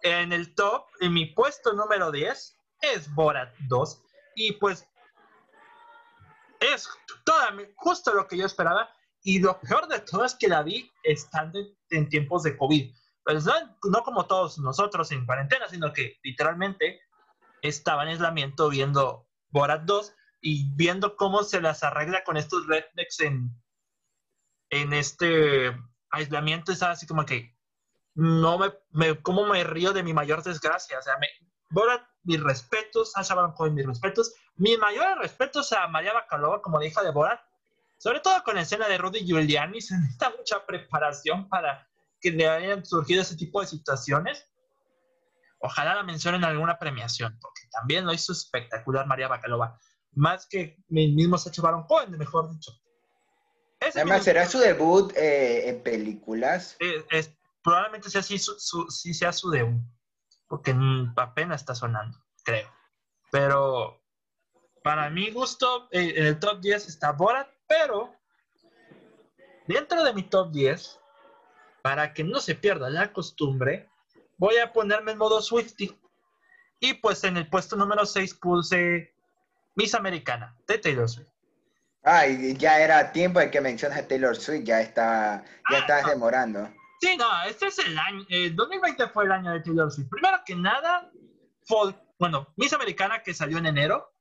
[0.03, 4.03] en el top, en mi puesto número 10, es Borat 2.
[4.35, 4.87] Y pues
[6.59, 6.87] es
[7.23, 8.89] toda, justo lo que yo esperaba.
[9.23, 12.93] Y lo peor de todo es que la vi estando en, en tiempos de COVID.
[13.23, 13.53] Pues no,
[13.89, 17.01] no como todos nosotros en cuarentena, sino que literalmente
[17.63, 23.19] estaba en aislamiento viendo Borat 2 y viendo cómo se las arregla con estos rednecks
[23.21, 23.51] en,
[24.69, 25.75] en este
[26.09, 26.71] aislamiento.
[26.71, 27.55] Estaba así como que
[28.13, 30.99] no me, me cómo me río de mi mayor desgracia.
[30.99, 31.27] O sea, me,
[31.69, 34.33] Borat, mis respetos, Sasha Baron Cohen, mis respetos.
[34.55, 37.41] Mis mayores respetos a María Bacalova como la hija de Borat.
[37.97, 41.87] Sobre todo con la escena de Rudy Giuliani, se necesita mucha preparación para
[42.21, 44.47] que le hayan surgido ese tipo de situaciones.
[45.59, 49.79] Ojalá la mencionen en alguna premiación, porque también lo hizo espectacular María Bacalova.
[50.15, 52.71] Más que mi mismo Sacha Baron Cohen, mejor dicho.
[53.79, 56.77] Ese Además, será su debut eh, en películas.
[56.79, 57.31] es- es-
[57.63, 59.81] probablemente sea así su, su- sí sea su debut,
[60.47, 60.75] porque
[61.17, 62.69] apenas está sonando, creo.
[63.31, 64.01] Pero
[64.83, 68.13] para mi gusto, eh, en el top 10 está Borat, pero
[69.67, 70.99] dentro de mi top 10,
[71.81, 73.89] para que no se pierda la costumbre,
[74.37, 75.97] voy a ponerme en modo Swifty.
[76.79, 79.14] Y pues en el puesto número 6 puse
[79.75, 81.27] Miss Americana, de Taylor Swift.
[82.03, 86.03] Ay, ya era tiempo de que mencionas a Taylor Swift, ya está, ya Ah, estás
[86.03, 86.09] no.
[86.09, 86.69] demorando.
[87.01, 90.09] Sí, no, este es el año, eh, 2020 fue el año de Taylor Swift.
[90.09, 91.11] Primero que nada,
[91.67, 94.11] folk, bueno, Miss Americana que salió en enero,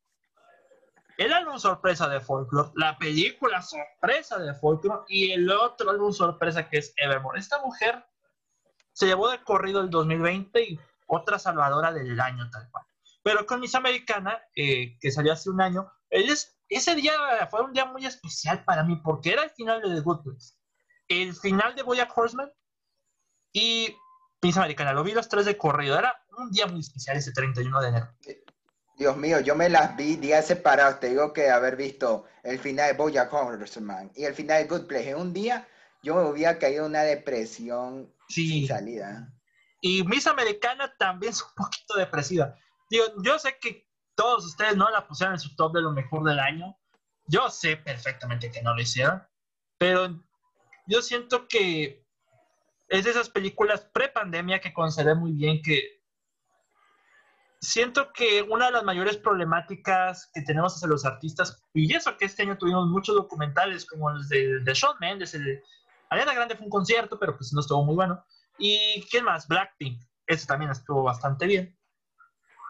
[1.18, 6.68] el álbum sorpresa de Folklore, la película sorpresa de Folklore y el otro álbum sorpresa
[6.68, 7.38] que es Evermore.
[7.38, 8.04] Esta mujer
[8.92, 12.84] se llevó de corrido el 2020 y otra salvadora del año tal cual.
[13.24, 17.12] Pero con Miss Americana, eh, que salió hace un año, es- ese día
[17.50, 20.54] fue un día muy especial para mí porque era el final de The Good Place.
[21.08, 22.52] El final de Boyack Horseman
[23.52, 23.96] y
[24.42, 24.92] Miss Americana.
[24.92, 25.98] Lo vi los tres de corrido.
[25.98, 28.08] Era un día muy especial ese 31 de enero.
[28.96, 31.00] Dios mío, yo me las vi días separados.
[31.00, 34.86] Te digo que haber visto el final de Bojack Horseman y el final de Good
[34.86, 35.66] Place en un día,
[36.02, 38.48] yo me hubiera caído en una depresión Sí.
[38.48, 39.32] sin salida.
[39.80, 42.54] Y Miss Americana también es un poquito depresiva.
[42.90, 46.24] Digo, yo sé que todos ustedes no la pusieron en su top de lo mejor
[46.24, 46.76] del año.
[47.26, 49.22] Yo sé perfectamente que no lo hicieron.
[49.78, 50.20] Pero
[50.86, 52.04] yo siento que
[52.88, 56.02] es de esas películas pre-pandemia que consideré muy bien que
[57.60, 62.26] siento que una de las mayores problemáticas que tenemos hacia los artistas, y eso que
[62.26, 65.62] este año tuvimos muchos documentales como los de, de Shawn Mendes, el
[66.10, 68.24] Ariana Grande fue un concierto, pero pues no estuvo muy bueno.
[68.58, 69.48] ¿Y quién más?
[69.48, 70.00] Blackpink.
[70.26, 71.76] Ese también estuvo bastante bien.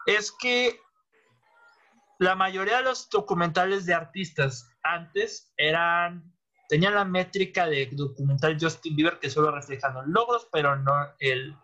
[0.05, 0.79] Es que
[2.19, 6.35] la mayoría de los documentales de artistas antes eran
[6.67, 11.55] tenían la métrica de documental Justin Bieber que solo reflejan los logros, pero no el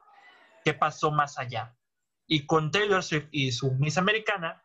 [0.63, 1.76] qué pasó más allá.
[2.27, 4.63] Y con Taylor Swift y su Miss Americana,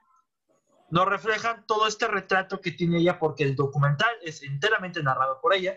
[0.91, 5.53] nos reflejan todo este retrato que tiene ella, porque el documental es enteramente narrado por
[5.55, 5.77] ella,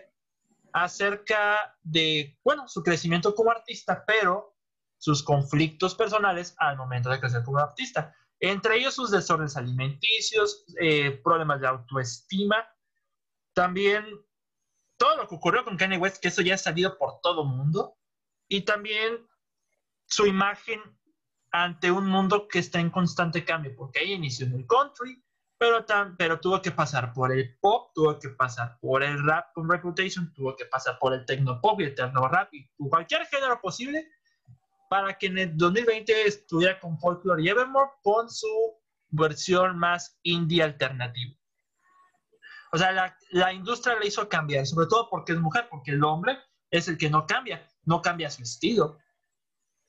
[0.72, 4.56] acerca de, bueno, su crecimiento como artista, pero
[5.00, 8.14] sus conflictos personales al momento de crecer como artista.
[8.38, 12.68] Entre ellos sus desórdenes alimenticios, eh, problemas de autoestima,
[13.54, 14.04] también
[14.98, 17.48] todo lo que ocurrió con Kanye West, que eso ya ha salido por todo el
[17.48, 17.96] mundo,
[18.46, 19.26] y también
[20.06, 20.80] su imagen
[21.50, 25.24] ante un mundo que está en constante cambio, porque ella inició en el country,
[25.56, 25.84] pero,
[26.18, 30.32] pero tuvo que pasar por el pop, tuvo que pasar por el rap con Reputation,
[30.34, 34.06] tuvo que pasar por el techno pop y el techno rap y cualquier género posible
[34.90, 38.76] para que en el 2020 estuviera con Folklore y Evermore con su
[39.10, 41.32] versión más indie alternativa.
[42.72, 46.02] O sea, la, la industria le hizo cambiar, sobre todo porque es mujer, porque el
[46.02, 46.36] hombre
[46.72, 48.98] es el que no cambia, no cambia su estilo.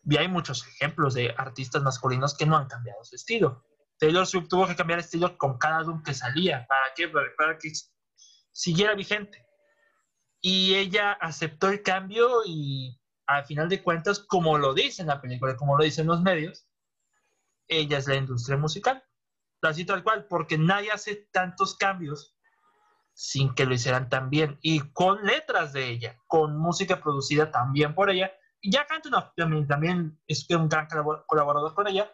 [0.03, 3.65] Y hay muchos ejemplos de artistas masculinos que no han cambiado su estilo.
[3.97, 6.67] Taylor Swift tuvo que cambiar estilo con cada álbum que salía.
[6.67, 7.07] ¿Para qué?
[7.07, 7.71] Para que
[8.51, 9.47] siguiera vigente.
[10.41, 13.00] Y ella aceptó el cambio y
[13.35, 16.65] al final de cuentas, como lo dice en la película, como lo dicen los medios,
[17.67, 19.03] ella es la industria musical.
[19.61, 22.35] Así tal cual, porque nadie hace tantos cambios
[23.13, 24.57] sin que lo hicieran tan bien.
[24.61, 28.31] Y con letras de ella, con música producida también por ella.
[28.61, 30.87] Y ya Antonoff también, también es un gran
[31.27, 32.11] colaborador con ella.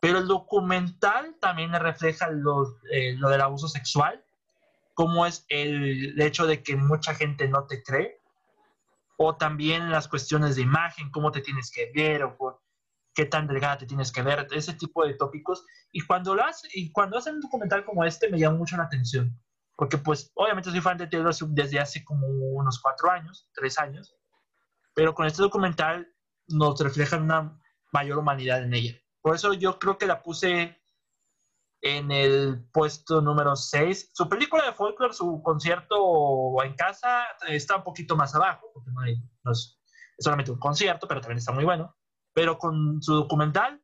[0.00, 4.24] Pero el documental también refleja lo, eh, lo del abuso sexual,
[4.94, 8.20] como es el hecho de que mucha gente no te cree,
[9.24, 12.62] o también las cuestiones de imagen, cómo te tienes que ver o
[13.14, 15.64] qué tan delgada te tienes que ver, ese tipo de tópicos.
[15.92, 18.84] Y cuando, lo hace, y cuando hacen un documental como este me llama mucho la
[18.84, 19.38] atención,
[19.76, 23.78] porque pues obviamente soy fan de Taylor Swift desde hace como unos cuatro años, tres
[23.78, 24.16] años,
[24.94, 26.08] pero con este documental
[26.48, 27.58] nos refleja una
[27.92, 28.94] mayor humanidad en ella.
[29.20, 30.81] Por eso yo creo que la puse
[31.82, 34.12] en el puesto número 6.
[34.14, 38.90] Su película de folklore, su concierto en casa, está un poquito más abajo, porque
[39.44, 39.80] no, es,
[40.18, 41.94] solamente un concierto, pero también está muy bueno.
[42.32, 43.82] Pero con su documental,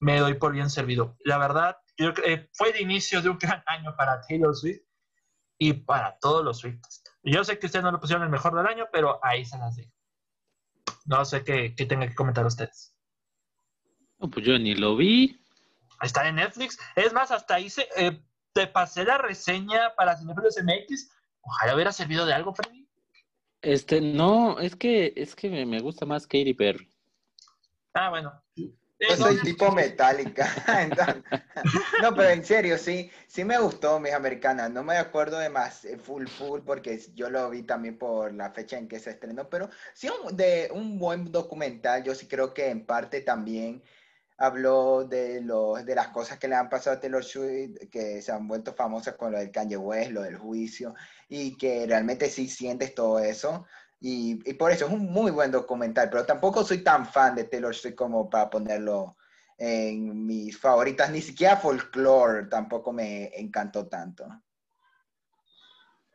[0.00, 1.16] me doy por bien servido.
[1.24, 4.82] La verdad, yo, eh, fue el inicio de un gran año para Taylor Swift
[5.56, 7.04] y para todos los Swifts.
[7.22, 9.76] Yo sé que ustedes no lo pusieron el mejor del año, pero ahí se las
[9.76, 9.92] dejo.
[11.04, 12.94] No sé qué, qué tengan que comentar ustedes.
[14.18, 15.40] No, pues yo ni lo vi.
[16.02, 16.78] Está en Netflix.
[16.96, 18.20] Es más, hasta hice, eh,
[18.52, 21.10] te pasé la reseña para Cinefilos MX.
[21.40, 22.88] Ojalá hubiera servido de algo, Freddy.
[23.62, 26.88] Este, no, es que, es que me, gusta más Katy Perry.
[27.94, 28.32] Ah, bueno.
[29.00, 30.48] Yo soy tipo metálica.
[32.02, 34.70] no, pero en serio, sí, sí me gustó mis americanas.
[34.70, 38.50] No me acuerdo de más eh, full full porque yo lo vi también por la
[38.50, 42.02] fecha en que se estrenó, pero sí de un buen documental.
[42.02, 43.82] Yo sí creo que en parte también
[44.38, 48.32] habló de, los, de las cosas que le han pasado a Taylor Swift, que se
[48.32, 50.94] han vuelto famosas con lo del Kanye West, lo del juicio,
[51.28, 53.66] y que realmente sí sientes todo eso.
[54.00, 57.44] Y, y, por eso es un muy buen documental, pero tampoco soy tan fan de
[57.44, 59.16] Taylor Swift como para ponerlo
[59.58, 64.24] en mis favoritas, ni siquiera Folklore tampoco me encantó tanto.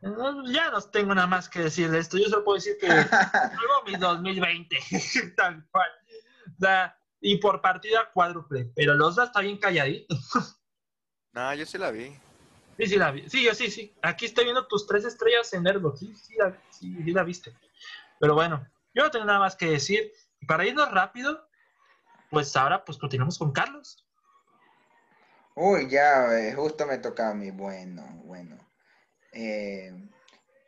[0.02, 3.84] ya no tengo nada más que decir de esto, yo solo puedo decir que luego
[3.86, 4.78] mi 2020,
[5.36, 5.90] tal cual.
[6.58, 8.70] O y por partida cuádruple.
[8.76, 10.16] Pero los dos está bien calladito.
[11.36, 12.16] No, yo sí la vi.
[12.78, 13.28] Sí, sí la vi.
[13.28, 13.91] Sí, yo sí, sí.
[14.04, 15.98] Aquí estoy viendo tus tres estrellas en Nervo.
[15.98, 17.52] Sí, sí, la, sí, la viste.
[18.20, 18.64] Pero bueno,
[18.94, 20.12] yo no tengo nada más que decir.
[20.40, 21.50] Y para irnos rápido,
[22.30, 24.06] pues ahora pues continuamos con Carlos.
[25.56, 27.50] Uy, ya, eh, justo me toca a mí.
[27.50, 28.56] Bueno, bueno.
[29.32, 29.91] Eh,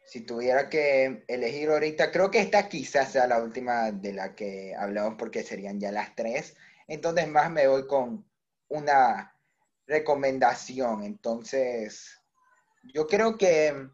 [0.06, 4.76] si tuviera que elegir ahorita, creo que esta quizás sea la última de la que
[4.78, 6.56] hablamos porque serían ya las tres.
[6.88, 8.24] Entonces más me voy con
[8.70, 9.36] una
[9.88, 11.04] recomendación.
[11.04, 12.22] Entonces,
[12.94, 13.90] yo creo que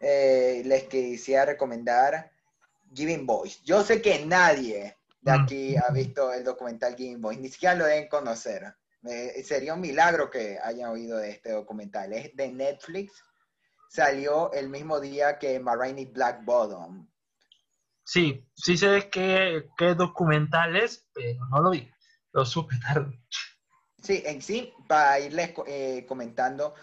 [0.00, 2.30] eh, les quisiera recomendar
[2.94, 3.60] Giving Voice.
[3.64, 5.40] Yo sé que nadie de mm.
[5.40, 8.74] aquí ha visto el documental Giving Voice, ni siquiera lo deben conocer.
[9.44, 12.12] sería un milagro que hayan oído de este documental.
[12.12, 13.24] Es de Netflix
[13.88, 17.08] salió el mismo día que Marini Black Bottom.
[18.04, 21.90] Sí, sí sé qué, qué documental es, pero no lo vi.
[22.32, 23.20] Lo supe tarde.
[24.02, 26.74] Sí, en sí, para irles eh, comentando,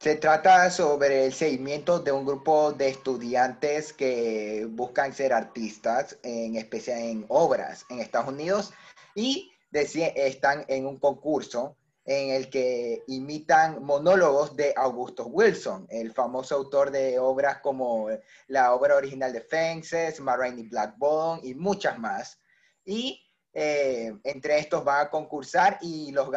[0.00, 6.56] se trata sobre el seguimiento de un grupo de estudiantes que buscan ser artistas, en
[6.56, 8.72] especial en obras en Estados Unidos,
[9.14, 11.76] y están en un concurso
[12.06, 18.08] en el que imitan monólogos de Augusto Wilson, el famoso autor de obras como
[18.46, 22.40] la obra original de Fences, Marraine Blackbone y muchas más.
[22.84, 23.20] Y
[23.52, 26.30] eh, entre estos van a concursar y, los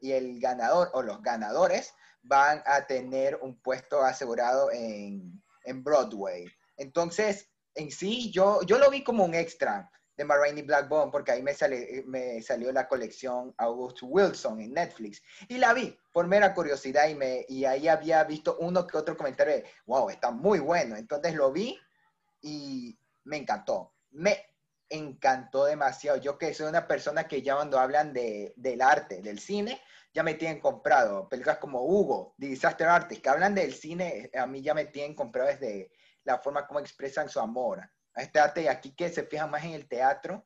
[0.00, 1.92] y el ganador o los ganadores
[2.22, 6.46] van a tener un puesto asegurado en, en Broadway.
[6.76, 11.42] Entonces, en sí, yo, yo lo vi como un extra de Marraine Blackbone porque ahí
[11.42, 16.54] me, sale, me salió la colección August Wilson en Netflix y la vi por mera
[16.54, 20.58] curiosidad y, me, y ahí había visto uno que otro comentario de, wow, está muy
[20.58, 20.96] bueno.
[20.96, 21.78] Entonces lo vi
[22.40, 23.92] y me encantó.
[24.10, 24.46] Me
[24.88, 26.18] encantó demasiado.
[26.18, 29.82] Yo que soy una persona que ya cuando hablan de, del arte, del cine,
[30.14, 31.28] ya me tienen comprado.
[31.28, 35.48] Películas como Hugo, Disaster Artist, que hablan del cine, a mí ya me tienen comprado
[35.48, 35.90] desde
[36.24, 37.86] la forma como expresan su amor
[38.16, 40.44] a este arte y aquí que se fija más en el teatro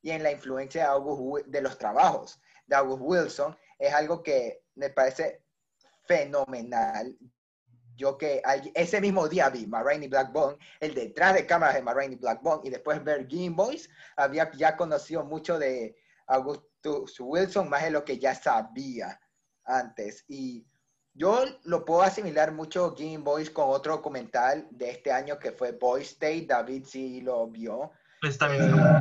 [0.00, 4.62] y en la influencia de, August, de los trabajos de August Wilson, es algo que
[4.76, 5.44] me parece
[6.04, 7.16] fenomenal.
[7.96, 8.40] Yo que
[8.74, 13.02] ese mismo día vi Marraine Blackbone, el detrás de cámaras de Marraine Blackbone, y después
[13.02, 15.96] ver Game Boys, había ya conocido mucho de
[16.28, 19.20] Augustus Wilson, más de lo que ya sabía
[19.64, 20.24] antes.
[20.28, 20.64] Y
[21.18, 25.72] yo lo puedo asimilar mucho Game Boys con otro documental de este año que fue
[25.72, 26.46] Boy State.
[26.46, 27.90] David sí lo vio.
[28.22, 28.78] Está bien.
[28.78, 29.00] Eh,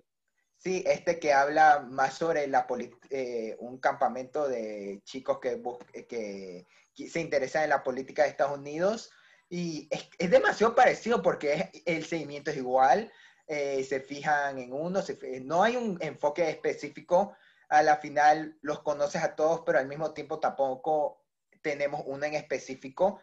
[0.57, 2.65] sí, este que habla más sobre la
[3.11, 5.61] eh, un campamento de chicos que,
[6.09, 6.65] que,
[7.07, 9.11] se interesan en la política de Estados Unidos.
[9.47, 13.11] Y es, es demasiado parecido porque el seguimiento es igual.
[13.45, 15.03] Eh, se fijan en uno,
[15.43, 17.35] no hay un enfoque específico.
[17.69, 21.26] A la final los conoces a todos, pero al mismo tiempo tampoco
[21.61, 23.21] tenemos una en específico,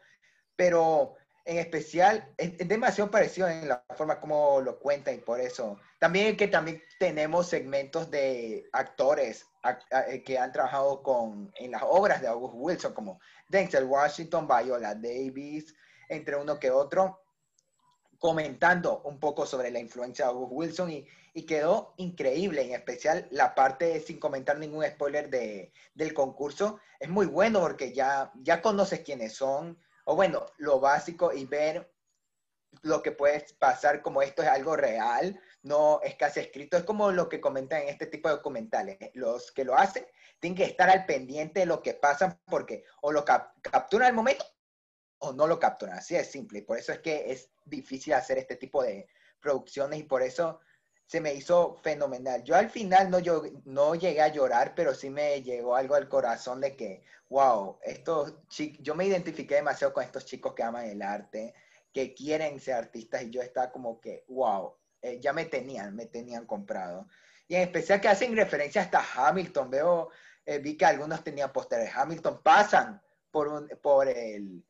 [0.56, 5.78] pero en especial es, demasiado parecido en la forma como lo cuentan y por eso.
[5.98, 9.46] También que también tenemos segmentos de actores
[10.08, 14.94] eh, que han trabajado con, en las obras de August Wilson, como Denzel Washington, Viola
[14.94, 15.74] Davis,
[16.08, 17.20] entre uno que otro,
[18.18, 23.26] comentando un poco sobre la influencia de August Wilson y, y quedó increíble, en especial
[23.32, 28.62] la parte, sin comentar ningún spoiler de, del concurso, es muy bueno porque ya, ya
[28.62, 31.92] conoces quiénes son, o bueno, lo básico y ver
[32.82, 37.10] lo que puede pasar como esto es algo real, no es casi escrito, es como
[37.10, 38.98] lo que comentan en este tipo de documentales.
[39.14, 40.06] Los que lo hacen
[40.38, 44.44] tienen que estar al pendiente de lo que pasa porque o lo capturan al momento
[45.18, 45.98] o no lo capturan.
[45.98, 46.62] Así es simple.
[46.62, 49.08] Por eso es que es difícil hacer este tipo de
[49.40, 50.60] producciones y por eso
[51.06, 52.42] se me hizo fenomenal.
[52.44, 56.08] Yo al final no, yo, no llegué a llorar, pero sí me llegó algo al
[56.08, 58.34] corazón de que, wow, estos
[58.80, 61.54] yo me identifiqué demasiado con estos chicos que aman el arte,
[61.92, 66.06] que quieren ser artistas y yo estaba como que, wow, eh, ya me tenían, me
[66.06, 67.06] tenían comprado.
[67.46, 70.10] Y en especial que hacen referencia hasta Hamilton, veo,
[70.46, 74.64] eh, vi que algunos tenían pósteres Hamilton, pasan por, un, por el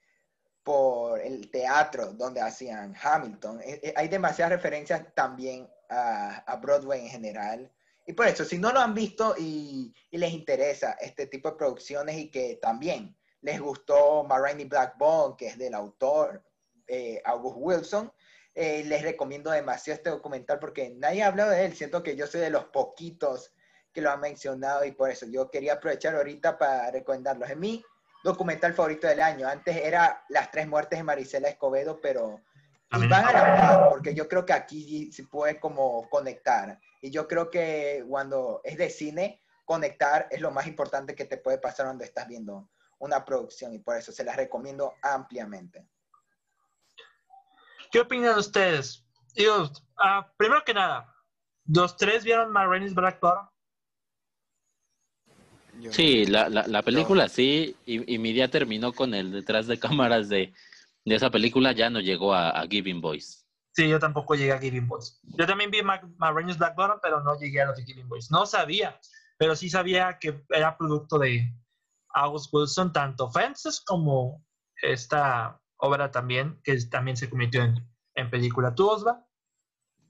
[0.65, 3.61] por el teatro donde hacían Hamilton.
[3.63, 7.73] Eh, hay demasiadas referencias también a, Broadway en general.
[8.07, 12.17] Y por eso, si no lo han visto y, les interesa este tipo de producciones
[12.17, 16.43] y que también les gustó Marraine Blackbone, que es del autor
[16.87, 18.13] eh, August Wilson,
[18.55, 21.75] eh, les recomiendo demasiado este documental porque nadie ha hablado de él.
[21.75, 23.53] Siento que yo soy de los poquitos
[23.93, 27.51] que lo han mencionado y por eso yo quería aprovechar ahorita para recomendarlos.
[27.51, 27.85] Es mi
[28.23, 29.49] documental favorito del año.
[29.49, 32.41] Antes era Las tres muertes de Marisela Escobedo, pero
[33.03, 36.79] y van a la par, porque yo creo que aquí se puede como conectar.
[37.01, 41.37] Y yo creo que cuando es de cine, conectar es lo más importante que te
[41.37, 42.69] puede pasar cuando estás viendo
[42.99, 45.87] una producción y por eso se las recomiendo ampliamente.
[47.91, 49.05] ¿Qué opinan ustedes?
[49.97, 51.15] Ah, primero que nada,
[51.67, 53.49] ¿los tres vieron Marines Blackbottom?
[55.91, 60.29] Sí, la, la, película sí, y, y mi día terminó con el detrás de cámaras
[60.29, 60.53] de
[61.05, 63.47] de esa película ya no llegó a, Giving Boys.
[63.73, 65.21] Sí, yo tampoco llegué a Giving Boys.
[65.23, 68.31] Yo también vi Marines Black Bottom, pero no llegué a los de Giving Boys.
[68.31, 68.99] No sabía,
[69.37, 71.53] pero sí sabía que era producto de
[72.15, 74.45] August Wilson, tanto Fences como
[74.81, 77.75] esta obra también, que también se convirtió en,
[78.15, 78.75] en película.
[78.75, 79.27] ¿Tú, Osva?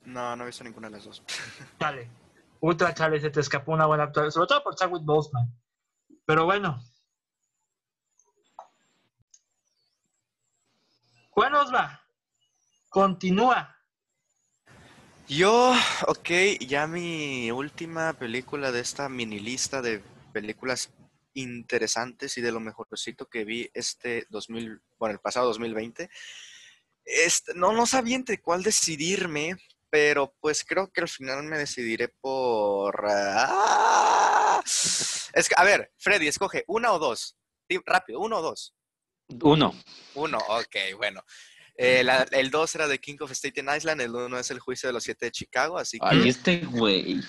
[0.05, 1.23] No, no he visto ninguna de las dos.
[1.81, 2.11] Chale.
[2.61, 5.53] Ultra chale, se te escapó una buena actuación, sobre todo por Chadwick Boseman.
[6.25, 6.83] Pero bueno,
[11.35, 12.01] Juan Osva,
[12.89, 13.77] continúa.
[15.27, 15.75] Yo,
[16.07, 16.31] ok,
[16.61, 20.01] ya mi última película de esta mini lista de
[20.33, 20.91] películas
[21.33, 26.09] interesantes y de lo mejorcito que vi este 2000, bueno, el pasado 2020.
[27.05, 29.57] Este, no, no sabía entre cuál decidirme,
[29.91, 33.07] pero pues creo que al final me decidiré por...
[33.09, 34.63] ¡Ah!
[34.65, 37.37] Es a ver, Freddy, escoge una o dos.
[37.85, 38.73] Rápido, uno o dos.
[39.43, 39.75] Uno.
[40.15, 41.23] Uno, ok, bueno.
[41.77, 44.89] Eh, la- el dos era de King of Staten Island, el uno es el juicio
[44.89, 46.07] de los siete de Chicago, así que...
[46.07, 47.21] Ay, este güey.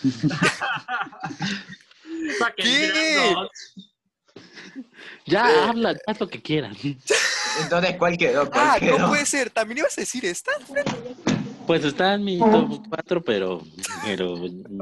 [5.25, 5.59] Ya, Eh.
[5.69, 6.77] habla, haz lo que quieras.
[7.61, 8.49] Entonces, ¿cuál quedó?
[8.49, 8.99] ¿Cuál Ah, quedó?
[8.99, 9.49] no puede ser.
[9.49, 10.51] ¿También ibas a decir esta?
[11.65, 13.63] Pues está en mi top 4, pero,
[14.03, 14.35] pero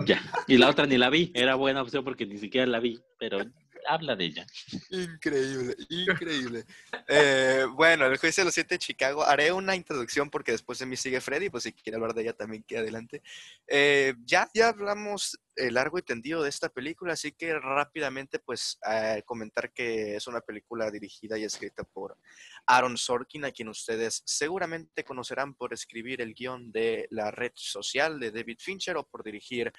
[0.06, 0.22] ya.
[0.48, 1.32] Y la otra ni la vi.
[1.34, 3.40] Era buena opción porque ni siquiera la vi, pero
[3.88, 4.46] habla de ella.
[4.90, 6.66] Increíble, increíble.
[7.08, 9.24] Eh, bueno, el juicio de los siete de Chicago.
[9.24, 12.34] Haré una introducción porque después de mí sigue Freddy, pues si quiere hablar de ella
[12.34, 13.22] también que adelante.
[13.68, 18.80] Eh, ya, ya hablamos eh, largo y tendido de esta película, así que rápidamente pues
[18.90, 22.18] eh, comentar que es una película dirigida y escrita por
[22.66, 28.20] Aaron Sorkin, a quien ustedes seguramente conocerán por escribir el guion de La Red Social
[28.20, 29.72] de David Fincher o por dirigir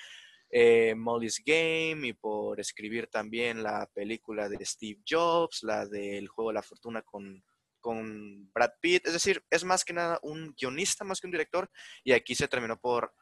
[0.50, 6.50] eh, Molly's Game y por escribir también la película de Steve Jobs, la del Juego
[6.50, 7.42] de la Fortuna con,
[7.80, 9.06] con Brad Pitt.
[9.06, 11.70] Es decir, es más que nada un guionista más que un director
[12.04, 13.12] y aquí se terminó por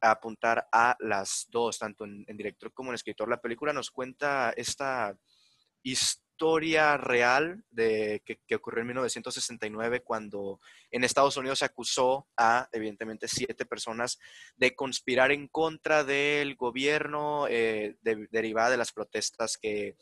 [0.00, 3.28] apuntar a las dos, tanto en, en director como en escritor.
[3.28, 5.16] La película nos cuenta esta
[5.82, 13.28] historia real de que, ocurrió en 1969 cuando en Estados Unidos se acusó a, evidentemente,
[13.28, 14.18] siete personas
[14.56, 19.96] de conspirar en contra del gobierno eh, de- derivada de las protestas que...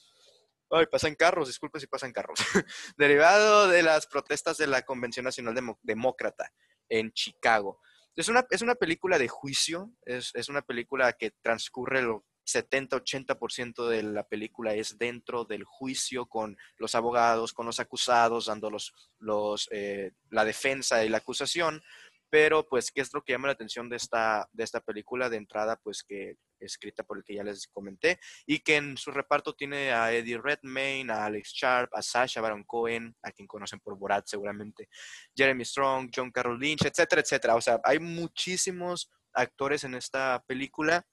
[0.71, 2.39] Ay, pasan carros, disculpe si pasan carros.
[2.97, 6.51] Derivado de las protestas de la Convención Nacional Demócrata
[6.89, 7.81] en Chicago.
[8.17, 13.89] Es una, es una película de juicio, es, es una película que transcurre lo 70-80%
[13.89, 19.69] de la película es dentro del juicio con los abogados, con los acusados, dando los,
[19.71, 21.83] eh, la defensa y la acusación.
[22.31, 25.37] Pero, pues, ¿qué es lo que llama la atención de esta, de esta película de
[25.37, 25.77] entrada?
[25.77, 29.93] Pues que escrita por el que ya les comenté y que en su reparto tiene
[29.93, 34.27] a Eddie Redmayne, a Alex Sharp, a Sasha Baron Cohen, a quien conocen por Borat
[34.27, 34.89] seguramente,
[35.37, 37.55] Jeremy Strong, John Carroll Lynch, etcétera, etcétera.
[37.57, 41.07] O sea, hay muchísimos actores en esta película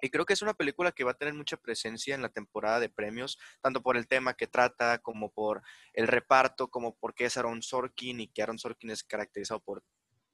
[0.00, 2.80] y creo que es una película que va a tener mucha presencia en la temporada
[2.80, 5.62] de premios, tanto por el tema que trata, como por
[5.92, 9.82] el reparto, como porque es Aaron Sorkin y que Aaron Sorkin es caracterizado por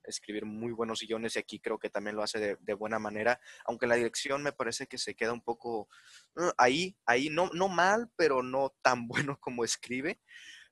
[0.06, 3.40] escribir muy buenos guiones y aquí creo que también lo hace de, de buena manera,
[3.64, 5.88] aunque la dirección me parece que se queda un poco
[6.36, 10.20] uh, ahí, ahí, no, no mal, pero no tan bueno como escribe.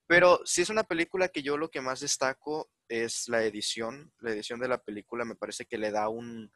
[0.06, 4.32] Pero sí es una película que yo lo que más destaco es la edición, la
[4.32, 6.52] edición de la película me parece que le da un,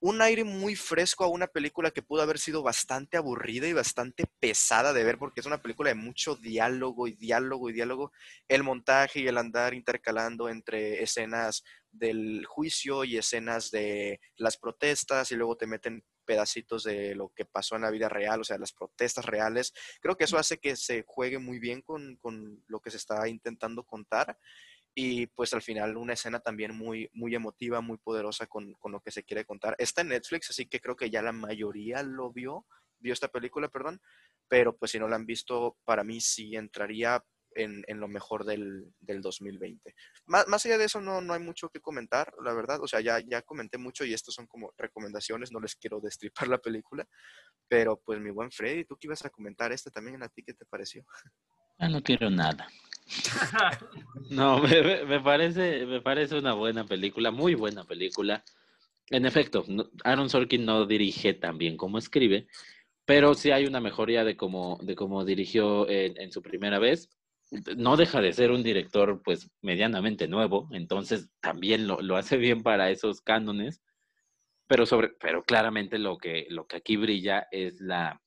[0.00, 4.24] un aire muy fresco a una película que pudo haber sido bastante aburrida y bastante
[4.38, 8.12] pesada de ver porque es una película de mucho diálogo y diálogo y diálogo.
[8.48, 15.32] El montaje y el andar intercalando entre escenas del juicio y escenas de las protestas
[15.32, 18.58] y luego te meten pedacitos de lo que pasó en la vida real, o sea,
[18.58, 19.72] las protestas reales.
[20.00, 23.26] Creo que eso hace que se juegue muy bien con, con lo que se está
[23.28, 24.36] intentando contar
[24.98, 29.00] y pues al final una escena también muy, muy emotiva, muy poderosa con, con, lo
[29.00, 29.76] que se quiere contar.
[29.78, 32.66] Está en Netflix, así que creo que ya la mayoría lo vio,
[32.98, 34.00] vio esta película, perdón,
[34.48, 37.22] pero pues si no la han visto, para mí sí entraría
[37.54, 39.94] en, en lo mejor del, del 2020.
[40.24, 43.02] Más, más, allá de eso, no, no hay mucho que comentar, la verdad, o sea,
[43.02, 47.06] ya, ya comenté mucho y estos son como recomendaciones, no les quiero destripar la película,
[47.68, 50.54] pero pues mi buen Freddy, tú que ibas a comentar esta también, ¿a ti qué
[50.54, 51.04] te pareció?
[51.78, 52.68] Ya no quiero nada.
[54.28, 58.42] No, me, parece, me parece una buena película, muy buena película.
[59.08, 59.64] En efecto,
[60.02, 62.48] Aaron Sorkin no dirige tan bien como escribe,
[63.04, 67.08] pero sí hay una mejoría de cómo, de cómo dirigió en, en, su primera vez.
[67.76, 72.64] No deja de ser un director, pues, medianamente nuevo, entonces también lo, lo hace bien
[72.64, 73.80] para esos cánones,
[74.66, 78.20] pero, sobre, pero claramente lo que, lo que aquí brilla es la,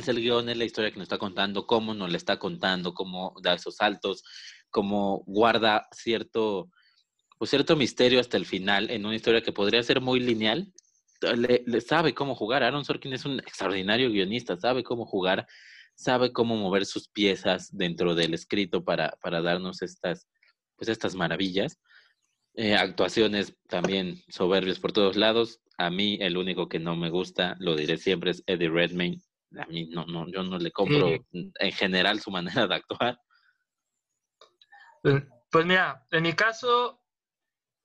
[0.00, 2.92] es el guion, es la historia que nos está contando, cómo nos la está contando,
[2.94, 4.22] cómo da esos saltos,
[4.70, 6.70] cómo guarda cierto,
[7.38, 10.72] pues cierto misterio hasta el final en una historia que podría ser muy lineal.
[11.36, 12.62] Le, le sabe cómo jugar.
[12.62, 15.46] Aaron Sorkin es un extraordinario guionista, sabe cómo jugar,
[15.94, 20.28] sabe cómo mover sus piezas dentro del escrito para, para darnos estas,
[20.76, 21.78] pues estas maravillas.
[22.54, 25.60] Eh, actuaciones también soberbias por todos lados.
[25.78, 29.20] A mí el único que no me gusta, lo diré siempre, es Eddie Redmayne
[29.58, 31.52] a mí no, no, yo no le compro sí.
[31.58, 33.20] en general su manera de actuar.
[35.02, 37.00] Pues mira, en mi caso,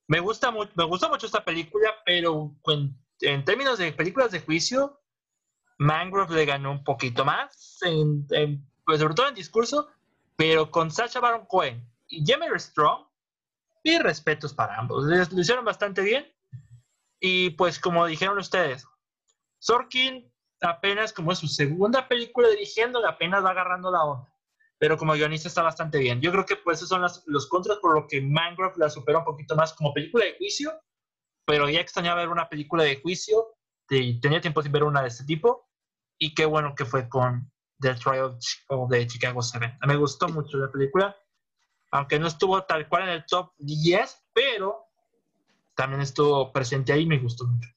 [0.06, 4.40] me gusta, mu me gusta mucho esta película, pero en, en, términos de películas de
[4.40, 5.00] juicio,
[5.78, 9.88] Mangrove le ganó un poquito más, en, en, pues sobre todo en discurso,
[10.36, 13.06] pero con Sacha Baron Cohen y Jeremy Strong,
[13.82, 15.06] mis respetos para ambos.
[15.06, 16.32] Les, lo hicieron bastante bien.
[17.18, 18.86] Y pues como dijeron ustedes,
[19.58, 20.30] Sorkin
[20.66, 24.32] apenas como es su segunda película dirigiendo, apenas va agarrando la onda.
[24.78, 26.20] Pero como guionista está bastante bien.
[26.20, 29.24] Yo creo que pues esos son los contras por lo que Mangrove la supera un
[29.24, 30.72] poquito más como película de juicio,
[31.46, 33.56] pero ya extrañaba ver una película de juicio,
[33.88, 35.68] y tenía tiempo sin ver una de este tipo,
[36.18, 38.36] y qué bueno que fue con The Trial
[38.88, 39.78] de Chicago 7.
[39.86, 41.16] Me gustó mucho la película,
[41.92, 44.86] aunque no estuvo tal cual en el top 10, pero
[45.74, 47.68] también estuvo presente ahí y me gustó mucho.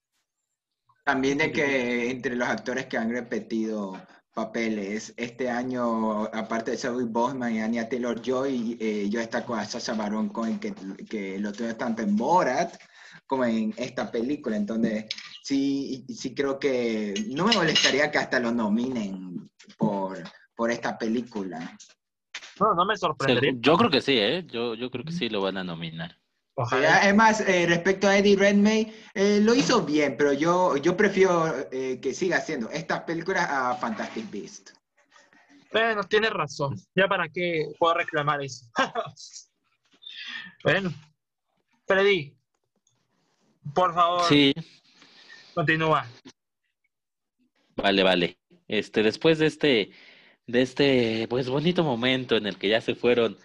[1.09, 3.99] También de que entre los actores que han repetido
[4.31, 9.95] papeles, este año, aparte de Zoe Bosman y Anya Taylor-Joy, eh, yo destaco a Sasha
[9.95, 10.71] Baron Cohen, que,
[11.09, 12.79] que lo tuve tanto en Borat
[13.25, 14.55] como en esta película.
[14.55, 15.05] Entonces,
[15.41, 19.49] sí, sí creo que no me molestaría que hasta lo nominen
[19.79, 20.21] por,
[20.55, 21.75] por esta película.
[22.59, 23.53] No, no me sorprendería.
[23.57, 24.45] Yo creo que sí, ¿eh?
[24.45, 26.19] Yo, yo creo que sí lo van a nominar.
[27.03, 31.47] Es más, eh, respecto a Eddie Redmayne, eh, lo hizo bien, pero yo, yo prefiero
[31.71, 34.71] eh, que siga haciendo estas películas a Fantastic Beast.
[35.71, 36.75] Bueno, tienes razón.
[36.95, 38.65] Ya para qué puedo reclamar eso.
[40.63, 40.91] bueno,
[41.87, 42.35] Freddy,
[43.73, 44.23] por favor.
[44.27, 44.53] Sí.
[45.53, 46.05] Continúa.
[47.77, 48.37] Vale, vale.
[48.67, 49.91] Este, después de este,
[50.45, 53.37] de este, pues bonito momento en el que ya se fueron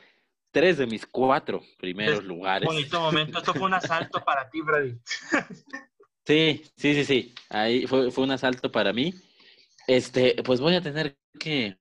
[0.55, 2.67] tres de mis cuatro primeros lugares.
[2.67, 4.97] Bonito momento, esto fue un asalto para ti, Freddy.
[6.25, 7.35] sí, sí, sí, sí.
[7.51, 9.13] Ahí fue, fue un asalto para mí.
[9.89, 11.77] Este, pues voy a tener que,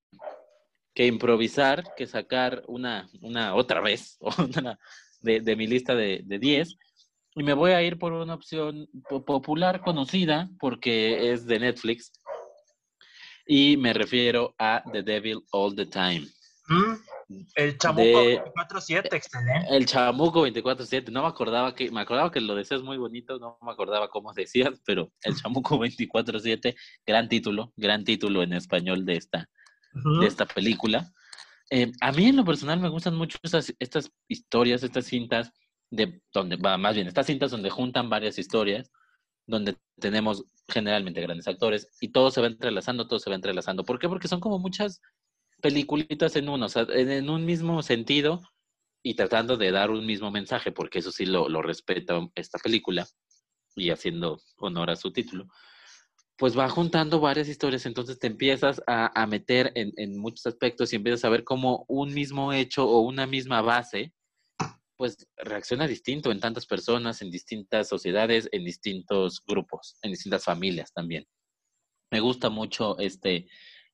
[0.95, 4.17] que improvisar, que sacar una, una otra vez,
[4.57, 4.79] una
[5.21, 6.75] de, de mi lista de 10.
[7.35, 12.11] y me voy a ir por una opción popular, conocida, porque es de Netflix.
[13.45, 16.27] Y me refiero a The Devil All the Time.
[16.69, 16.95] Mm.
[17.55, 19.67] El Chamuco 24-7, excelente.
[19.69, 23.57] El Chamuco 24-7, no me acordaba que, me acordaba que lo decías muy bonito, no
[23.61, 26.75] me acordaba cómo decías, pero el Chamuco 24-7,
[27.05, 29.49] gran título, gran título en español de esta,
[30.19, 31.11] de esta película.
[31.69, 35.51] Eh, a mí en lo personal me gustan mucho estas, estas historias, estas cintas,
[35.89, 38.91] de donde, más bien, estas cintas donde juntan varias historias,
[39.45, 43.83] donde tenemos generalmente grandes actores y todo se va entrelazando, todo se va entrelazando.
[43.83, 44.07] ¿Por qué?
[44.07, 45.01] Porque son como muchas
[45.63, 48.41] peliculitas en uno, o sea, en, un mismo sentido
[49.01, 53.07] y tratando de dar un mismo mensaje, porque eso sí lo, lo respeta esta película
[53.73, 55.47] y haciendo honor a su título,
[56.37, 60.91] pues va juntando varias historias, entonces te empiezas a, a meter en, en, muchos aspectos
[60.91, 64.13] y empiezas a ver cómo un mismo hecho o una misma base,
[64.97, 70.91] pues reacciona distinto en tantas personas, en distintas sociedades, en distintos grupos, en distintas familias
[70.91, 71.25] también.
[72.11, 73.47] Me gusta mucho este,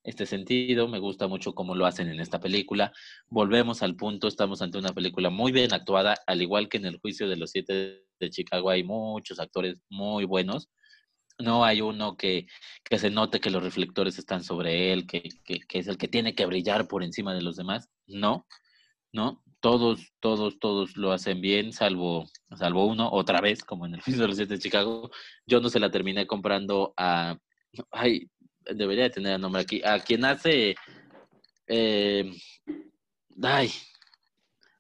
[0.09, 0.87] este sentido.
[0.87, 2.91] Me gusta mucho cómo lo hacen en esta película.
[3.29, 6.99] Volvemos al punto, estamos ante una película muy bien actuada, al igual que en el
[6.99, 10.69] juicio de los siete de Chicago hay muchos actores muy buenos.
[11.37, 12.47] No hay uno que,
[12.83, 16.35] que se note que los reflectores están sobre él, que, que, es el que tiene
[16.35, 17.89] que brillar por encima de los demás.
[18.07, 18.45] No,
[19.13, 19.41] no.
[19.61, 22.25] Todos, todos, todos lo hacen bien, salvo,
[22.57, 25.11] salvo uno, otra vez, como en el juicio de los siete de Chicago.
[25.45, 27.37] Yo no se la terminé comprando a...
[27.91, 28.29] Ay,
[28.75, 30.75] debería de tener el nombre aquí, a quien hace,
[31.67, 32.31] eh,
[33.41, 33.71] ay,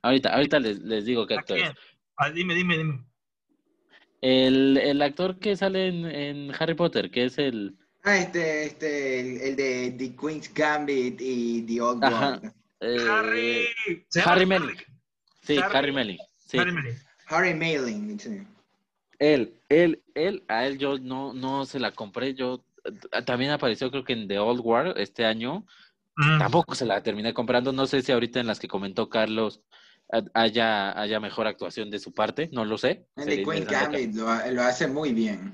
[0.01, 1.71] ahorita, ahorita les, les digo qué actor es.
[2.17, 3.05] Ah, dime, dime, dime.
[4.21, 7.77] El, el actor que sale en, en, Harry Potter, que es el...
[8.03, 12.51] Ah, este, este, el, el de The Queen's Gambit y The Old One.
[12.81, 13.65] Eh, Harry...
[14.23, 14.77] Harry Melling.
[15.43, 16.17] Sí, Harry, Harry Melling.
[16.37, 16.57] Sí.
[16.57, 16.97] Harry Melling.
[17.27, 18.41] Harry Melling, sí.
[19.19, 22.63] Él, él, él, a él yo no, no se la compré, yo
[23.25, 25.65] también apareció creo que en The Old War este año.
[26.15, 26.39] Mm.
[26.39, 27.71] Tampoco se la terminé comprando.
[27.71, 29.61] No sé si ahorita en las que comentó Carlos
[30.33, 33.05] haya, haya mejor actuación de su parte, no lo sé.
[33.15, 35.53] En The Queen Gambit lo, lo, hace muy bien.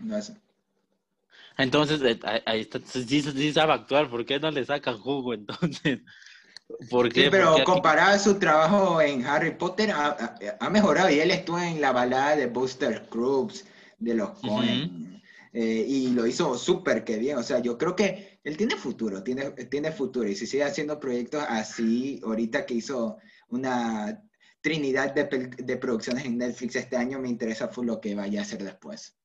[1.57, 5.99] Entonces, eh, ahí está, sí, sí, sabe actuar, ¿por qué no le sacan jugo entonces?
[6.89, 7.25] ¿Por qué?
[7.25, 11.31] Sí, pero Porque comparado a su trabajo en Harry Potter, ha, ha, mejorado y él
[11.31, 13.65] estuvo en la balada de Buster Crooks,
[13.99, 14.83] de los Coen.
[14.83, 15.21] Uh -huh.
[15.57, 17.37] Eh, y lo hizo súper que bien.
[17.37, 20.27] O sea, yo creo que él tiene futuro, tiene, tiene futuro.
[20.27, 23.17] Y si sigue haciendo proyectos así, ahorita que hizo
[23.47, 24.21] una
[24.59, 28.43] trinidad de, de producciones en Netflix este año, me interesa fue lo que vaya a
[28.43, 29.15] hacer después.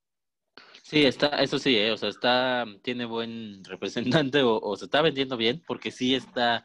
[0.91, 5.37] Sí, está, eso sí, eh, o sea, está, tiene buen representante o, se está vendiendo
[5.37, 6.65] bien, porque sí está,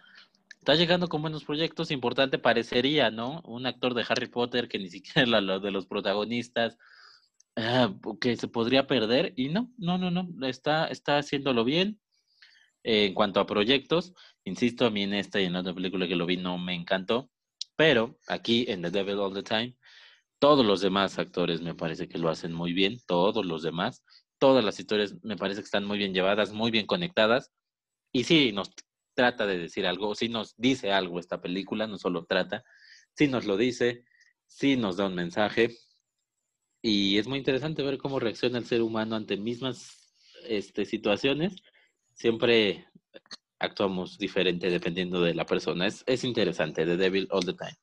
[0.59, 1.91] está llegando con buenos proyectos.
[1.91, 3.41] Importante parecería, ¿no?
[3.45, 6.77] Un actor de Harry Potter que ni siquiera lo de los protagonistas,
[7.57, 11.99] Ah, que se podría perder y no, no, no, no, está, está haciéndolo bien.
[12.83, 14.13] Eh, en cuanto a proyectos,
[14.45, 17.31] insisto, a mí en esta y en otra película que lo vi no me encantó,
[17.75, 19.75] pero aquí en The Devil All the Time
[20.39, 24.03] Todos los demás actores me parece que lo hacen muy bien, todos los demás.
[24.39, 27.51] Todas las historias me parece que están muy bien llevadas, muy bien conectadas.
[28.13, 28.71] Y sí, nos
[29.15, 32.63] trata de decir algo, sí nos dice algo esta película, no solo trata,
[33.15, 34.05] sí nos lo dice,
[34.47, 35.71] sí nos da un mensaje.
[36.87, 40.13] Y es muy interesante ver cómo reacciona el ser humano ante mismas
[40.43, 41.55] este, situaciones.
[42.13, 42.87] Siempre
[43.57, 45.87] actuamos diferente dependiendo de la persona.
[45.87, 47.75] Es, es interesante, The Devil All the Time.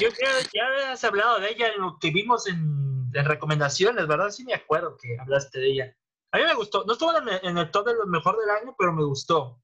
[0.00, 4.30] Yo creo que ya has hablado de ella en lo que vimos en, recomendaciones, ¿verdad?
[4.30, 5.96] Sí me acuerdo que hablaste de ella.
[6.32, 6.84] A mí me gustó.
[6.84, 9.62] No estuvo en en el top de lo mejor del año, pero me gustó.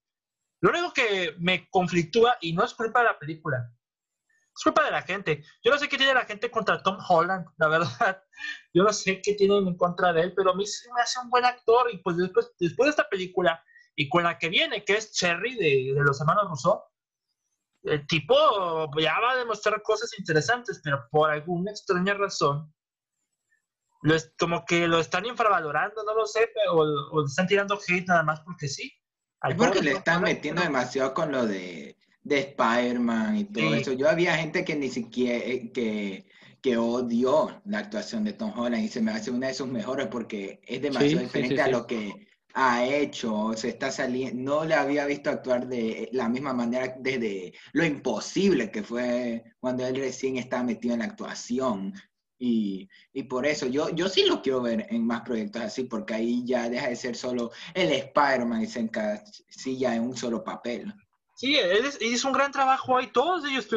[0.60, 3.72] Lo único que me conflictúa, y no es culpa de la película,
[4.57, 5.45] es culpa de la gente.
[5.62, 8.23] Yo no sé qué tiene la gente contra Tom Holland, la verdad.
[8.74, 11.20] Yo no sé qué tienen en contra de él, pero a mí se me hace
[11.20, 11.93] un buen actor.
[11.93, 13.62] Y pues después, después de esta película,
[13.95, 16.83] y con la que viene, que es Cherry de, de los hermanos Rousseau,
[17.83, 18.35] el tipo
[18.99, 22.73] ya va a demostrar cosas interesantes, pero por alguna extraña razón,
[24.03, 28.07] lo es, como que lo están infravalorando, no lo sé, o, o están tirando hate
[28.07, 28.93] nada más porque sí.
[29.43, 31.97] Es porque le están metiendo demasiado con lo de,
[32.27, 33.93] de Spider-Man y todo eso.
[33.93, 36.27] Yo había gente que ni siquiera, eh, que,
[36.61, 40.09] que odió la actuación de Tom Holland y se me hace una de sus mejores
[40.09, 45.07] porque es demasiado diferente a lo que ha hecho, se está saliendo, no le había
[45.07, 50.65] visto actuar de la misma manera desde lo imposible que fue cuando él recién estaba
[50.65, 51.94] metido en la actuación.
[52.39, 56.15] Y, y, por eso yo, yo sí lo quiero ver en más proyectos así, porque
[56.15, 60.93] ahí ya deja de ser solo el Spider-Man y se encasilla en un solo papel.
[61.37, 63.69] Sí, él hizo un gran trabajo ahí, todos ellos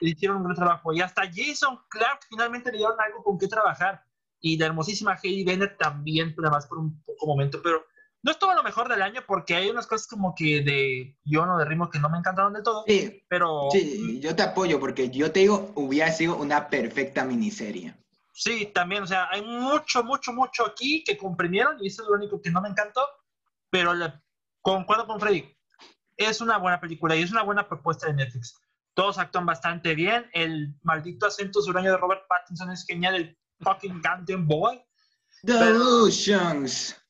[0.00, 4.04] hicieron un gran trabajo y hasta Jason Clark finalmente le dieron algo con qué trabajar.
[4.40, 7.84] Y la hermosísima Hayley Bennett también, además por un poco momento, pero
[8.22, 11.58] no estuvo lo mejor del año porque hay unas cosas como que de guion o
[11.58, 12.84] de ritmo que no me encantaron del todo.
[12.86, 13.68] Sí, pero.
[13.72, 17.96] Sí, yo te apoyo porque yo te digo, hubiera sido una perfecta miniserie.
[18.32, 22.14] Sí, también, o sea, hay mucho, mucho, mucho aquí que comprimieron y eso es lo
[22.14, 23.04] único que no me encantó,
[23.70, 24.12] pero le,
[24.62, 25.57] concuerdo con Freddy.
[26.18, 28.60] Es una buena película y es una buena propuesta de Netflix.
[28.94, 30.28] Todos actúan bastante bien.
[30.32, 33.14] El maldito acento sureño de Robert Pattinson es genial.
[33.14, 34.82] El fucking Canton Boy.
[35.44, 37.00] The Oceans.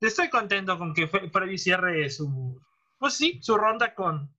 [0.00, 2.58] estoy contento con que Freddy cierre su,
[2.98, 4.34] pues sí, su ronda con,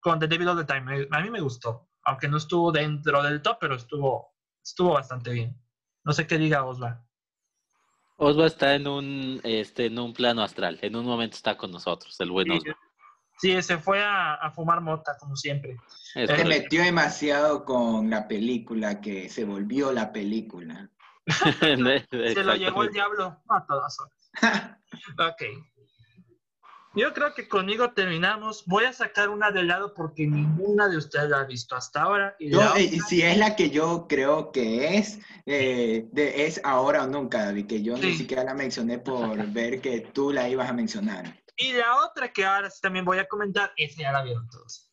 [0.00, 1.08] con The Devil of the Time.
[1.10, 4.34] A mí me gustó, aunque no estuvo dentro del top, pero estuvo,
[4.64, 5.62] estuvo bastante bien.
[6.04, 7.06] No sé qué diga Osva.
[8.22, 10.78] Osva está en un, este, en un plano astral.
[10.82, 12.76] En un momento está con nosotros, el buen Osva.
[13.38, 15.76] Sí, se fue a, fumar mota, como siempre.
[16.14, 20.88] se metió demasiado con la película, que se volvió la película.
[21.60, 24.22] se lo llevó el diablo a todas horas.
[25.18, 25.42] ok.
[26.94, 28.64] Yo creo que conmigo terminamos.
[28.66, 32.36] Voy a sacar una de lado porque ninguna de ustedes la ha visto hasta ahora.
[32.38, 37.46] Y eh, si es la que yo creo que es, eh, es ahora o nunca,
[37.46, 41.42] David, que yo ni siquiera la mencioné por ver que tú la ibas a mencionar.
[41.56, 44.90] Y la otra que ahora sí también voy a comentar, esa ya la vieron todos.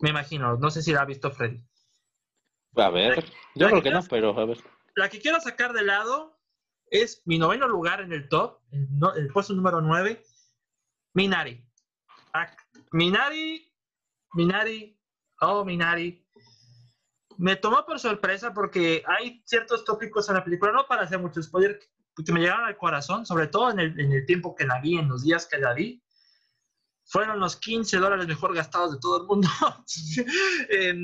[0.00, 1.62] Me imagino, no sé si la ha visto Freddy.
[2.76, 3.24] A ver,
[3.54, 4.58] yo creo que no, pero a ver.
[4.94, 6.38] La que quiero sacar de lado
[6.90, 10.22] es mi noveno lugar en el top, el, puesto número 9,
[11.14, 11.64] Minari.
[12.92, 13.72] Minari,
[14.34, 14.98] Minari,
[15.40, 16.26] oh Minari.
[17.38, 21.42] Me tomó por sorpresa porque hay ciertos tópicos en la película, no para hacer mucho
[21.42, 21.78] spoiler,
[22.24, 25.22] que me llegaron al corazón, sobre todo en el, tiempo que la vi, en los
[25.22, 26.02] días que la vi.
[27.04, 29.48] Fueron los 15 dólares mejor gastados de todo el mundo,
[30.70, 30.94] eh,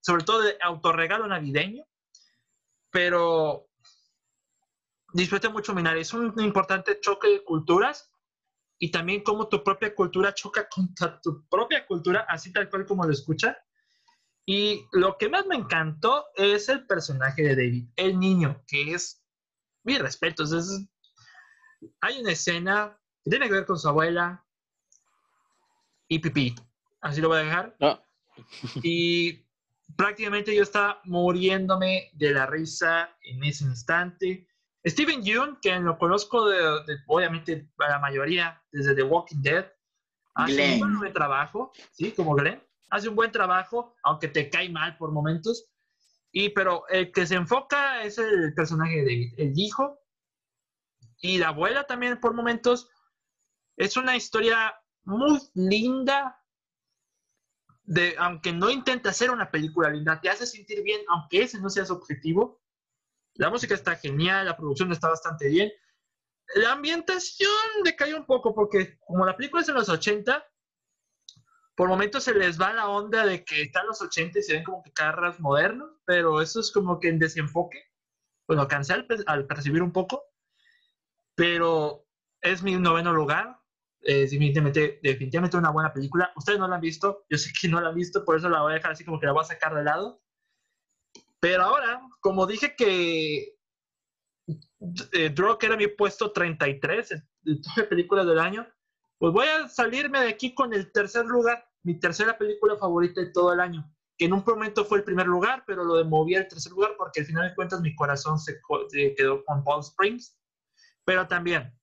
[0.00, 1.84] sobre todo de autorregalo navideño.
[2.90, 3.68] Pero
[5.12, 6.00] disfruté mucho Minari.
[6.00, 8.11] Es un importante choque de culturas
[8.82, 13.04] y también cómo tu propia cultura choca contra tu propia cultura, así tal cual como
[13.04, 13.56] lo escucha.
[14.44, 19.24] Y lo que más me encantó es el personaje de David, el niño, que es,
[19.84, 20.84] mi respeto, es,
[22.00, 24.44] hay una escena que tiene que ver con su abuela
[26.08, 26.52] y pipí,
[27.02, 27.76] así lo voy a dejar.
[28.82, 29.46] y
[29.96, 34.48] prácticamente yo estaba muriéndome de la risa en ese instante.
[34.84, 36.58] Steven Yeun, que lo conozco de,
[37.06, 39.72] obviamente la mayoría desde The Walking Dead,
[40.34, 42.12] hace un buen trabajo, ¿sí?
[42.12, 45.68] Como Glenn, hace un buen trabajo, aunque te cae mal por momentos.
[46.32, 49.98] Y pero el que se enfoca es el personaje de David, el hijo
[51.20, 52.88] y la abuela también por momentos.
[53.76, 56.42] Es una historia muy linda,
[57.84, 61.68] de, aunque no intenta hacer una película linda, te hace sentir bien, aunque ese no
[61.68, 62.61] sea su objetivo.
[63.34, 65.70] La música está genial, la producción está bastante bien.
[66.54, 67.50] La ambientación
[67.84, 70.44] decayó un poco porque como la película es en los 80,
[71.74, 74.64] por momentos se les va la onda de que están los 80 y se ven
[74.64, 77.90] como que carros modernos, pero eso es como que en desenfoque.
[78.46, 80.24] Bueno, cansé al, al percibir un poco,
[81.34, 82.06] pero
[82.42, 83.58] es mi noveno lugar.
[84.00, 86.32] Es definitivamente, definitivamente una buena película.
[86.36, 88.60] Ustedes no la han visto, yo sé que no la han visto, por eso la
[88.60, 90.21] voy a dejar así como que la voy a sacar de lado.
[91.42, 93.56] Pero ahora, como dije que
[95.12, 98.64] eh, Drog era mi puesto 33 de todas las películas del año,
[99.18, 103.32] pues voy a salirme de aquí con el tercer lugar, mi tercera película favorita de
[103.32, 106.46] todo el año, que en un momento fue el primer lugar, pero lo moví al
[106.46, 108.60] tercer lugar porque al final de cuentas mi corazón se,
[108.90, 110.38] se quedó con Paul Springs.
[111.04, 111.76] Pero también,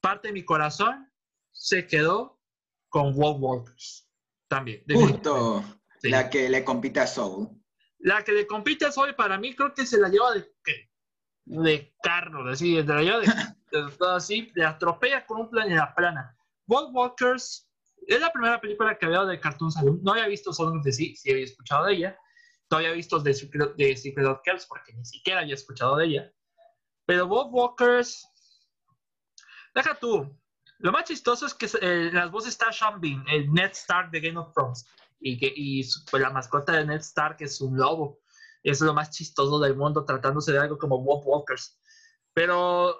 [0.00, 1.10] parte de mi corazón
[1.50, 2.40] se quedó
[2.88, 4.08] con Wolf Walkers.
[4.46, 4.84] También.
[4.88, 5.64] Justo
[5.98, 6.10] sí.
[6.10, 7.61] la que le compite a Soul.
[8.02, 10.52] La que le compite Soul, para mí creo que se la lleva de,
[11.44, 13.26] de carro, así, de la lleva de,
[13.72, 16.36] de, así, de atropella con un plan en la plana.
[16.66, 17.68] Wolf Walkers
[18.06, 20.00] es la primera película que veo de Cartoon Saloon.
[20.02, 22.18] No había visto Sonic de sí, sí había escuchado de ella.
[22.70, 26.06] No había visto de Secret, de Secret of Kells porque ni siquiera había escuchado de
[26.06, 26.32] ella.
[27.06, 28.26] Pero Wolf Walkers
[29.74, 30.38] Deja tú.
[30.78, 34.20] Lo más chistoso es que eh, las voces está Sean Bean, el Ned Stark de
[34.20, 34.86] Game of Thrones.
[35.22, 38.20] Y, que, y pues, la mascota de Ned Stark es un lobo.
[38.62, 41.80] Es lo más chistoso del mundo, tratándose de algo como Wolf Walkers.
[42.32, 42.96] Pero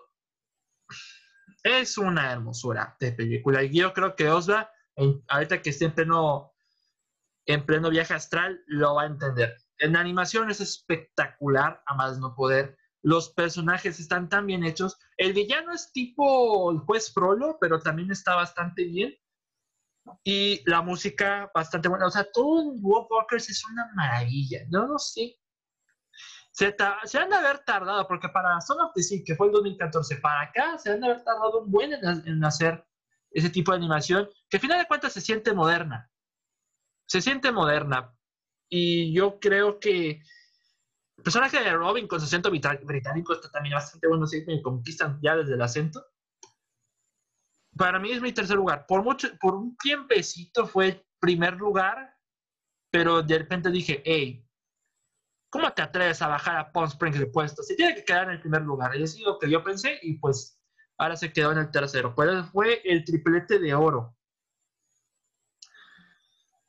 [1.63, 3.63] es una hermosura de película.
[3.63, 4.71] Y yo creo que Osva,
[5.29, 6.53] ahorita que esté en pleno,
[7.47, 9.57] en pleno viaje astral, lo va a entender.
[9.79, 14.97] En animación es espectacular, a más no poder los personajes están tan bien hechos.
[15.17, 19.15] El villano es tipo el juez Frollo, pero también está bastante bien.
[20.25, 22.07] Y la música bastante buena.
[22.07, 24.61] O sea, todo Wolf Walkers es una maravilla.
[24.71, 25.37] No lo sé.
[26.51, 26.75] Se,
[27.05, 30.17] se, han de haber tardado, porque para Son of the Sea, que fue el 2014,
[30.17, 32.85] para acá, se han de haber tardado un buen en, en hacer
[33.31, 36.11] ese tipo de animación, que al final de cuentas se siente moderna.
[37.07, 38.15] Se siente moderna.
[38.69, 40.23] Y yo creo que
[41.17, 45.21] el personaje de Robin con su acento británico está también bastante bueno, sí, me conquistan
[45.23, 46.05] ya desde el acento.
[47.77, 48.87] Para mí es mi tercer lugar.
[48.87, 52.17] Por, mucho, por un tiempecito fue primer lugar,
[52.91, 54.47] pero de repente dije, hey,
[55.49, 57.63] ¿cómo te atreves a bajar a Palm Springs de puesto?
[57.63, 58.97] Se tiene que quedar en el primer lugar.
[58.97, 60.61] Y es lo que yo pensé y pues
[60.99, 62.15] ahora se quedó en el tercero.
[62.15, 64.17] Pero fue el triplete de oro.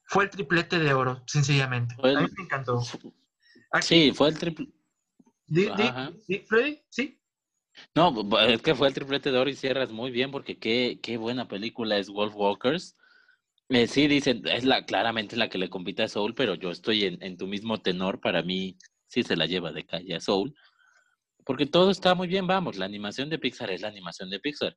[0.06, 1.96] Fue el triplete de oro, sencillamente.
[1.98, 2.82] a mí me encantó.
[3.72, 3.88] Aquí.
[3.88, 4.70] Sí, fue el triple.
[5.48, 5.70] ¿Di,
[6.28, 6.82] di, Freddy?
[6.90, 7.20] ¿Sí?
[7.96, 11.18] No, es que fue el triplete de oro y cierras muy bien porque qué, qué
[11.18, 12.96] buena película es Wolf Walkers.
[13.70, 17.06] Eh, sí, dicen, es la, claramente la que le compite a Soul, pero yo estoy
[17.06, 18.20] en, en, tu mismo tenor.
[18.20, 18.78] Para mí,
[19.08, 20.54] sí se la lleva de calle a Soul.
[21.46, 22.78] Porque todo está muy bien, vamos.
[22.78, 24.76] La animación de Pixar es la animación de Pixar.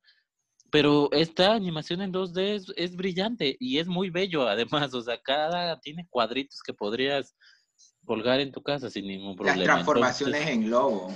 [0.69, 4.93] Pero esta animación en 2D es, es brillante y es muy bello, además.
[4.93, 7.35] O sea, cada tiene cuadritos que podrías
[8.05, 9.57] colgar en tu casa sin ningún problema.
[9.57, 11.13] Las transformaciones en lobo.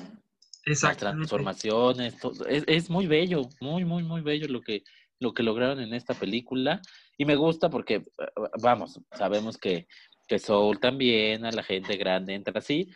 [0.66, 1.06] Exacto.
[1.06, 4.84] Las transformaciones, todo, es, es, muy bello, muy, muy, muy bello lo que,
[5.20, 6.82] lo que lograron en esta película.
[7.18, 8.04] Y me gusta porque,
[8.62, 9.88] vamos, sabemos que,
[10.28, 12.90] que Soul también, a la gente grande entra así,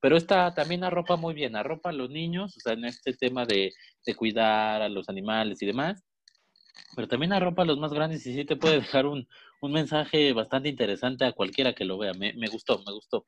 [0.00, 3.46] pero esta también arropa muy bien, arropa a los niños, o sea, en este tema
[3.46, 3.72] de,
[4.04, 6.04] de cuidar a los animales y demás,
[6.94, 9.26] pero también arropa a los más grandes y sí te puede dejar un,
[9.60, 12.12] un mensaje bastante interesante a cualquiera que lo vea.
[12.14, 13.26] Me, me gustó, me gustó.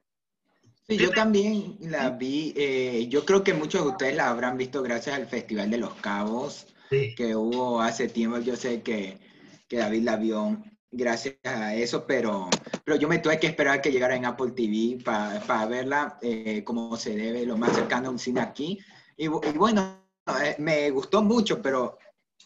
[0.86, 2.52] Sí, yo también la vi.
[2.56, 5.94] Eh, yo creo que muchos de ustedes la habrán visto gracias al Festival de los
[5.94, 7.14] Cabos sí.
[7.14, 8.38] que hubo hace tiempo.
[8.38, 9.18] Yo sé que,
[9.66, 12.50] que, David la vio gracias a eso, pero,
[12.84, 16.62] pero yo me tuve que esperar que llegara en Apple TV para pa verla eh,
[16.64, 18.78] como se debe, lo más cercano a un cine aquí.
[19.16, 20.04] Y, y bueno,
[20.42, 21.98] eh, me gustó mucho, pero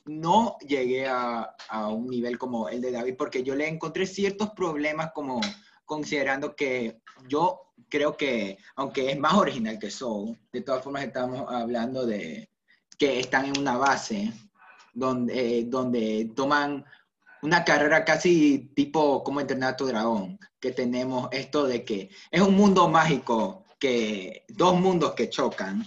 [0.06, 4.50] no llegué a, a, un nivel como el de David, porque yo le encontré ciertos
[4.50, 5.40] problemas como
[5.88, 11.46] considerando que yo creo que, aunque es más original que Soul, de todas formas estamos
[11.48, 12.50] hablando de
[12.98, 14.32] que están en una base
[14.92, 16.84] donde, eh, donde toman
[17.42, 22.88] una carrera casi tipo como entrenar dragón, que tenemos esto de que es un mundo
[22.88, 25.84] mágico, que dos mundos que chocan,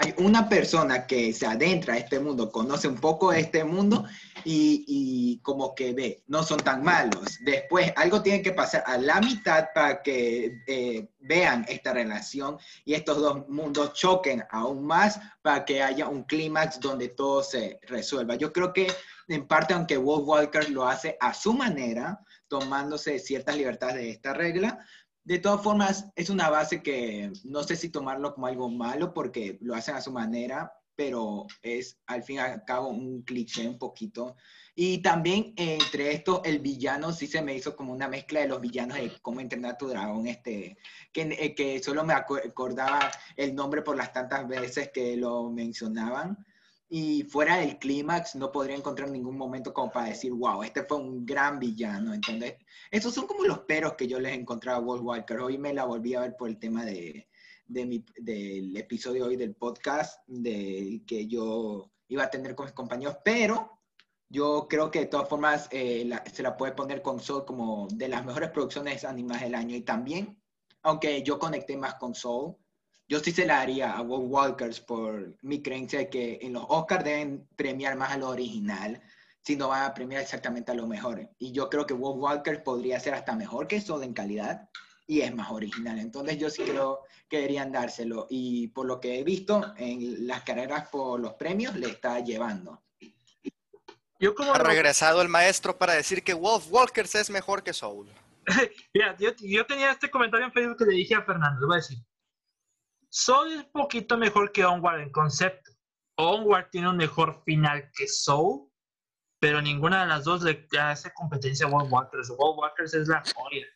[0.00, 4.04] hay una persona que se adentra a este mundo, conoce un poco de este mundo
[4.44, 7.38] y, como que ve, no son tan malos.
[7.44, 12.94] Después algo tiene que pasar a la mitad para que eh, vean esta relación y
[12.94, 18.36] estos dos mundos choquen aún más para que haya un clímax donde todo se resuelva.
[18.36, 18.86] Yo creo que
[19.28, 24.32] en parte, aunque Wolf Walker lo hace a su manera, tomándose ciertas libertades de esta
[24.34, 24.84] regla,
[25.24, 29.58] de todas formas, es una base que no sé si tomarlo como algo malo porque
[29.60, 33.78] lo hacen a su manera, pero es al fin y al cabo un cliché un
[33.78, 34.36] poquito.
[34.74, 38.60] Y también entre esto, el villano sí se me hizo como una mezcla de los
[38.60, 40.78] villanos de cómo entrenar a tu dragón, este,
[41.12, 46.44] que, eh, que solo me acordaba el nombre por las tantas veces que lo mencionaban.
[46.94, 50.98] Y fuera del clímax, no podría encontrar ningún momento como para decir, wow, este fue
[50.98, 52.12] un gran villano.
[52.12, 52.56] Entonces,
[52.90, 55.40] esos son como los peros que yo les encontraba a Wolf Walker.
[55.40, 57.30] Hoy me la volví a ver por el tema de,
[57.64, 62.74] de mi- del episodio hoy del podcast de, que yo iba a tener con mis
[62.74, 63.80] compañeros, pero
[64.28, 68.08] yo creo que de todas formas eh, se la puede poner con Soul como de
[68.08, 69.74] las mejores producciones animadas del año.
[69.74, 70.38] Y también,
[70.82, 72.54] aunque yo conecté más con Soul,
[73.12, 76.64] yo sí se la haría a Wolf Walkers por mi creencia de que en los
[76.66, 79.02] Oscars deben premiar más a lo original,
[79.42, 81.28] si no van a premiar exactamente a lo mejor.
[81.38, 84.66] Y yo creo que Wolf Walkers podría ser hasta mejor que Soul en calidad
[85.06, 85.98] y es más original.
[85.98, 88.28] Entonces yo sí creo que deberían dárselo.
[88.30, 92.82] Y por lo que he visto en las carreras por los premios, le está llevando.
[94.18, 98.08] Yo como Ha regresado el maestro para decir que Wolf Walkers es mejor que Soul.
[98.94, 101.74] Mira, yo, yo tenía este comentario en Facebook que le dije a Fernando, le voy
[101.74, 101.98] a decir,
[103.12, 105.70] Soul es un poquito mejor que Onward en concepto.
[106.16, 108.70] Onward tiene un mejor final que Soul,
[109.38, 112.30] pero ninguna de las dos le hace competencia a World Walkers.
[112.30, 113.66] World Walkers es la joya.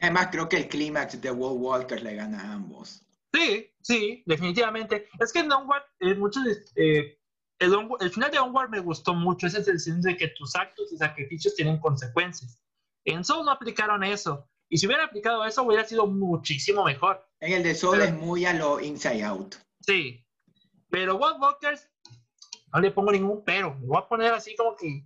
[0.00, 3.02] Además, creo que el clímax de Wolf Walkers le gana a ambos.
[3.32, 5.08] Sí, sí, definitivamente.
[5.20, 6.42] Es que en Onward, eh, muchos,
[6.74, 7.18] eh,
[7.60, 10.28] el, Onward- el final de Onward me gustó mucho, ese es el sentido de que
[10.28, 12.60] tus actos y sacrificios tienen consecuencias.
[13.04, 14.48] En Soul no aplicaron eso.
[14.72, 17.28] Y si hubieran aplicado eso, hubiera sido muchísimo mejor.
[17.40, 19.56] En el de Pero- es muy a lo Inside Out.
[19.80, 20.24] Sí.
[20.88, 21.88] Pero Wild Walkers,
[22.72, 23.74] no le pongo ningún pero.
[23.74, 25.04] Me voy a poner así como que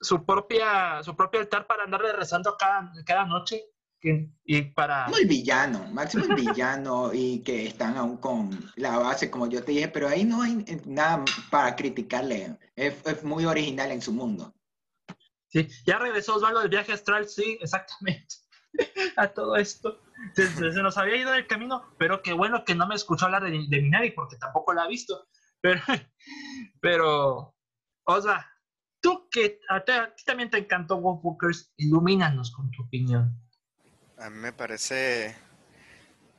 [0.00, 3.62] su propia, su propio altar para andarle rezando cada, cada noche.
[3.98, 5.06] que- y para.
[5.06, 9.72] El villano, máximo el villano y que están aún con la base, como yo te
[9.72, 12.58] dije, pero ahí no hay nada para criticarle.
[12.76, 14.52] Es, es muy original en su mundo.
[15.48, 18.34] Sí, ya regresó Osvaldo del viaje astral, sí, exactamente.
[19.16, 20.00] a todo esto.
[20.34, 23.26] Se, se- se nos había ido del camino, pero qué bueno que no me escuchó
[23.26, 25.28] hablar de, de Minari porque tampoco la ha visto.
[25.60, 25.80] Pero,
[26.80, 27.54] pero
[28.04, 28.46] Osva,
[29.00, 33.40] tú que a ti, a ti también te encantó Wolf Walkers, ilumínanos con tu opinión.
[34.18, 35.36] A mí me parece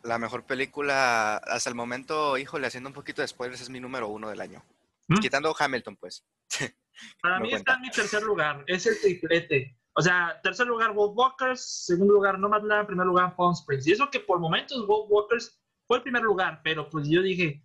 [0.03, 4.07] la mejor película hasta el momento, híjole, haciendo un poquito de spoilers, es mi número
[4.07, 4.63] uno del año.
[5.07, 5.19] ¿Mm?
[5.19, 6.25] Quitando Hamilton, pues.
[7.21, 7.71] Para No mí cuenta.
[7.71, 9.77] está en mi tercer lugar, es el triplete.
[9.99, 13.87] O sea, tercer lugar Wolf Walkers, segundo lugar Nomadland, primer lugar Palm Springs.
[13.87, 17.63] Y eso que por momentos Wolf Walkers fue el primer lugar, pero pues yo dije,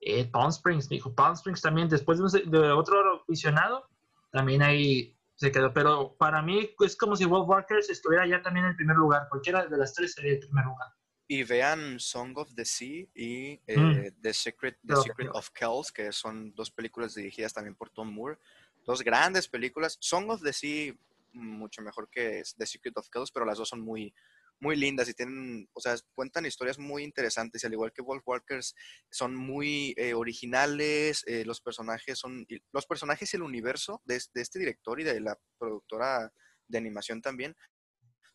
[0.00, 3.88] eh, Palm Springs, me dijo Palm Springs también, después de, un de otro visionado,
[4.32, 5.72] también ahí se quedó.
[5.72, 9.28] Pero para mí es como si Wolf Walkers estuviera ya también en el primer lugar,
[9.30, 10.88] cualquiera de las tres sería el primer lugar.
[11.30, 14.20] Y vean Song of the Sea y eh, Mm.
[14.22, 18.12] The Secret, The Pero- Secret of Kells, que son dos películas dirigidas también por Tom
[18.12, 18.38] Moore.
[18.86, 19.98] Dos grandes películas.
[20.00, 20.94] Song of the Sea,
[21.38, 24.14] mucho mejor que The Secret of Kells, pero las dos son muy,
[24.60, 27.62] muy lindas y tienen, o sea, cuentan historias muy interesantes.
[27.62, 28.74] Y al igual que Wolf Walkers,
[29.10, 31.24] son muy eh, originales.
[31.26, 35.20] eh, los personajes son, los personajes y el universo de, de este director y de
[35.20, 36.32] la productora
[36.66, 37.54] de animación también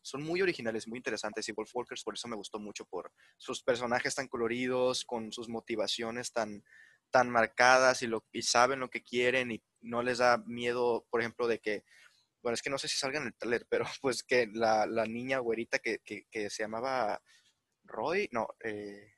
[0.02, 3.62] son muy originales, muy interesantes y Wolf Walkers por eso me gustó mucho por sus
[3.62, 6.62] personajes tan coloridos, con sus motivaciones tan,
[7.10, 11.20] tan marcadas y, lo, y saben lo que quieren y no les da miedo, por
[11.20, 11.84] ejemplo, de que,
[12.44, 15.06] bueno, es que no sé si salga en el trailer, pero pues que la, la
[15.06, 17.20] niña güerita que, que, que se llamaba
[17.84, 19.14] Roy, no, eh,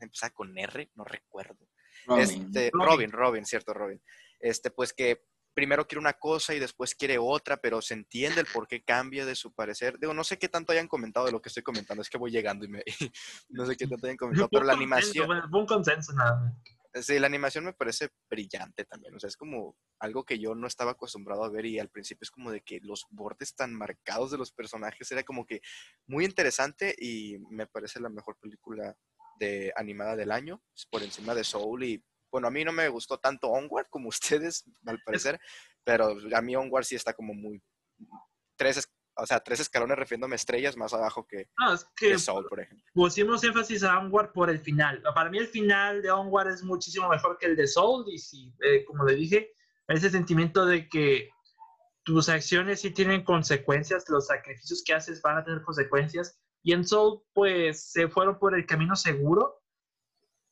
[0.00, 1.66] empezaba con R, no recuerdo.
[2.06, 2.22] Robin.
[2.22, 2.86] Este, Robin.
[2.86, 4.00] Robin, Robin, cierto, Robin.
[4.38, 5.24] Este, pues que
[5.54, 9.26] primero quiere una cosa y después quiere otra, pero se entiende el por qué cambia
[9.26, 9.98] de su parecer.
[9.98, 12.30] Digo, no sé qué tanto hayan comentado de lo que estoy comentando, es que voy
[12.30, 12.84] llegando y me,
[13.48, 16.54] no sé qué tanto hayan comentado, pero la animación, fue un consenso nada más.
[16.94, 20.66] Sí, la animación me parece brillante también, o sea, es como algo que yo no
[20.66, 24.30] estaba acostumbrado a ver y al principio es como de que los bordes tan marcados
[24.30, 25.60] de los personajes era como que
[26.06, 28.96] muy interesante y me parece la mejor película
[29.38, 33.18] de animada del año, por encima de Soul y bueno, a mí no me gustó
[33.18, 35.38] tanto Onward como ustedes, al parecer,
[35.84, 37.62] pero a mí Onward sí está como muy
[38.56, 42.10] tres, es- o sea, tres escalones refiriéndome a estrellas más abajo que, No, es que
[42.10, 42.84] que Soul, por ejemplo.
[42.94, 45.02] pusimos énfasis a Onward por el final.
[45.14, 48.54] Para mí el final de Onward es muchísimo mejor que el de Soul y sí,
[48.62, 49.52] eh, como le dije,
[49.88, 51.30] ese sentimiento de que
[52.04, 56.86] tus acciones sí tienen consecuencias, los sacrificios que haces van a tener consecuencias y en
[56.86, 59.62] Soul pues se fueron por el camino seguro.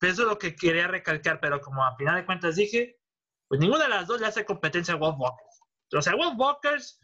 [0.01, 2.99] Eso es lo que quería recalcar, pero como a final de cuentas dije,
[3.49, 5.63] pues ninguna de las dos le hace competencia a Wolf Walkers.
[5.95, 7.01] O sea, Wolf Walkers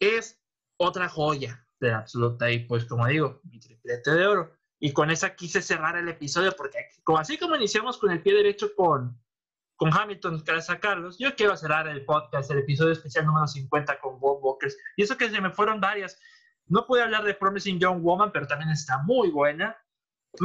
[0.00, 0.37] es
[0.78, 4.52] otra joya de la absoluta y pues como digo, mi triplete de oro.
[4.80, 8.34] Y con esa quise cerrar el episodio porque como, así como iniciamos con el pie
[8.34, 9.20] derecho con,
[9.76, 13.98] con Hamilton, gracias a Carlos, yo quiero cerrar el podcast, el episodio especial número 50
[14.00, 14.76] con Bob Walkers.
[14.96, 16.18] Y eso que se me fueron varias.
[16.66, 19.76] No pude hablar de Promising Young Woman, pero también está muy buena.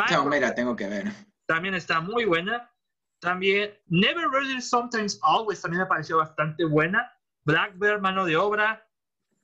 [0.08, 1.12] Chao, mira, tengo que ver.
[1.46, 2.72] También está muy buena.
[3.20, 7.12] También Never Really Sometimes Always también me pareció bastante buena.
[7.46, 8.88] Black Bear, mano de obra.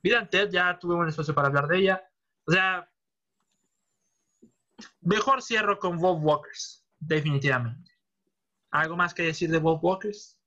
[0.02, 2.04] Vida Ted, ya tuve un espacio para hablar de ella.
[2.46, 2.90] O sea,
[5.02, 7.92] mejor cierro con Bob Walkers, definitivamente.
[8.72, 10.38] ¿Algo más que decir de Bob Walkers?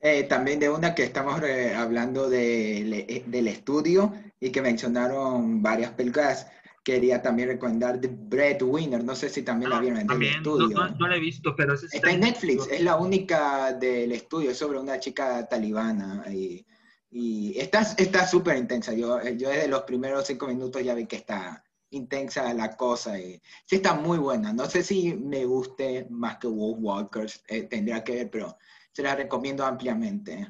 [0.00, 5.90] Eh, también de una que estamos eh, hablando de, del estudio y que mencionaron varias
[5.92, 6.46] películas
[6.88, 9.04] quería también recomendar The Breadwinner.
[9.04, 10.68] No sé si también la ah, vieron en el estudio.
[10.98, 12.66] No, la he visto, pero está, en Netflix.
[12.70, 14.52] Es la única del estudio.
[14.52, 16.24] Es sobre una chica talibana.
[16.32, 16.64] Y,
[17.10, 18.92] y está súper intensa.
[18.92, 23.18] Yo, yo desde los primeros cinco minutos ya vi que está intensa la cosa.
[23.18, 24.52] Y, sí está muy buena.
[24.52, 27.42] No sé si me guste más que Wolf Walkers.
[27.48, 28.58] Eh, tendría que ver, pero
[28.92, 30.48] se la recomiendo ampliamente.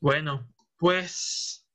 [0.00, 0.46] Bueno,
[0.78, 1.66] pues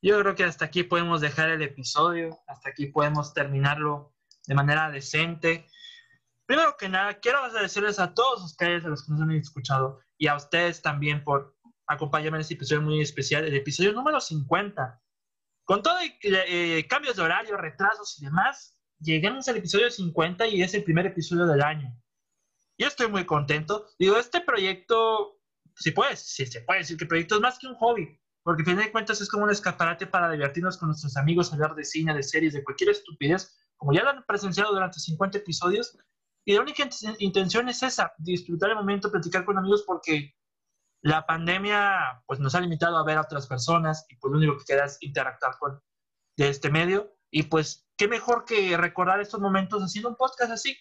[0.00, 4.12] yo creo que hasta aquí podemos dejar el episodio, hasta aquí podemos terminarlo
[4.46, 5.66] de manera decente.
[6.46, 10.26] Primero que nada, quiero agradecerles a todos ustedes, a los que nos han escuchado, y
[10.26, 11.56] a ustedes también por
[11.86, 15.02] acompañarme en este episodio muy especial, el episodio número 50.
[15.64, 20.74] Con todo eh, cambios de horario, retrasos y demás, llegamos al episodio 50 y es
[20.74, 21.94] el primer episodio del año.
[22.78, 23.88] Yo estoy muy contento.
[23.98, 25.40] Digo, este proyecto,
[25.76, 28.62] si puedes, si se puede decir que el proyecto es más que un hobby porque
[28.62, 31.84] a fin de cuentas es como un escaparate para divertirnos con nuestros amigos, hablar de
[31.84, 35.96] cine, de series, de cualquier estupidez, como ya lo han presenciado durante 50 episodios.
[36.44, 36.88] Y la única
[37.18, 40.34] intención es esa, disfrutar el momento, platicar con amigos, porque
[41.02, 44.56] la pandemia pues, nos ha limitado a ver a otras personas y pues lo único
[44.58, 45.82] que queda es interactuar con
[46.36, 47.14] de este medio.
[47.30, 50.76] Y pues, qué mejor que recordar estos momentos haciendo un podcast así.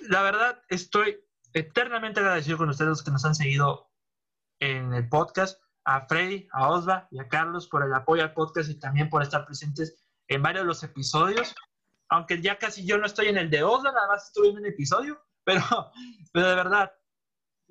[0.00, 1.20] La verdad, estoy
[1.52, 3.90] eternamente agradecido con ustedes que nos han seguido
[4.60, 8.70] en el podcast a Freddy, a Osva y a Carlos por el apoyo al podcast
[8.70, 11.54] y también por estar presentes en varios de los episodios.
[12.08, 14.66] Aunque ya casi yo no estoy en el de Osva, nada más estuve en un
[14.66, 15.62] episodio, pero,
[16.32, 16.92] pero de verdad,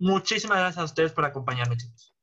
[0.03, 2.13] muchísimas gracias a ustedes por acompañarme, chicos.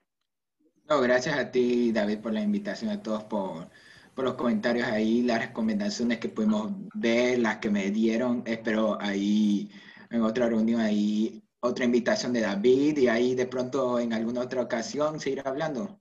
[0.88, 3.68] No, gracias a ti, David, por la invitación, a todos por,
[4.14, 8.42] por los comentarios ahí, las recomendaciones que pudimos ver, las que me dieron.
[8.44, 9.70] Espero ahí
[10.10, 14.62] en otra reunión ahí otra invitación de David y ahí de pronto en alguna otra
[14.62, 16.00] ocasión seguir hablando.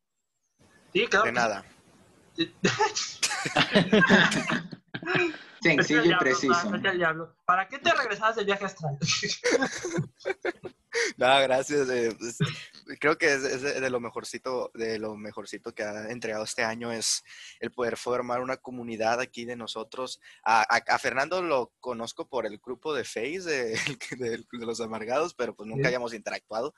[0.94, 1.26] Sí, claro.
[1.26, 1.66] De nada.
[5.62, 6.72] Sencillo y preciso.
[7.46, 8.98] ¿Para qué te regresabas del viaje astral?
[11.18, 11.90] no, gracias.
[11.90, 12.38] Eh, pues,
[13.00, 17.24] creo que es, de lo mejorcito, de lo mejorcito que ha entregado este año es
[17.60, 20.20] el poder formar una comunidad aquí de nosotros.
[20.44, 20.66] A,
[21.00, 23.80] Fernando lo conozco por el grupo de Face de,
[24.52, 26.74] los amargados, pero pues nunca habíamos interactuado.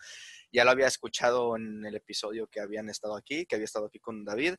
[0.52, 4.00] Ya lo había escuchado en el episodio que habían estado aquí, que había estado aquí
[4.00, 4.56] con David.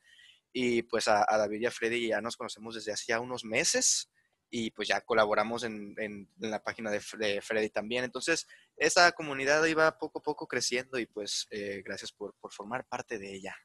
[0.54, 4.10] Y pues a, David y a Freddy ya nos conocemos desde hace ya unos meses
[4.54, 8.04] y pues ya colaboramos en, en, la página de, Freddy también.
[8.04, 8.46] Entonces,
[8.82, 13.18] esa comunidad iba poco a poco creciendo y pues eh, gracias por, por, formar parte
[13.18, 13.56] de ella.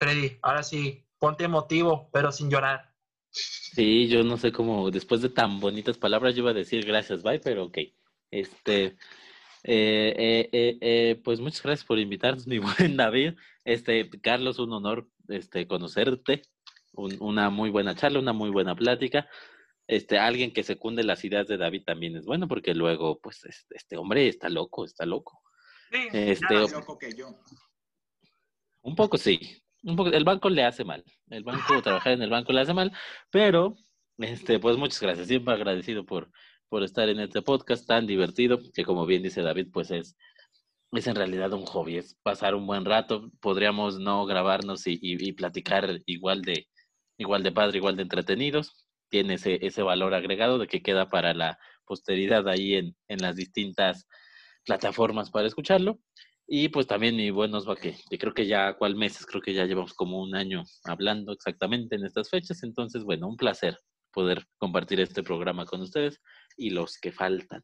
[0.00, 2.92] Freddy, ahora sí, ponte emotivo, pero sin llorar.
[3.30, 7.22] Sí, yo no sé cómo, después de tan bonitas palabras, yo iba a decir gracias,
[7.22, 7.78] bye, pero ok.
[8.30, 8.96] Este,
[9.64, 13.34] eh, eh, eh, pues muchas gracias por invitarnos, mi buen David.
[13.64, 16.42] Este, Carlos, un honor este, conocerte.
[16.92, 19.28] una muy buena charla, una muy buena plática.
[19.88, 23.74] Este, alguien que secunde las ideas de David también es bueno, porque luego, pues, este,
[23.74, 25.40] este hombre está loco, está loco.
[25.90, 27.28] Sí, este, más loco que yo.
[28.82, 29.40] Un poco sí.
[29.82, 31.02] Un poco, el banco le hace mal.
[31.30, 32.92] El banco, trabajar en el banco le hace mal,
[33.30, 33.76] pero,
[34.18, 35.26] este, pues muchas gracias.
[35.26, 36.30] Siempre agradecido por,
[36.68, 40.18] por estar en este podcast tan divertido, que como bien dice David, pues es,
[40.92, 43.30] es en realidad un hobby, es pasar un buen rato.
[43.40, 46.68] Podríamos no grabarnos y, y, platicar igual de,
[47.16, 48.84] igual de padre, igual de entretenidos.
[49.08, 53.36] Tiene ese, ese valor agregado de que queda para la posteridad ahí en, en las
[53.36, 54.06] distintas
[54.64, 55.98] plataformas para escucharlo.
[56.50, 59.26] Y pues también mi buen Osva, que, creo que ya, ¿cuál meses?
[59.26, 62.62] Creo que ya llevamos como un año hablando exactamente en estas fechas.
[62.62, 63.78] Entonces, bueno, un placer
[64.12, 66.22] poder compartir este programa con ustedes
[66.56, 67.62] y los que faltan.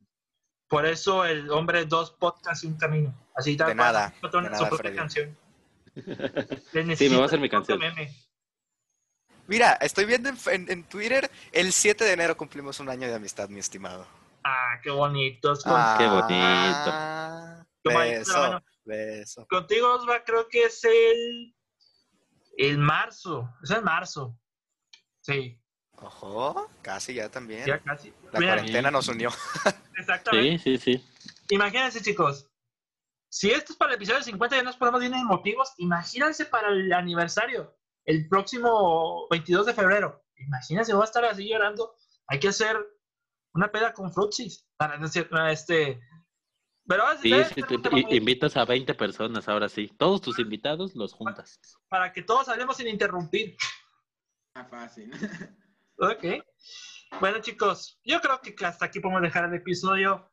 [0.68, 3.14] Por eso el hombre dos podcasts y un camino.
[3.34, 5.38] Así tal de nada, de nada su canción.
[6.96, 7.80] sí, me va a hacer mi canción.
[9.46, 13.60] Mira, estoy viendo en, Twitter, el 7 de enero cumplimos un año de amistad, mi
[13.60, 14.06] estimado.
[14.42, 15.54] Ah, qué bonito.
[15.66, 18.00] Ah, qué bonito.
[18.00, 19.46] Beso, beso.
[19.48, 21.54] Contigo, Osva, creo que es el,
[22.56, 23.50] el marzo.
[23.62, 24.38] Es el marzo.
[25.20, 25.60] Sí.
[25.96, 27.66] Ojo, casi ya también.
[27.66, 28.12] Ya casi.
[28.32, 29.30] La Mira, cuarentena nos unió.
[29.96, 30.58] Exactamente.
[30.58, 31.04] Sí, sí, sí.
[31.50, 32.48] Imagínense, chicos.
[33.28, 36.92] Si esto es para el episodio 50 y nos ponemos bien emotivos, imagínense para el
[36.92, 40.24] aniversario, el próximo 22 de febrero.
[40.36, 41.94] Imagínense, voy a estar así llorando.
[42.26, 42.76] Hay que hacer
[43.54, 44.66] una peda con frutsis.
[44.76, 46.00] Para, no para este.
[46.86, 49.88] Pero Sí, sí, te- muy- invitas a 20 personas ahora sí.
[49.98, 51.58] Todos tus invitados los juntas.
[51.88, 53.56] para que todos hablemos sin interrumpir.
[54.54, 55.10] Más fácil.
[55.98, 56.24] Ok.
[57.20, 60.30] Bueno, chicos, yo creo que hasta aquí podemos dejar el episodio.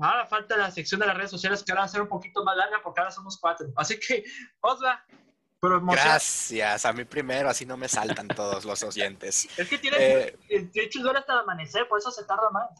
[0.00, 2.44] Ahora falta la sección de las redes sociales que ahora va a ser un poquito
[2.44, 3.66] más larga porque ahora somos cuatro.
[3.76, 4.22] Así que,
[4.60, 5.04] Osva,
[5.62, 9.46] Gracias, a mí primero, así no me saltan todos los oyentes.
[9.58, 12.70] Es que tiene Eh, de hecho dura hasta amanecer, por eso se tarda más.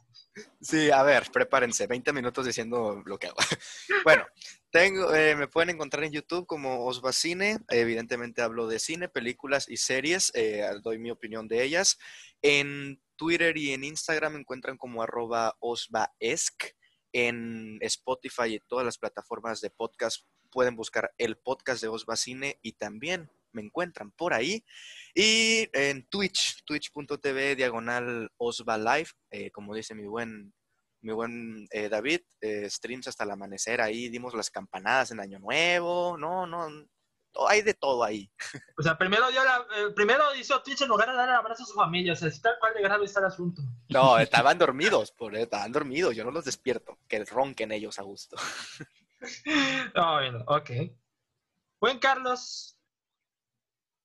[0.63, 3.37] Sí, a ver, prepárense, 20 minutos diciendo lo que hago.
[4.05, 4.25] Bueno,
[4.71, 9.77] tengo, eh, me pueden encontrar en YouTube como Osvacine, evidentemente hablo de cine, películas y
[9.77, 11.99] series, eh, doy mi opinión de ellas.
[12.41, 16.65] En Twitter y en Instagram me encuentran como arroba osvaesc.
[17.13, 22.73] En Spotify y todas las plataformas de podcast pueden buscar el podcast de Osvacine y
[22.73, 24.65] también me encuentran por ahí.
[25.15, 30.53] Y en Twitch, twitch.tv diagonal Osva Live, eh, como dice mi buen,
[31.03, 35.39] mi buen eh, David, eh, streams hasta el amanecer ahí, dimos las campanadas en Año
[35.39, 36.69] Nuevo, no, no,
[37.49, 38.31] hay de todo ahí.
[38.79, 41.65] O sea, primero, dio la, eh, primero hizo Twitch en lugar de dar el abrazo
[41.65, 42.15] a su familia.
[42.15, 43.63] O sea, si tal cual de grave está el asunto.
[43.91, 48.37] No, estaban dormidos, por, estaban dormidos, yo no los despierto, que ronquen ellos a gusto.
[49.95, 50.71] Ah, bueno, ok.
[51.81, 52.77] Buen Carlos.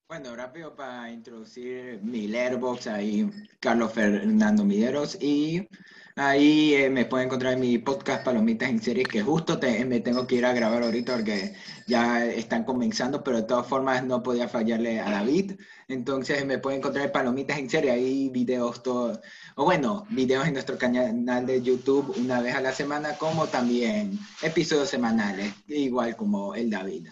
[0.07, 3.27] Bueno, rápido para introducir mi letterbox ahí,
[3.59, 5.67] Carlos Fernando Mideros, y
[6.15, 9.99] ahí eh, me pueden encontrar en mi podcast Palomitas en Series, que justo te- me
[9.99, 11.53] tengo que ir a grabar ahorita porque
[11.87, 16.79] ya están comenzando, pero de todas formas no podía fallarle a David, entonces me pueden
[16.79, 19.21] encontrar en Palomitas en Serie, ahí videos todo,
[19.55, 24.17] o bueno, videos en nuestro canal de YouTube una vez a la semana, como también
[24.41, 27.09] episodios semanales, igual como el David.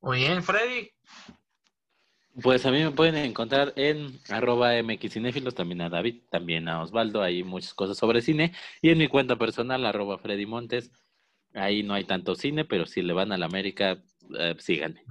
[0.00, 0.90] Muy bien, Freddy.
[2.42, 7.20] Pues a mí me pueden encontrar en arroba mxcinéfilos, también a David, también a Osvaldo,
[7.22, 8.54] hay muchas cosas sobre cine.
[8.80, 10.92] Y en mi cuenta personal, arroba Freddy Montes,
[11.54, 13.98] ahí no hay tanto cine, pero si le van a la América,
[14.38, 15.02] eh, síganme.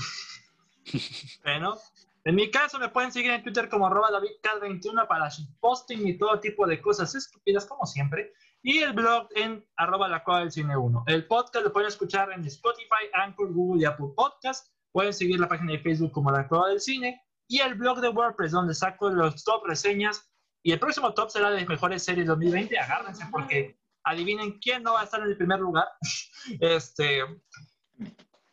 [1.44, 1.78] Bueno,
[2.24, 5.30] en mi caso me pueden seguir en Twitter como arroba DavidCat21 para
[5.60, 8.34] posting y todo tipo de cosas estúpidas como siempre.
[8.62, 11.04] Y el blog en arroba la del cine 1.
[11.08, 14.77] El podcast lo pueden escuchar en Spotify, Anchor, Google y Apple Podcast.
[14.92, 17.22] Pueden seguir la página de Facebook como la cueva del cine.
[17.48, 20.30] Y el blog de WordPress donde saco los top reseñas.
[20.64, 22.78] Y el próximo top será de mejores series 2020.
[22.78, 25.88] Agárrense porque adivinen quién no va a estar en el primer lugar.
[26.60, 27.24] este,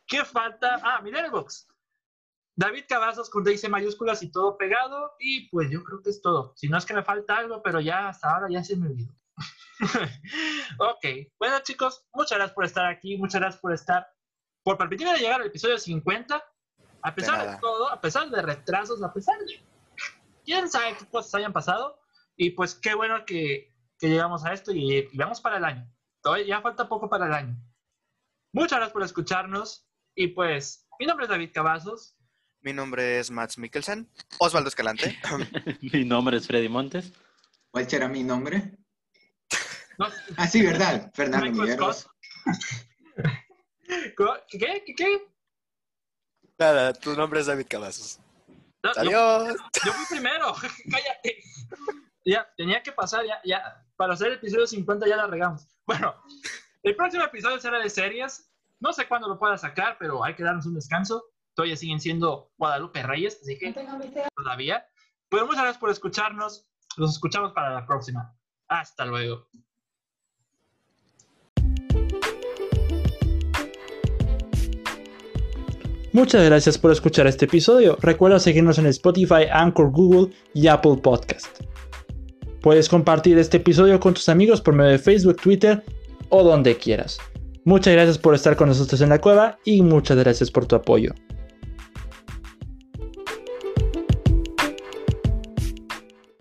[0.06, 0.80] ¿Qué falta?
[0.82, 1.68] Ah, mi Letterboxd.
[2.56, 5.12] David Cavazos con D y C mayúsculas y todo pegado.
[5.18, 6.52] Y pues yo creo que es todo.
[6.56, 9.12] Si no es que me falta algo, pero ya hasta ahora ya se me olvidó.
[10.78, 11.32] ok.
[11.38, 13.16] Bueno, chicos, muchas gracias por estar aquí.
[13.16, 14.06] Muchas gracias por estar,
[14.64, 16.42] por permitirme llegar al episodio 50.
[17.02, 17.60] A pesar de, nada.
[17.60, 19.62] todo, a pesar de retrasos, a pesar de
[20.44, 22.00] quién sabe qué cosas hayan pasado.
[22.36, 25.88] Y pues qué bueno que, que llegamos a esto y, y vamos para el año.
[26.22, 27.56] Todavía ya falta poco para el año.
[28.52, 29.86] Muchas gracias por escucharnos.
[30.16, 32.16] Y pues, mi nombre es David Cavazos.
[32.62, 35.18] Mi nombre es Mats Mikkelsen, Osvaldo Escalante.
[35.92, 37.12] mi nombre es Freddy Montes.
[37.70, 38.78] ¿Cuál será mi nombre?
[39.98, 41.10] No, Ah, sí, ¿verdad?
[41.12, 42.08] Fernando Michael Migueros.
[44.48, 44.58] ¿Qué?
[44.58, 44.94] ¿Qué?
[44.96, 45.28] ¿Qué?
[46.58, 48.20] Nada, tu nombre es David Cavazos.
[48.82, 49.56] No, yo, Adiós.
[49.84, 50.54] yo fui primero.
[50.90, 51.42] Cállate.
[52.24, 53.84] Ya, tenía que pasar, ya, ya.
[53.96, 55.66] Para hacer el episodio 50 ya la regamos.
[55.86, 56.14] Bueno,
[56.82, 58.50] el próximo episodio será de series.
[58.80, 61.24] No sé cuándo lo pueda sacar, pero hay que darnos un descanso.
[61.54, 63.72] Todavía siguen siendo Guadalupe Reyes, así que
[64.36, 64.86] todavía.
[65.28, 66.66] Pues muchas gracias por escucharnos.
[66.96, 68.36] Los escuchamos para la próxima.
[68.68, 69.48] Hasta luego.
[76.14, 77.98] Muchas gracias por escuchar este episodio.
[78.00, 81.58] Recuerda seguirnos en Spotify, Anchor, Google y Apple Podcast.
[82.62, 85.82] Puedes compartir este episodio con tus amigos por medio de Facebook, Twitter
[86.28, 87.18] o donde quieras.
[87.64, 91.12] Muchas gracias por estar con nosotros en la cueva y muchas gracias por tu apoyo.